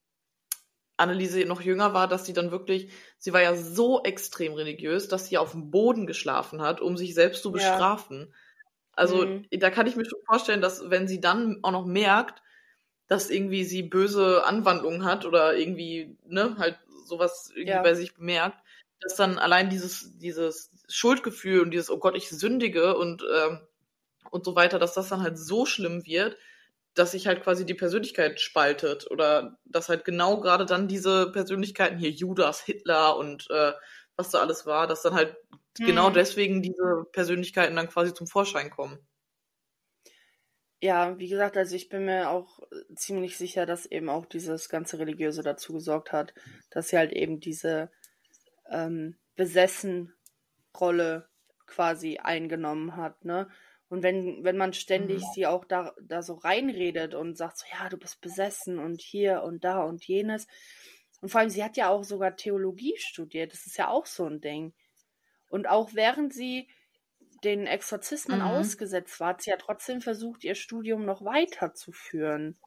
Anneliese 0.96 1.44
noch 1.44 1.60
jünger 1.60 1.94
war, 1.94 2.08
dass 2.08 2.24
sie 2.24 2.32
dann 2.32 2.50
wirklich, 2.50 2.90
sie 3.18 3.32
war 3.32 3.42
ja 3.42 3.54
so 3.56 4.02
extrem 4.02 4.54
religiös, 4.54 5.08
dass 5.08 5.26
sie 5.26 5.38
auf 5.38 5.52
dem 5.52 5.70
Boden 5.70 6.06
geschlafen 6.06 6.62
hat, 6.62 6.80
um 6.80 6.96
sich 6.96 7.14
selbst 7.14 7.42
zu 7.42 7.52
bestrafen. 7.52 8.28
Ja. 8.28 8.34
Also 8.92 9.26
mhm. 9.26 9.46
da 9.50 9.70
kann 9.70 9.86
ich 9.86 9.96
mir 9.96 10.04
schon 10.04 10.20
vorstellen, 10.24 10.60
dass 10.60 10.88
wenn 10.90 11.08
sie 11.08 11.20
dann 11.20 11.58
auch 11.62 11.72
noch 11.72 11.86
merkt, 11.86 12.42
dass 13.08 13.28
irgendwie 13.28 13.64
sie 13.64 13.82
böse 13.82 14.44
Anwandlungen 14.46 15.04
hat 15.04 15.26
oder 15.26 15.56
irgendwie, 15.56 16.16
ne, 16.26 16.56
halt 16.58 16.78
sowas 17.04 17.50
irgendwie 17.50 17.72
ja. 17.72 17.82
bei 17.82 17.94
sich 17.94 18.14
bemerkt, 18.14 18.58
dass 19.00 19.16
dann 19.16 19.38
allein 19.38 19.68
dieses, 19.68 20.16
dieses 20.18 20.70
Schuldgefühl 20.88 21.60
und 21.60 21.72
dieses, 21.72 21.90
oh 21.90 21.98
Gott, 21.98 22.16
ich 22.16 22.30
sündige 22.30 22.96
und 22.96 23.22
ähm, 23.22 23.60
und 24.34 24.44
so 24.44 24.56
weiter, 24.56 24.80
dass 24.80 24.94
das 24.94 25.08
dann 25.08 25.22
halt 25.22 25.38
so 25.38 25.64
schlimm 25.64 26.06
wird, 26.06 26.36
dass 26.94 27.12
sich 27.12 27.26
halt 27.26 27.42
quasi 27.42 27.66
die 27.66 27.74
Persönlichkeit 27.74 28.40
spaltet 28.40 29.10
oder 29.10 29.58
dass 29.64 29.88
halt 29.88 30.04
genau 30.04 30.40
gerade 30.40 30.64
dann 30.64 30.88
diese 30.88 31.30
Persönlichkeiten 31.32 31.98
hier 31.98 32.10
Judas, 32.10 32.60
Hitler 32.60 33.16
und 33.16 33.50
äh, 33.50 33.72
was 34.16 34.30
da 34.30 34.40
alles 34.40 34.64
war, 34.64 34.86
dass 34.86 35.02
dann 35.02 35.14
halt 35.14 35.36
mhm. 35.78 35.86
genau 35.86 36.10
deswegen 36.10 36.62
diese 36.62 37.04
Persönlichkeiten 37.12 37.76
dann 37.76 37.88
quasi 37.88 38.14
zum 38.14 38.26
Vorschein 38.26 38.70
kommen. 38.70 38.98
Ja, 40.80 41.18
wie 41.18 41.28
gesagt, 41.28 41.56
also 41.56 41.74
ich 41.74 41.88
bin 41.88 42.04
mir 42.04 42.28
auch 42.30 42.60
ziemlich 42.94 43.38
sicher, 43.38 43.64
dass 43.64 43.86
eben 43.86 44.10
auch 44.10 44.26
dieses 44.26 44.68
ganze 44.68 44.98
Religiöse 44.98 45.42
dazu 45.42 45.72
gesorgt 45.72 46.12
hat, 46.12 46.34
dass 46.70 46.88
sie 46.88 46.98
halt 46.98 47.12
eben 47.12 47.40
diese 47.40 47.90
ähm, 48.70 49.16
Besessen-Rolle 49.34 51.26
quasi 51.66 52.18
eingenommen 52.18 52.96
hat, 52.96 53.24
ne? 53.24 53.48
Und 53.94 54.02
wenn, 54.02 54.42
wenn 54.42 54.56
man 54.56 54.72
ständig 54.72 55.22
mhm. 55.22 55.26
sie 55.36 55.46
auch 55.46 55.64
da, 55.64 55.94
da 56.02 56.20
so 56.20 56.34
reinredet 56.34 57.14
und 57.14 57.38
sagt 57.38 57.58
so, 57.58 57.66
ja, 57.72 57.88
du 57.88 57.96
bist 57.96 58.20
besessen 58.20 58.80
und 58.80 59.00
hier 59.00 59.44
und 59.44 59.62
da 59.62 59.84
und 59.84 60.04
jenes. 60.04 60.48
Und 61.20 61.28
vor 61.28 61.40
allem, 61.40 61.48
sie 61.48 61.62
hat 61.62 61.76
ja 61.76 61.90
auch 61.90 62.02
sogar 62.02 62.34
Theologie 62.34 62.96
studiert. 62.98 63.52
Das 63.52 63.66
ist 63.66 63.78
ja 63.78 63.86
auch 63.86 64.06
so 64.06 64.26
ein 64.26 64.40
Ding. 64.40 64.74
Und 65.48 65.68
auch 65.68 65.94
während 65.94 66.34
sie 66.34 66.68
den 67.44 67.68
Exorzismen 67.68 68.40
mhm. 68.40 68.46
ausgesetzt 68.46 69.20
war, 69.20 69.28
hat 69.28 69.42
sie 69.42 69.50
ja 69.50 69.58
trotzdem 69.58 70.00
versucht, 70.00 70.42
ihr 70.42 70.56
Studium 70.56 71.04
noch 71.04 71.24
weiterzuführen. 71.24 72.58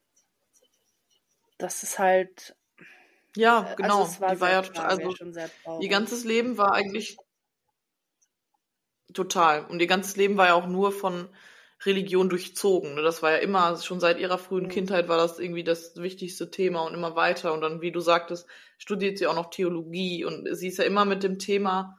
Das 1.58 1.84
ist 1.84 2.00
halt. 2.00 2.56
Ja, 3.36 3.70
äh, 3.74 3.76
genau. 3.76 4.04
Also 4.04 4.22
war 4.22 4.34
die 4.34 4.40
war 4.40 4.50
ja 4.50 4.62
also 4.82 5.14
ihr 5.82 5.90
ganzes 5.90 6.24
Leben 6.24 6.58
war 6.58 6.72
eigentlich 6.72 7.18
Total. 9.14 9.66
Und 9.66 9.80
ihr 9.80 9.88
ganzes 9.88 10.16
Leben 10.16 10.38
war 10.38 10.48
ja 10.48 10.54
auch 10.54 10.68
nur 10.68 10.92
von 10.92 11.30
Religion 11.86 12.30
durchzogen. 12.30 12.96
Ne? 12.96 13.02
Das 13.02 13.22
war 13.22 13.32
ja 13.32 13.38
immer, 13.38 13.78
schon 13.78 14.00
seit 14.00 14.20
ihrer 14.20 14.38
frühen 14.38 14.66
mhm. 14.66 14.70
Kindheit 14.70 15.08
war 15.08 15.18
das 15.18 15.40
irgendwie 15.40 15.64
das 15.64 15.96
wichtigste 15.96 16.50
Thema 16.50 16.82
und 16.82 16.94
immer 16.94 17.16
weiter. 17.16 17.54
Und 17.54 17.62
dann, 17.62 17.82
wie 17.82 17.92
du 17.92 18.00
sagtest, 18.00 18.48
studiert 18.78 19.18
sie 19.18 19.28
auch 19.28 19.36
noch 19.36 19.50
Theologie 19.50 20.26
und 20.26 20.48
sie 20.56 20.68
ist 20.68 20.78
ja 20.78 20.84
immer 20.84 21.06
mit 21.06 21.24
dem 21.24 21.40
Thema 21.40 21.98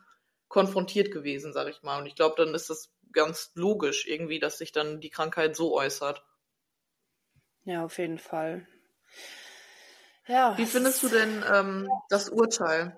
konfrontiert 0.48 1.11
gewesen, 1.11 1.52
sag 1.52 1.68
ich 1.68 1.82
mal. 1.82 2.00
Und 2.00 2.06
ich 2.06 2.14
glaube, 2.14 2.34
dann 2.36 2.54
ist 2.54 2.70
das 2.70 2.90
ganz 3.12 3.52
logisch 3.54 4.06
irgendwie, 4.06 4.38
dass 4.38 4.59
sich 4.59 4.72
dann 4.72 5.00
die 5.00 5.11
Krankheit 5.11 5.56
so 5.56 5.74
äußert. 5.74 6.24
Ja, 7.64 7.84
auf 7.84 7.98
jeden 7.98 8.18
Fall. 8.18 8.66
Ja. 10.26 10.56
Wie 10.59 10.66
findest 10.66 11.02
du 11.02 11.09
denn 11.09 11.44
ähm, 11.52 11.88
das 12.09 12.28
Urteil? 12.28 12.96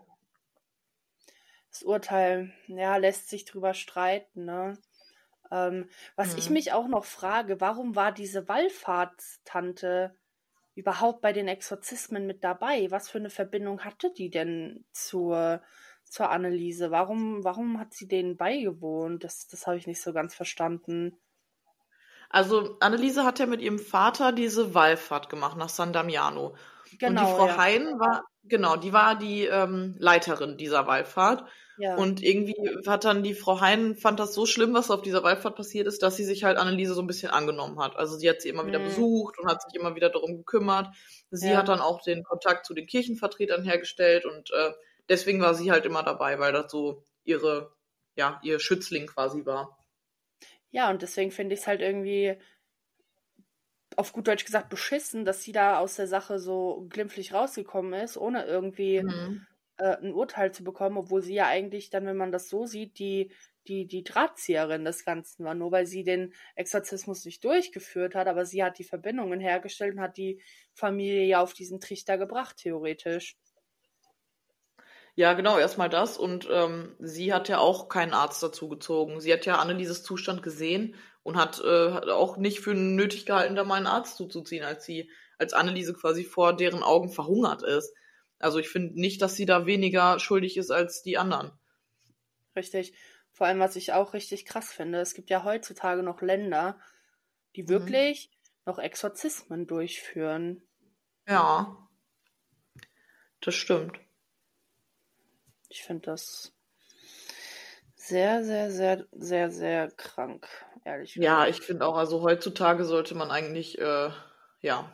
Das 1.70 1.82
Urteil, 1.82 2.52
ja, 2.66 2.96
lässt 2.96 3.28
sich 3.28 3.44
drüber 3.44 3.74
streiten, 3.74 4.44
ne? 4.44 4.78
Ähm, 5.50 5.88
was 6.16 6.32
mhm. 6.32 6.38
ich 6.38 6.50
mich 6.50 6.72
auch 6.72 6.86
noch 6.86 7.04
frage, 7.04 7.60
warum 7.60 7.96
war 7.96 8.12
diese 8.12 8.48
Wallfahrtstante 8.48 10.14
überhaupt 10.74 11.20
bei 11.20 11.32
den 11.32 11.48
Exorzismen 11.48 12.26
mit 12.26 12.44
dabei? 12.44 12.90
Was 12.90 13.08
für 13.08 13.18
eine 13.18 13.30
Verbindung 13.30 13.84
hatte 13.84 14.12
die 14.12 14.30
denn 14.30 14.84
zur, 14.92 15.60
zur 16.04 16.30
Anneliese? 16.30 16.90
Warum, 16.90 17.42
warum 17.44 17.80
hat 17.80 17.94
sie 17.94 18.06
denen 18.06 18.36
beigewohnt? 18.36 19.24
Das, 19.24 19.48
das 19.48 19.66
habe 19.66 19.76
ich 19.76 19.86
nicht 19.86 20.00
so 20.00 20.12
ganz 20.12 20.34
verstanden. 20.34 21.18
Also 22.28 22.76
Anneliese 22.78 23.24
hat 23.24 23.40
ja 23.40 23.46
mit 23.46 23.60
ihrem 23.60 23.80
Vater 23.80 24.30
diese 24.30 24.72
Wallfahrt 24.72 25.28
gemacht 25.28 25.56
nach 25.56 25.68
San 25.68 25.92
Damiano. 25.92 26.54
Genau, 26.98 27.10
und 27.10 27.28
die 27.28 27.32
genau, 27.32 27.36
Frau 27.36 27.46
ja. 27.48 27.56
Hein 27.58 27.98
war, 27.98 28.24
genau, 28.44 28.76
die 28.76 28.92
war 28.92 29.18
die 29.18 29.44
ähm, 29.44 29.94
Leiterin 29.98 30.56
dieser 30.56 30.86
Wallfahrt. 30.86 31.44
Ja. 31.78 31.96
Und 31.96 32.22
irgendwie 32.22 32.54
hat 32.86 33.04
dann 33.04 33.22
die 33.22 33.32
Frau 33.32 33.60
Hein, 33.60 33.96
fand 33.96 34.20
das 34.20 34.34
so 34.34 34.44
schlimm, 34.44 34.74
was 34.74 34.90
auf 34.90 35.00
dieser 35.00 35.22
Wallfahrt 35.22 35.56
passiert 35.56 35.86
ist, 35.86 36.02
dass 36.02 36.14
sie 36.14 36.24
sich 36.24 36.44
halt 36.44 36.58
Anneliese 36.58 36.92
so 36.92 37.00
ein 37.00 37.06
bisschen 37.06 37.30
angenommen 37.30 37.80
hat. 37.80 37.96
Also 37.96 38.18
sie 38.18 38.28
hat 38.28 38.42
sie 38.42 38.50
immer 38.50 38.64
mhm. 38.64 38.68
wieder 38.68 38.78
besucht 38.80 39.38
und 39.38 39.48
hat 39.48 39.62
sich 39.62 39.74
immer 39.74 39.94
wieder 39.94 40.10
darum 40.10 40.36
gekümmert. 40.36 40.88
Sie 41.30 41.48
ja. 41.48 41.56
hat 41.56 41.68
dann 41.68 41.80
auch 41.80 42.02
den 42.02 42.22
Kontakt 42.22 42.66
zu 42.66 42.74
den 42.74 42.86
Kirchenvertretern 42.86 43.64
hergestellt 43.64 44.26
und 44.26 44.50
äh, 44.50 44.72
deswegen 45.08 45.40
war 45.40 45.54
sie 45.54 45.70
halt 45.70 45.86
immer 45.86 46.02
dabei, 46.02 46.38
weil 46.38 46.52
das 46.52 46.70
so 46.70 47.02
ihre, 47.24 47.72
ja, 48.14 48.38
ihr 48.42 48.60
Schützling 48.60 49.06
quasi 49.06 49.46
war. 49.46 49.78
Ja, 50.70 50.90
und 50.90 51.00
deswegen 51.00 51.30
finde 51.30 51.54
ich 51.54 51.60
es 51.60 51.66
halt 51.66 51.80
irgendwie 51.80 52.36
auf 53.96 54.12
gut 54.12 54.28
Deutsch 54.28 54.44
gesagt 54.44 54.68
beschissen, 54.68 55.24
dass 55.24 55.42
sie 55.42 55.52
da 55.52 55.78
aus 55.78 55.96
der 55.96 56.06
Sache 56.06 56.38
so 56.38 56.86
glimpflich 56.88 57.32
rausgekommen 57.32 57.92
ist, 57.94 58.16
ohne 58.16 58.44
irgendwie 58.44 59.02
mhm. 59.02 59.46
äh, 59.78 59.96
ein 59.96 60.12
Urteil 60.12 60.52
zu 60.52 60.64
bekommen, 60.64 60.96
obwohl 60.96 61.22
sie 61.22 61.34
ja 61.34 61.46
eigentlich 61.46 61.90
dann, 61.90 62.06
wenn 62.06 62.16
man 62.16 62.32
das 62.32 62.48
so 62.48 62.66
sieht, 62.66 62.98
die, 62.98 63.32
die, 63.66 63.86
die 63.86 64.04
Drahtzieherin 64.04 64.84
des 64.84 65.04
Ganzen 65.04 65.44
war, 65.44 65.54
nur 65.54 65.72
weil 65.72 65.86
sie 65.86 66.04
den 66.04 66.32
Exorzismus 66.54 67.24
nicht 67.24 67.44
durchgeführt 67.44 68.14
hat, 68.14 68.26
aber 68.26 68.46
sie 68.46 68.62
hat 68.62 68.78
die 68.78 68.84
Verbindungen 68.84 69.40
hergestellt 69.40 69.94
und 69.94 70.00
hat 70.00 70.16
die 70.16 70.40
Familie 70.72 71.24
ja 71.24 71.42
auf 71.42 71.52
diesen 71.52 71.80
Trichter 71.80 72.16
gebracht, 72.16 72.56
theoretisch. 72.58 73.36
Ja, 75.16 75.34
genau, 75.34 75.58
erstmal 75.58 75.90
das. 75.90 76.16
Und 76.16 76.48
ähm, 76.50 76.94
sie 76.98 77.34
hat 77.34 77.48
ja 77.48 77.58
auch 77.58 77.88
keinen 77.88 78.14
Arzt 78.14 78.42
dazu 78.42 78.68
gezogen. 78.68 79.20
Sie 79.20 79.32
hat 79.32 79.44
ja 79.44 79.56
Annelieses 79.56 80.02
Zustand 80.02 80.42
gesehen 80.42 80.94
und 81.22 81.36
hat, 81.36 81.60
äh, 81.60 81.92
hat 81.92 82.08
auch 82.08 82.36
nicht 82.36 82.60
für 82.60 82.74
nötig 82.74 83.26
gehalten, 83.26 83.54
da 83.54 83.64
mal 83.64 83.76
einen 83.76 83.86
Arzt 83.86 84.16
zuzuziehen, 84.16 84.64
als 84.64 84.84
sie, 84.84 85.10
als 85.38 85.52
Anneliese 85.52 85.94
quasi 85.94 86.24
vor 86.24 86.54
deren 86.54 86.82
Augen 86.82 87.10
verhungert 87.10 87.62
ist. 87.62 87.92
Also 88.38 88.58
ich 88.58 88.68
finde 88.68 88.98
nicht, 88.98 89.20
dass 89.20 89.36
sie 89.36 89.46
da 89.46 89.66
weniger 89.66 90.18
schuldig 90.18 90.56
ist 90.56 90.70
als 90.70 91.02
die 91.02 91.18
anderen. 91.18 91.52
Richtig. 92.56 92.94
Vor 93.32 93.46
allem, 93.46 93.60
was 93.60 93.76
ich 93.76 93.92
auch 93.92 94.12
richtig 94.14 94.44
krass 94.44 94.72
finde, 94.72 95.00
es 95.00 95.14
gibt 95.14 95.30
ja 95.30 95.44
heutzutage 95.44 96.02
noch 96.02 96.20
Länder, 96.20 96.80
die 97.56 97.62
mhm. 97.62 97.68
wirklich 97.68 98.30
noch 98.66 98.78
Exorzismen 98.78 99.66
durchführen. 99.66 100.62
Ja. 101.28 101.76
Das 103.40 103.54
stimmt. 103.54 103.98
Ich 105.68 105.82
finde 105.82 106.02
das 106.02 106.52
sehr, 108.10 108.44
sehr, 108.44 108.70
sehr, 108.70 109.06
sehr, 109.12 109.50
sehr 109.50 109.90
krank, 109.92 110.46
ehrlich 110.84 111.14
gesagt. 111.14 111.24
Ja, 111.24 111.46
ich 111.46 111.60
finde 111.60 111.86
auch, 111.86 111.96
also 111.96 112.22
heutzutage 112.22 112.84
sollte 112.84 113.14
man 113.14 113.30
eigentlich, 113.30 113.78
äh, 113.78 114.10
ja, 114.60 114.92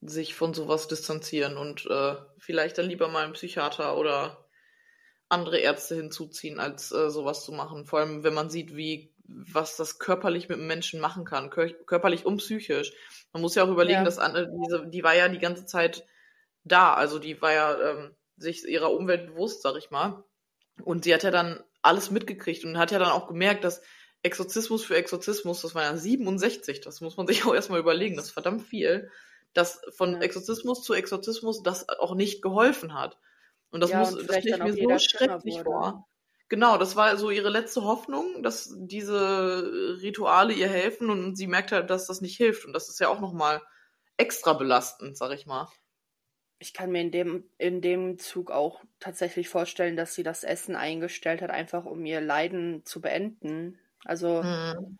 sich 0.00 0.34
von 0.34 0.54
sowas 0.54 0.88
distanzieren 0.88 1.56
und 1.56 1.86
äh, 1.86 2.16
vielleicht 2.38 2.78
dann 2.78 2.86
lieber 2.86 3.08
mal 3.08 3.24
einen 3.24 3.32
Psychiater 3.34 3.96
oder 3.96 4.46
andere 5.28 5.58
Ärzte 5.58 5.96
hinzuziehen, 5.96 6.60
als 6.60 6.92
äh, 6.92 7.10
sowas 7.10 7.44
zu 7.44 7.52
machen. 7.52 7.86
Vor 7.86 8.00
allem, 8.00 8.22
wenn 8.22 8.34
man 8.34 8.50
sieht, 8.50 8.76
wie 8.76 9.14
was 9.26 9.76
das 9.76 9.98
körperlich 9.98 10.48
mit 10.48 10.58
dem 10.58 10.66
Menschen 10.66 11.00
machen 11.00 11.24
kann, 11.24 11.50
kör 11.50 11.70
körperlich 11.70 12.26
und 12.26 12.38
psychisch. 12.38 12.92
Man 13.32 13.40
muss 13.40 13.54
ja 13.54 13.64
auch 13.64 13.70
überlegen, 13.70 14.00
ja. 14.00 14.04
dass 14.04 14.18
Anne, 14.18 14.50
diese, 14.62 14.86
die 14.86 15.02
war 15.02 15.14
ja 15.14 15.28
die 15.28 15.38
ganze 15.38 15.64
Zeit 15.64 16.06
da, 16.64 16.94
also 16.94 17.18
die 17.18 17.40
war 17.40 17.52
ja 17.52 17.90
ähm, 17.90 18.14
sich 18.36 18.66
ihrer 18.66 18.92
Umwelt 18.92 19.28
bewusst, 19.28 19.62
sag 19.62 19.76
ich 19.76 19.90
mal. 19.90 20.24
Und 20.82 21.04
sie 21.04 21.14
hat 21.14 21.22
ja 21.22 21.30
dann 21.30 21.62
alles 21.84 22.10
mitgekriegt 22.10 22.64
und 22.64 22.78
hat 22.78 22.90
ja 22.90 22.98
dann 22.98 23.10
auch 23.12 23.26
gemerkt, 23.28 23.64
dass 23.64 23.82
Exorzismus 24.22 24.84
für 24.84 24.96
Exorzismus, 24.96 25.60
das 25.62 25.74
waren 25.74 25.84
ja 25.84 25.96
67, 25.96 26.80
das 26.80 27.00
muss 27.00 27.16
man 27.16 27.26
sich 27.28 27.44
auch 27.44 27.54
erstmal 27.54 27.80
überlegen, 27.80 28.16
das 28.16 28.26
ist 28.26 28.32
verdammt 28.32 28.62
viel, 28.62 29.10
dass 29.52 29.80
von 29.96 30.20
Exorzismus 30.20 30.82
zu 30.82 30.94
Exorzismus 30.94 31.62
das 31.62 31.88
auch 31.88 32.14
nicht 32.14 32.42
geholfen 32.42 32.94
hat. 32.94 33.18
Und 33.70 33.80
das 33.80 33.92
Ja, 33.92 33.94
muss, 33.94 34.14
und 34.14 34.26
das 34.28 34.36
stelle 34.36 34.50
ich 34.52 34.60
mir 34.62 34.74
so 34.74 34.98
schrecklich 34.98 35.62
wurde. 35.64 35.64
vor. 35.64 36.08
Genau, 36.48 36.78
das 36.78 36.96
war 36.96 37.16
so 37.16 37.30
ihre 37.30 37.48
letzte 37.50 37.82
Hoffnung, 37.84 38.42
dass 38.42 38.70
diese 38.76 39.98
Rituale 40.02 40.52
ihr 40.54 40.68
helfen 40.68 41.10
und 41.10 41.36
sie 41.36 41.46
merkt 41.46 41.72
halt, 41.72 41.90
dass 41.90 42.06
das 42.06 42.20
nicht 42.20 42.36
hilft. 42.36 42.64
Und 42.66 42.72
das 42.74 42.88
ist 42.88 43.00
ja 43.00 43.08
auch 43.08 43.20
nochmal 43.20 43.62
extra 44.16 44.52
belastend, 44.54 45.16
sag 45.16 45.32
ich 45.32 45.46
mal. 45.46 45.68
Ich 46.58 46.72
kann 46.72 46.90
mir 46.92 47.00
in 47.02 47.10
dem, 47.10 47.50
in 47.58 47.80
dem 47.80 48.18
Zug 48.18 48.50
auch 48.50 48.84
tatsächlich 49.00 49.48
vorstellen, 49.48 49.96
dass 49.96 50.14
sie 50.14 50.22
das 50.22 50.44
Essen 50.44 50.76
eingestellt 50.76 51.42
hat, 51.42 51.50
einfach 51.50 51.84
um 51.84 52.04
ihr 52.06 52.20
Leiden 52.20 52.84
zu 52.84 53.00
beenden. 53.00 53.78
Also, 54.04 54.46
Mhm. 54.46 54.96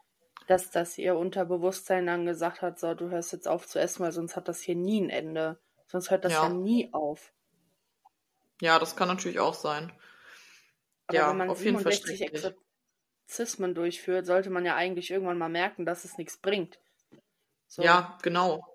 dass, 0.47 0.71
dass 0.71 0.97
ihr 0.99 1.17
Unterbewusstsein 1.19 2.07
dann 2.07 2.25
gesagt 2.27 2.63
hat, 2.63 2.79
so, 2.79 2.95
du 2.95 3.11
hörst 3.11 3.33
jetzt 3.33 3.49
auf 3.49 3.67
zu 3.67 3.79
essen, 3.79 4.03
weil 4.05 4.13
sonst 4.13 4.37
hat 4.37 4.49
das 4.49 4.61
hier 4.63 4.75
nie 4.77 5.01
ein 5.03 5.11
Ende. 5.11 5.61
Sonst 5.87 6.11
hört 6.11 6.25
das 6.25 6.41
ja 6.41 6.49
Ja. 6.49 6.49
nie 6.49 6.93
auf. 6.95 7.33
Ja, 8.61 8.81
das 8.81 8.97
kann 8.97 9.07
natürlich 9.07 9.39
auch 9.39 9.55
sein. 9.55 9.93
Aber 11.07 11.19
Ja, 11.19 11.27
wenn 11.27 11.37
man 11.37 11.49
auf 11.51 11.65
jeden 11.65 11.79
Fall 11.79 11.93
67. 11.97 12.21
Exorzismen 13.27 13.75
durchführt, 13.75 14.27
sollte 14.27 14.51
man 14.51 14.65
ja 14.67 14.77
eigentlich 14.77 15.11
irgendwann 15.11 15.39
mal 15.39 15.49
merken, 15.49 15.87
dass 15.87 16.05
es 16.05 16.19
nichts 16.19 16.37
bringt. 16.39 16.81
So. 17.69 17.85
Ja, 17.85 18.19
genau. 18.23 18.74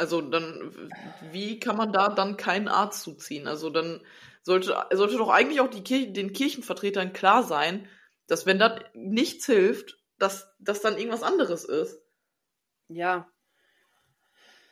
Also 0.00 0.22
dann, 0.22 0.90
wie 1.30 1.60
kann 1.60 1.76
man 1.76 1.92
da 1.92 2.08
dann 2.08 2.38
keinen 2.38 2.68
Arzt 2.68 3.02
zuziehen? 3.02 3.46
Also 3.46 3.68
dann 3.68 4.00
sollte, 4.40 4.74
sollte 4.92 5.18
doch 5.18 5.28
eigentlich 5.28 5.60
auch 5.60 5.68
die 5.68 5.84
Kir 5.84 6.10
den 6.10 6.32
Kirchenvertretern 6.32 7.12
klar 7.12 7.42
sein, 7.42 7.86
dass 8.26 8.46
wenn 8.46 8.58
das 8.58 8.80
nichts 8.94 9.44
hilft, 9.44 9.98
dass 10.18 10.48
das 10.58 10.80
dann 10.80 10.96
irgendwas 10.96 11.22
anderes 11.22 11.64
ist. 11.64 12.00
Ja. 12.88 13.30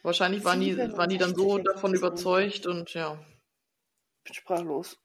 Wahrscheinlich 0.03 0.45
waren 0.47 0.61
die, 0.61 0.79
waren 0.79 1.11
die 1.11 1.18
dann 1.18 1.35
so 1.35 1.57
67 1.57 1.74
davon 1.74 1.95
überzeugt 1.95 2.66
und 2.66 2.95
ja. 2.95 3.22
Bin 4.24 4.33
sprachlos. 4.33 4.99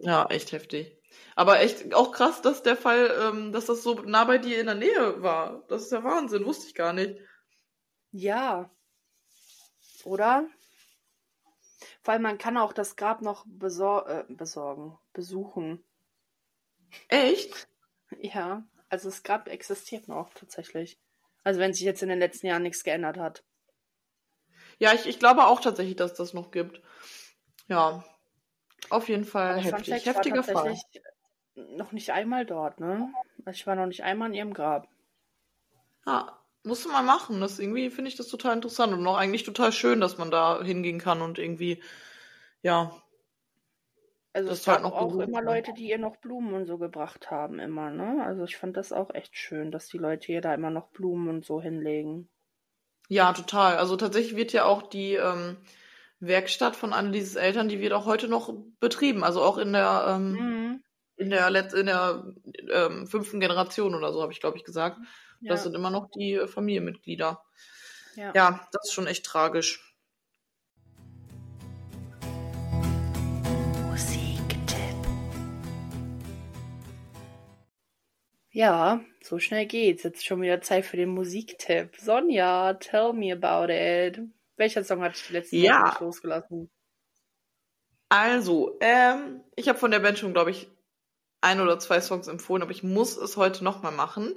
Ja, 0.00 0.26
echt 0.26 0.52
heftig. 0.52 1.00
Aber 1.34 1.60
echt 1.60 1.94
auch 1.94 2.12
krass, 2.12 2.42
dass 2.42 2.62
der 2.62 2.76
Fall, 2.76 3.10
ähm, 3.22 3.52
dass 3.52 3.64
das 3.64 3.82
so 3.82 3.94
nah 4.02 4.24
bei 4.24 4.36
dir 4.36 4.60
in 4.60 4.66
der 4.66 4.74
Nähe 4.74 5.22
war. 5.22 5.64
Das 5.68 5.80
ist 5.80 5.92
der 5.92 6.04
Wahnsinn, 6.04 6.44
wusste 6.44 6.66
ich 6.66 6.74
gar 6.74 6.92
nicht. 6.92 7.18
Ja. 8.12 8.70
Oder? 10.04 10.48
Vor 12.02 12.12
allem, 12.12 12.22
man 12.22 12.38
kann 12.38 12.56
auch 12.56 12.72
das 12.72 12.96
Grab 12.96 13.22
noch 13.22 13.44
besor 13.46 14.08
äh, 14.08 14.24
besorgen, 14.28 14.98
besuchen. 15.12 15.84
Echt? 17.08 17.68
Ja, 18.20 18.64
also 18.88 19.08
das 19.08 19.22
Grab 19.22 19.48
existiert 19.48 20.08
noch 20.08 20.32
tatsächlich. 20.34 20.98
Also 21.44 21.60
wenn 21.60 21.72
sich 21.72 21.84
jetzt 21.84 22.02
in 22.02 22.08
den 22.08 22.18
letzten 22.18 22.46
Jahren 22.46 22.62
nichts 22.62 22.84
geändert 22.84 23.18
hat. 23.18 23.44
Ja, 24.78 24.92
ich, 24.92 25.06
ich 25.06 25.18
glaube 25.18 25.46
auch 25.46 25.60
tatsächlich, 25.60 25.96
dass 25.96 26.14
das 26.14 26.34
noch 26.34 26.50
gibt. 26.50 26.82
Ja. 27.68 28.04
Auf 28.90 29.08
jeden 29.08 29.24
Fall 29.24 29.60
heftig. 29.60 29.70
Fact, 29.70 29.88
ich 29.88 30.06
war 30.06 30.14
Heftiger 30.14 30.42
Fall. 30.42 30.76
noch 31.54 31.92
nicht 31.92 32.10
einmal 32.10 32.46
dort, 32.46 32.78
ne? 32.78 33.12
Also 33.44 33.56
ich 33.56 33.66
war 33.66 33.74
noch 33.74 33.86
nicht 33.86 34.04
einmal 34.04 34.28
in 34.28 34.34
ihrem 34.34 34.54
Grab. 34.54 34.88
Ja, 36.06 36.38
musst 36.66 36.84
du 36.84 36.90
mal 36.90 37.02
machen. 37.02 37.40
Das 37.40 37.58
irgendwie 37.58 37.90
finde 37.90 38.10
ich 38.10 38.16
das 38.16 38.28
total 38.28 38.54
interessant 38.54 38.92
und 38.92 39.06
auch 39.06 39.16
eigentlich 39.16 39.44
total 39.44 39.72
schön, 39.72 40.00
dass 40.00 40.18
man 40.18 40.30
da 40.30 40.62
hingehen 40.62 40.98
kann 41.00 41.22
und 41.22 41.38
irgendwie, 41.38 41.82
ja, 42.62 42.92
Also 44.32 44.50
Das 44.50 44.60
es 44.60 44.68
halt 44.68 44.82
noch 44.82 44.92
auch 44.92 45.18
berühmt, 45.18 45.18
immer? 45.18 45.42
Leute, 45.42 45.72
die 45.72 45.88
ihr 45.88 45.98
noch 45.98 46.18
Blumen 46.18 46.54
und 46.54 46.66
so 46.66 46.78
gebracht 46.78 47.32
haben, 47.32 47.58
immer, 47.58 47.90
ne? 47.90 48.24
Also 48.24 48.44
ich 48.44 48.56
fand 48.56 48.76
das 48.76 48.92
auch 48.92 49.12
echt 49.12 49.36
schön, 49.36 49.72
dass 49.72 49.88
die 49.88 49.98
Leute 49.98 50.30
ihr 50.30 50.40
da 50.40 50.54
immer 50.54 50.70
noch 50.70 50.90
Blumen 50.90 51.26
und 51.28 51.44
so 51.44 51.60
hinlegen. 51.60 52.28
ja, 53.08 53.32
total. 53.32 53.76
Also 53.76 53.96
tatsächlich 53.96 54.36
wird 54.36 54.52
ja 54.52 54.64
auch 54.64 54.82
die 54.88 55.14
ähm, 55.14 55.58
Werkstatt 56.20 56.76
von 56.76 56.92
Annelieses 56.92 57.36
Eltern, 57.36 57.68
die 57.68 57.80
wird 57.80 57.92
auch 57.92 58.06
heute 58.06 58.28
noch 58.28 58.52
betrieben. 58.80 59.24
Also 59.24 59.42
auch 59.42 59.58
in 59.58 59.72
der, 59.72 60.06
ähm, 60.08 60.38
Mhm. 60.38 60.82
in 61.16 61.30
der, 61.30 61.50
Let 61.50 61.72
in 61.74 61.86
der 61.86 62.34
ähm, 62.72 63.06
fünften 63.06 63.40
Generation 63.40 63.94
oder 63.94 64.12
so, 64.12 64.22
habe 64.22 64.32
ich, 64.32 64.40
glaube 64.40 64.58
ich, 64.58 64.64
gesagt. 64.64 64.98
Ja, 65.40 65.52
Das 65.52 65.62
sind 65.62 65.74
immer 65.74 65.90
noch 65.90 66.10
die 66.10 66.34
äh, 66.34 66.46
Familienmitglieder. 66.46 67.42
ja. 68.16 68.32
Ja, 68.34 68.68
das 68.72 68.86
ist 68.86 68.92
schon 68.92 69.06
echt 69.06 69.24
tragisch. 69.24 69.82
Ja, 78.50 79.00
so 79.22 79.38
schnell 79.38 79.66
geht's. 79.66 80.02
Jetzt 80.02 80.24
schon 80.24 80.40
wieder 80.40 80.60
Zeit 80.62 80.86
für 80.86 80.96
den 80.96 81.10
Musiktipp. 81.10 81.94
Sonja, 81.98 82.74
tell 82.74 83.12
me 83.12 83.32
about 83.32 83.70
it. 83.72 84.20
Welcher 84.56 84.82
Song 84.84 85.02
hat 85.02 85.14
dich 85.14 85.26
die 85.26 85.32
letzten 85.34 85.56
Ja. 85.56 85.84
Nicht 85.84 86.00
losgelassen? 86.00 86.70
Also, 88.08 88.76
ähm, 88.80 89.42
ich 89.56 89.68
habe 89.68 89.78
von 89.78 89.90
der 89.90 89.98
Band 89.98 90.18
schon, 90.18 90.32
glaube 90.32 90.52
ich, 90.52 90.68
ein 91.42 91.60
oder 91.60 91.78
zwei 91.78 92.00
Songs 92.00 92.28
empfohlen, 92.28 92.62
aber 92.62 92.70
ich 92.70 92.82
muss 92.82 93.16
es 93.16 93.36
heute 93.36 93.62
nochmal 93.62 93.92
machen, 93.92 94.34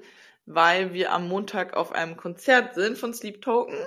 weil 0.52 0.94
wir 0.94 1.12
am 1.14 1.28
Montag 1.28 1.76
auf 1.76 1.92
einem 1.92 2.18
Konzert 2.18 2.74
sind 2.74 2.98
von 2.98 3.14
Sleep 3.14 3.40
Token 3.42 3.78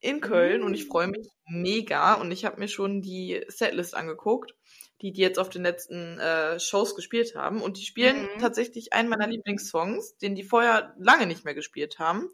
in 0.00 0.20
Köln 0.20 0.64
und 0.64 0.74
ich 0.74 0.86
freue 0.86 1.06
mich 1.06 1.28
mega 1.46 2.14
und 2.14 2.32
ich 2.32 2.44
habe 2.44 2.58
mir 2.58 2.66
schon 2.68 3.00
die 3.00 3.44
Setlist 3.48 3.94
angeguckt, 3.94 4.54
die 5.00 5.12
die 5.12 5.20
jetzt 5.20 5.38
auf 5.38 5.50
den 5.50 5.62
letzten 5.62 6.18
äh, 6.18 6.58
Shows 6.58 6.96
gespielt 6.96 7.36
haben 7.36 7.62
und 7.62 7.78
die 7.78 7.84
spielen 7.84 8.22
Mhm. 8.22 8.40
tatsächlich 8.40 8.92
einen 8.92 9.08
meiner 9.08 9.28
Lieblingssongs, 9.28 10.16
den 10.18 10.34
die 10.34 10.42
vorher 10.42 10.94
lange 10.98 11.26
nicht 11.26 11.44
mehr 11.44 11.54
gespielt 11.54 11.98
haben 12.00 12.28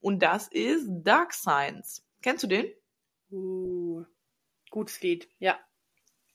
und 0.00 0.22
das 0.22 0.48
ist 0.48 0.88
Dark 0.88 1.34
Science. 1.34 2.02
Kennst 2.22 2.44
du 2.44 2.46
den? 2.48 2.72
Uh, 3.30 4.04
gutes 4.70 5.00
Lied, 5.02 5.28
ja. 5.38 5.60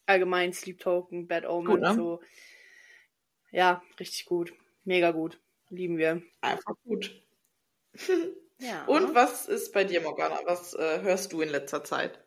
Allgemein 0.06 0.54
Sleep 0.54 0.80
Token, 0.80 1.28
Bad 1.28 1.46
Omen, 1.46 1.66
Gut, 1.66 1.82
ne? 1.82 1.94
so. 1.96 2.22
Ja, 3.52 3.82
richtig 4.00 4.26
gut. 4.26 4.54
Mega 4.84 5.12
gut. 5.12 5.40
Lieben 5.70 5.98
wir. 5.98 6.22
Einfach 6.42 6.76
gut. 6.84 7.24
Ja. 8.60 8.86
Und 8.88 9.14
was 9.14 9.46
ist 9.48 9.72
bei 9.72 9.84
dir, 9.84 10.02
Morgana? 10.02 10.40
Was 10.46 10.74
äh, 10.74 11.02
hörst 11.02 11.32
du 11.32 11.42
in 11.42 11.50
letzter 11.50 11.84
Zeit? 11.84 12.20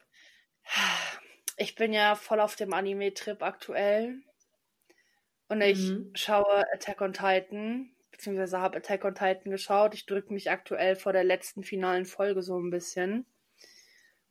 Ich 1.56 1.74
bin 1.74 1.92
ja 1.92 2.14
voll 2.16 2.40
auf 2.40 2.56
dem 2.56 2.72
Anime-Trip 2.72 3.42
aktuell. 3.42 4.22
Und 5.48 5.60
ich 5.60 5.78
Mhm. 5.78 6.12
schaue 6.14 6.64
Attack 6.72 7.00
on 7.02 7.12
Titan, 7.12 7.94
beziehungsweise 8.10 8.60
habe 8.60 8.78
Attack 8.78 9.04
on 9.04 9.14
Titan 9.14 9.50
geschaut. 9.50 9.94
Ich 9.94 10.06
drücke 10.06 10.32
mich 10.32 10.50
aktuell 10.50 10.96
vor 10.96 11.12
der 11.12 11.24
letzten 11.24 11.62
finalen 11.64 12.04
Folge 12.06 12.42
so 12.42 12.58
ein 12.58 12.70
bisschen. 12.70 13.26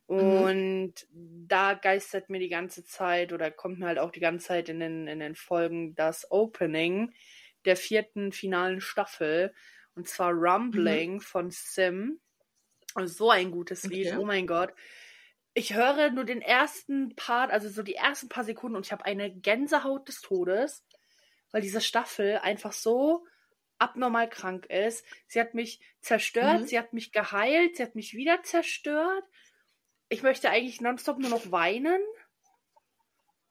Und 0.06 0.94
da 1.12 1.74
geistert 1.74 2.30
mir 2.30 2.40
die 2.40 2.48
ganze 2.48 2.84
Zeit 2.84 3.32
oder 3.32 3.50
kommt 3.52 3.78
mir 3.78 3.86
halt 3.86 3.98
auch 3.98 4.10
die 4.10 4.18
ganze 4.20 4.48
Zeit 4.48 4.68
in 4.68 4.80
den, 4.80 5.06
in 5.06 5.20
den 5.20 5.36
Folgen 5.36 5.94
das 5.94 6.28
Opening 6.32 7.12
der 7.64 7.76
vierten 7.76 8.32
finalen 8.32 8.80
Staffel. 8.80 9.54
Und 9.94 10.08
zwar 10.08 10.32
Rumbling 10.32 11.20
von 11.20 11.50
Sim. 11.50 12.20
Also 12.94 13.14
so 13.14 13.30
ein 13.30 13.50
gutes 13.50 13.84
Lied, 13.84 14.08
Okay. 14.08 14.16
oh 14.18 14.24
mein 14.24 14.46
Gott. 14.46 14.72
Ich 15.54 15.74
höre 15.74 16.10
nur 16.10 16.24
den 16.24 16.42
ersten 16.42 17.14
Part, 17.16 17.50
also 17.50 17.68
so 17.68 17.82
die 17.82 17.94
ersten 17.94 18.28
paar 18.28 18.44
Sekunden 18.44 18.76
und 18.76 18.86
ich 18.86 18.92
habe 18.92 19.04
eine 19.04 19.32
Gänsehaut 19.34 20.06
des 20.08 20.20
Todes, 20.20 20.84
weil 21.50 21.60
diese 21.60 21.80
Staffel 21.80 22.38
einfach 22.38 22.72
so 22.72 23.26
abnormal 23.78 24.28
krank 24.28 24.66
ist. 24.66 25.04
Sie 25.26 25.40
hat 25.40 25.54
mich 25.54 25.80
zerstört, 26.00 26.62
Mhm. 26.62 26.66
sie 26.66 26.78
hat 26.78 26.92
mich 26.92 27.12
geheilt, 27.12 27.76
sie 27.76 27.82
hat 27.82 27.94
mich 27.94 28.14
wieder 28.14 28.42
zerstört. 28.42 29.24
Ich 30.08 30.22
möchte 30.22 30.50
eigentlich 30.50 30.80
nonstop 30.80 31.18
nur 31.18 31.30
noch 31.30 31.50
weinen. 31.50 32.00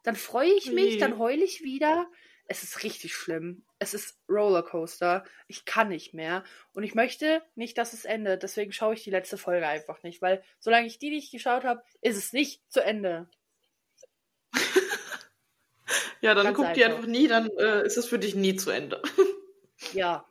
Dann 0.03 0.15
freue 0.15 0.51
ich 0.53 0.71
mich, 0.71 0.93
Ui. 0.93 0.97
dann 0.99 1.17
heule 1.17 1.43
ich 1.43 1.63
wieder. 1.63 2.09
Es 2.47 2.63
ist 2.63 2.83
richtig 2.83 3.13
schlimm. 3.15 3.65
Es 3.79 3.93
ist 3.93 4.19
Rollercoaster. 4.29 5.23
Ich 5.47 5.65
kann 5.65 5.87
nicht 5.89 6.13
mehr. 6.13 6.43
Und 6.73 6.83
ich 6.83 6.95
möchte 6.95 7.41
nicht, 7.55 7.77
dass 7.77 7.93
es 7.93 8.05
endet. 8.05 8.43
Deswegen 8.43 8.73
schaue 8.73 8.93
ich 8.93 9.03
die 9.03 9.09
letzte 9.09 9.37
Folge 9.37 9.67
einfach 9.67 10.03
nicht. 10.03 10.21
Weil 10.21 10.43
solange 10.59 10.87
ich 10.87 10.99
die 10.99 11.09
nicht 11.09 11.31
geschaut 11.31 11.63
habe, 11.63 11.81
ist 12.01 12.17
es 12.17 12.33
nicht 12.33 12.61
zu 12.71 12.83
Ende. 12.83 13.29
Ja, 16.21 16.33
dann 16.35 16.47
Ganz 16.47 16.57
guck 16.57 16.73
die 16.73 16.83
einfach. 16.83 16.97
einfach 16.97 17.09
nie, 17.09 17.27
dann 17.27 17.49
äh, 17.57 17.85
ist 17.85 17.97
es 17.97 18.05
für 18.05 18.19
dich 18.19 18.35
nie 18.35 18.55
zu 18.55 18.69
Ende. 18.71 19.01
Ja. 19.93 20.25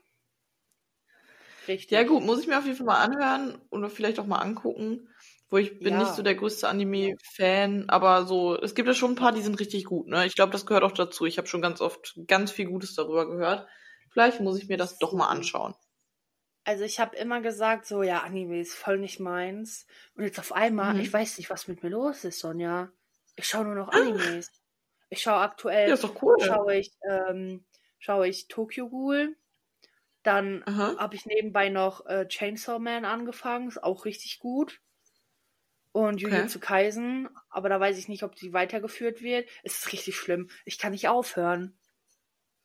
Richtig. 1.67 1.91
Ja, 1.91 2.03
gut, 2.03 2.23
muss 2.23 2.41
ich 2.41 2.47
mir 2.47 2.59
auf 2.59 2.67
jeden 2.67 2.77
Fall 2.77 2.85
mal 2.85 3.03
anhören 3.03 3.59
oder 3.71 3.89
vielleicht 3.89 4.19
auch 4.19 4.27
mal 4.27 4.41
angucken. 4.41 5.09
Wo 5.51 5.57
ich 5.59 5.81
bin 5.81 5.97
Ja. 5.97 5.99
nicht 5.99 6.15
so 6.15 6.23
der 6.23 6.35
größte 6.35 6.69
Anime-Fan, 6.69 7.89
aber 7.89 8.25
so, 8.27 8.57
es 8.61 8.75
gibt 8.75 8.87
ja 8.89 8.95
schon 8.95 9.13
ein 9.13 9.17
paar, 9.17 9.33
die 9.33 9.41
sind 9.43 9.59
richtig 9.61 9.85
gut, 9.87 10.07
ne? 10.09 10.27
Ich 10.27 10.35
glaube, 10.35 10.53
das 10.53 10.67
gehört 10.67 10.85
auch 10.85 10.93
dazu. 10.93 11.25
Ich 11.27 11.39
habe 11.39 11.49
schon 11.49 11.63
ganz 11.63 11.81
oft 11.81 12.15
ganz 12.27 12.51
viel 12.53 12.67
Gutes 12.67 12.95
darüber 12.95 13.27
gehört. 13.29 13.67
Vielleicht 14.11 14.41
muss 14.41 14.59
ich 14.59 14.69
mir 14.69 14.77
das 14.77 14.99
doch 14.99 15.13
mal 15.15 15.29
anschauen. 15.29 15.75
Also 16.65 16.85
ich 16.85 17.01
habe 17.01 17.17
immer 17.17 17.41
gesagt, 17.41 17.87
so, 17.87 18.03
ja, 18.03 18.21
Anime 18.23 18.61
ist 18.61 18.75
voll 18.75 18.99
nicht 18.99 19.21
meins. 19.21 19.87
Und 20.15 20.25
jetzt 20.25 20.39
auf 20.39 20.53
einmal, 20.53 20.95
Mhm. 20.95 21.01
ich 21.01 21.13
weiß 21.13 21.39
nicht, 21.39 21.49
was 21.51 21.67
mit 21.69 21.83
mir 21.83 21.89
los 21.91 22.25
ist, 22.25 22.41
Sonja. 22.41 22.93
Ich 23.37 23.47
schaue 23.49 23.65
nur 23.65 23.75
noch 23.75 23.89
Animes. 23.89 24.51
Ich 25.11 25.23
schaue 25.23 25.41
aktuell, 25.41 25.91
Ja, 25.91 25.95
ist 25.95 26.05
doch 26.05 26.23
cool. 26.23 26.37
schaue 26.37 26.77
ich, 26.77 26.91
ähm, 27.11 27.67
schaue 27.99 28.29
ich 28.29 28.49
Tokyo 28.49 28.89
Ghoul. 28.91 29.37
Dann 30.25 30.67
habe 30.97 31.17
ich 31.17 31.27
nebenbei 31.27 31.71
noch 31.71 32.07
äh, 32.07 32.29
Chainsaw 32.29 32.79
Man 32.81 33.05
angefangen, 33.07 33.69
ist 33.69 33.83
auch 33.85 34.05
richtig 34.07 34.39
gut. 34.41 34.81
Und 35.99 36.21
Okay. 36.25 36.31
Jujutsu 36.31 36.61
Kaisen, 36.61 37.29
aber 37.51 37.69
da 37.69 37.81
weiß 37.81 37.99
ich 37.99 38.07
nicht, 38.07 38.23
ob 38.23 38.37
die 38.37 38.53
weitergeführt 38.53 39.21
wird. 39.21 39.49
Es 39.65 39.79
ist 39.79 39.93
richtig 39.93 40.15
schlimm. 40.17 40.49
Ich 40.65 40.79
kann 40.79 40.93
nicht 40.93 41.09
aufhören. 41.09 41.77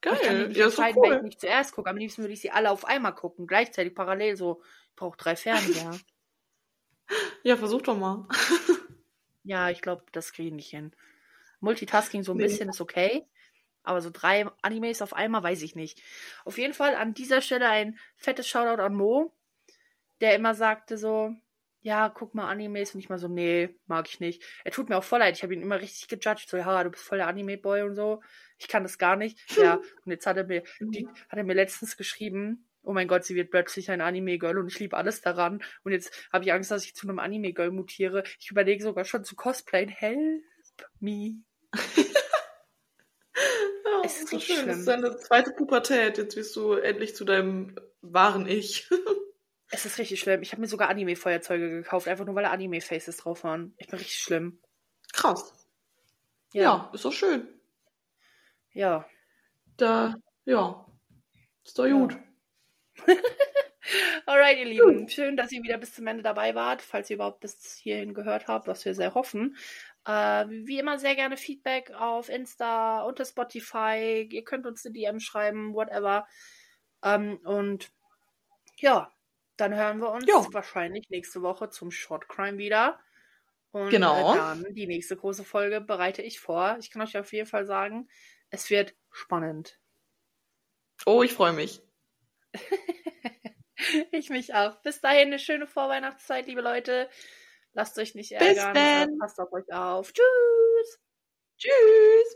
Ich 0.10 0.22
kann 0.22 0.38
Geil. 0.38 0.50
nicht 0.50 0.58
Ja, 0.58 0.66
entscheiden, 0.66 1.02
welchen 1.02 1.26
cool. 1.26 1.30
ich 1.30 1.40
zuerst 1.40 1.74
gucke. 1.74 1.90
Am 1.90 1.98
liebsten 1.98 2.22
würde 2.22 2.34
ich 2.34 2.42
sie 2.42 2.52
alle 2.52 2.70
auf 2.70 2.86
einmal 2.86 3.16
gucken, 3.16 3.48
gleichzeitig 3.48 3.96
parallel 3.96 4.36
so. 4.38 4.62
Ich 4.90 4.96
brauche 4.96 5.18
drei 5.18 5.36
Fernseher. 5.36 6.00
Ja, 7.44 7.58
versuch 7.58 7.82
doch 7.82 7.98
mal. 7.98 8.26
ja, 9.44 9.70
ich 9.70 9.82
glaube, 9.82 10.06
das 10.12 10.34
kriege 10.34 10.50
ich 10.50 10.54
nicht 10.54 10.70
hin. 10.70 10.92
Multitasking 11.60 12.24
so 12.24 12.34
ein 12.34 12.38
Nee. 12.38 12.48
bisschen 12.48 12.70
ist 12.70 12.82
okay, 12.82 13.26
aber 13.84 14.02
so 14.02 14.10
drei 14.12 14.48
Animes 14.62 15.02
auf 15.02 15.14
einmal 15.14 15.44
weiß 15.44 15.62
ich 15.64 15.76
nicht. 15.76 16.02
Auf 16.46 16.58
jeden 16.58 16.74
Fall 16.74 16.96
an 16.96 17.14
dieser 17.14 17.42
Stelle 17.42 17.70
ein 17.70 18.00
fettes 18.18 18.48
Shoutout 18.48 18.82
an 18.82 18.96
Mo, 18.96 19.34
der 20.22 20.36
immer 20.36 20.56
sagte 20.56 20.98
so, 20.98 21.36
ja, 21.84 22.10
guck 22.10 22.34
mal 22.34 22.50
Animes 22.50 22.94
und 22.94 23.02
ich 23.02 23.10
mal 23.10 23.20
so, 23.20 23.28
nee, 23.28 23.76
mag 23.88 24.08
ich 24.08 24.22
nicht. 24.22 24.42
Er 24.64 24.72
tut 24.72 24.90
mir 24.90 24.98
auch 24.98 25.04
voll 25.04 25.20
leid, 25.20 25.36
ich 25.36 25.44
habe 25.44 25.54
ihn 25.54 25.62
immer 25.62 25.82
richtig 25.82 26.08
gejudged, 26.08 26.50
so, 26.50 26.58
ja, 26.58 26.84
du 26.84 26.90
bist 26.90 27.04
voll 27.04 27.18
der 27.18 27.28
Anime-Boy 27.28 27.84
und 27.84 27.96
so. 27.96 28.22
Ich 28.58 28.70
kann 28.70 28.84
das 28.84 28.98
gar 28.98 29.18
nicht. 29.18 29.38
Ja, 29.58 29.76
und 29.76 30.12
jetzt 30.12 30.26
hat 30.26 30.38
er 30.38 30.46
mir, 30.46 30.64
die, 30.80 31.08
hat 31.08 31.38
er 31.38 31.44
mir 31.44 31.54
letztens 31.54 31.98
geschrieben, 31.98 32.66
oh 32.84 32.94
mein 32.94 33.10
Gott, 33.10 33.26
sie 33.26 33.36
wird 33.36 33.52
plötzlich 33.52 33.92
ein 33.92 34.00
Anime-Girl 34.00 34.58
und 34.58 34.70
ich 34.70 34.80
liebe 34.80 34.96
alles 34.96 35.20
daran. 35.20 35.62
Und 35.84 35.92
jetzt 35.92 36.30
habe 36.32 36.46
ich 36.46 36.54
Angst, 36.54 36.72
dass 36.72 36.86
ich 36.86 36.96
zu 36.96 37.08
einem 37.08 37.20
Anime-Girl 37.20 37.72
mutiere. 37.72 38.24
Ich 38.40 38.50
überlege 38.50 38.82
sogar 38.82 39.04
schon 39.04 39.26
zu 39.26 39.36
cosplayen. 39.36 39.90
Help 39.90 40.42
me. 41.00 41.44
Ja, 41.74 41.74
Es 44.06 44.20
ist 44.20 44.30
so 44.30 44.38
richtig 44.38 44.56
schön. 44.56 44.68
Das 44.68 44.76
schlimm. 44.76 44.80
ist 44.80 44.88
deine 44.88 45.18
zweite 45.18 45.52
Pubertät. 45.52 46.18
Jetzt 46.18 46.36
wirst 46.36 46.56
du 46.56 46.74
endlich 46.74 47.16
zu 47.16 47.26
deinem 47.26 47.76
wahren 48.02 48.48
Ich. 48.48 48.90
Es 49.74 49.88
ist 49.88 49.98
richtig 49.98 50.20
schlimm. 50.20 50.44
Ich 50.44 50.52
habe 50.52 50.62
mir 50.62 50.68
sogar 50.68 50.88
Anime-Feuerzeuge 50.90 51.68
gekauft, 51.68 52.08
einfach 52.08 52.26
nur 52.26 52.36
weil 52.36 52.44
da 52.44 52.52
Anime-Faces 52.52 53.18
drauf 53.18 53.44
waren. 53.44 53.74
Ich 53.78 53.88
bin 53.88 53.98
richtig 53.98 54.20
schlimm. 54.20 54.60
Krass. 55.14 55.52
Ja, 56.54 56.92
ist 56.94 57.04
doch 57.06 57.12
schön. 57.12 57.48
Ja. 58.74 59.04
Da, 59.78 60.14
ja. 60.46 60.86
Ist 61.66 61.80
doch 61.80 61.88
Ja. 61.88 61.94
gut. 61.94 62.16
Alright, 64.28 64.60
ihr 64.60 64.66
Lieben. 64.66 65.10
Schön, 65.10 65.36
dass 65.36 65.52
ihr 65.52 65.64
wieder 65.64 65.80
bis 65.80 65.96
zum 65.96 66.06
Ende 66.06 66.22
dabei 66.22 66.54
wart, 66.54 66.84
falls 66.84 67.10
ihr 67.10 67.16
überhaupt 67.16 67.40
bis 67.40 67.74
hierhin 67.76 68.14
gehört 68.14 68.48
habt, 68.48 68.68
was 68.68 68.86
wir 68.86 68.94
sehr 68.94 69.16
hoffen. 69.16 69.58
Äh, 70.06 70.46
wie 70.50 70.78
immer 70.78 71.00
sehr 71.00 71.16
gerne 71.16 71.36
Feedback 71.36 71.90
auf 71.96 72.30
Insta, 72.30 73.02
unter 73.02 73.26
Spotify. 73.26 74.30
Ihr 74.32 74.44
könnt 74.44 74.68
uns 74.68 74.86
eine 74.86 74.94
DM 74.94 75.20
schreiben, 75.20 75.74
whatever. 75.74 76.28
Ähm, 77.04 77.38
und 77.44 77.90
ja, 78.78 79.12
dann 79.58 79.74
hören 79.76 80.00
wir 80.00 80.12
uns 80.12 80.26
Ja. 80.28 80.46
wahrscheinlich 80.52 81.10
nächste 81.10 81.42
Woche 81.42 81.70
zum 81.70 81.92
Short 81.92 82.28
Crime 82.28 82.58
wieder. 82.58 83.00
Und 83.72 83.90
Genau. 83.90 84.34
äh, 84.34 84.38
dann 84.38 84.74
die 84.76 84.88
nächste 84.88 85.16
große 85.18 85.44
Folge 85.44 85.82
bereite 85.82 86.22
ich 86.22 86.40
vor. 86.40 86.78
Ich 86.80 86.92
kann 86.92 87.02
euch 87.02 87.18
auf 87.18 87.34
jeden 87.34 87.48
Fall 87.48 87.66
sagen, 87.66 88.08
es 88.50 88.70
wird 88.70 88.96
spannend. 89.12 89.80
Oh, 91.06 91.24
ich 91.24 91.34
freue 91.34 91.54
mich. 91.54 91.82
Ich 94.12 94.30
mich 94.30 94.54
auch. 94.54 94.82
Bis 94.82 95.02
dahin 95.02 95.28
eine 95.28 95.40
schöne 95.40 95.68
Vorweihnachtszeit, 95.68 96.46
liebe 96.48 96.62
Leute. 96.62 97.10
Lasst 97.74 97.98
euch 97.98 98.16
nicht 98.16 98.30
Bis 98.38 98.58
ärgern. 98.58 98.74
dann. 98.76 99.18
Passt 99.20 99.40
auf 99.40 99.52
euch 99.52 99.72
auf. 99.74 100.14
Tschüss. 100.14 101.00
Tschüss. 101.58 102.36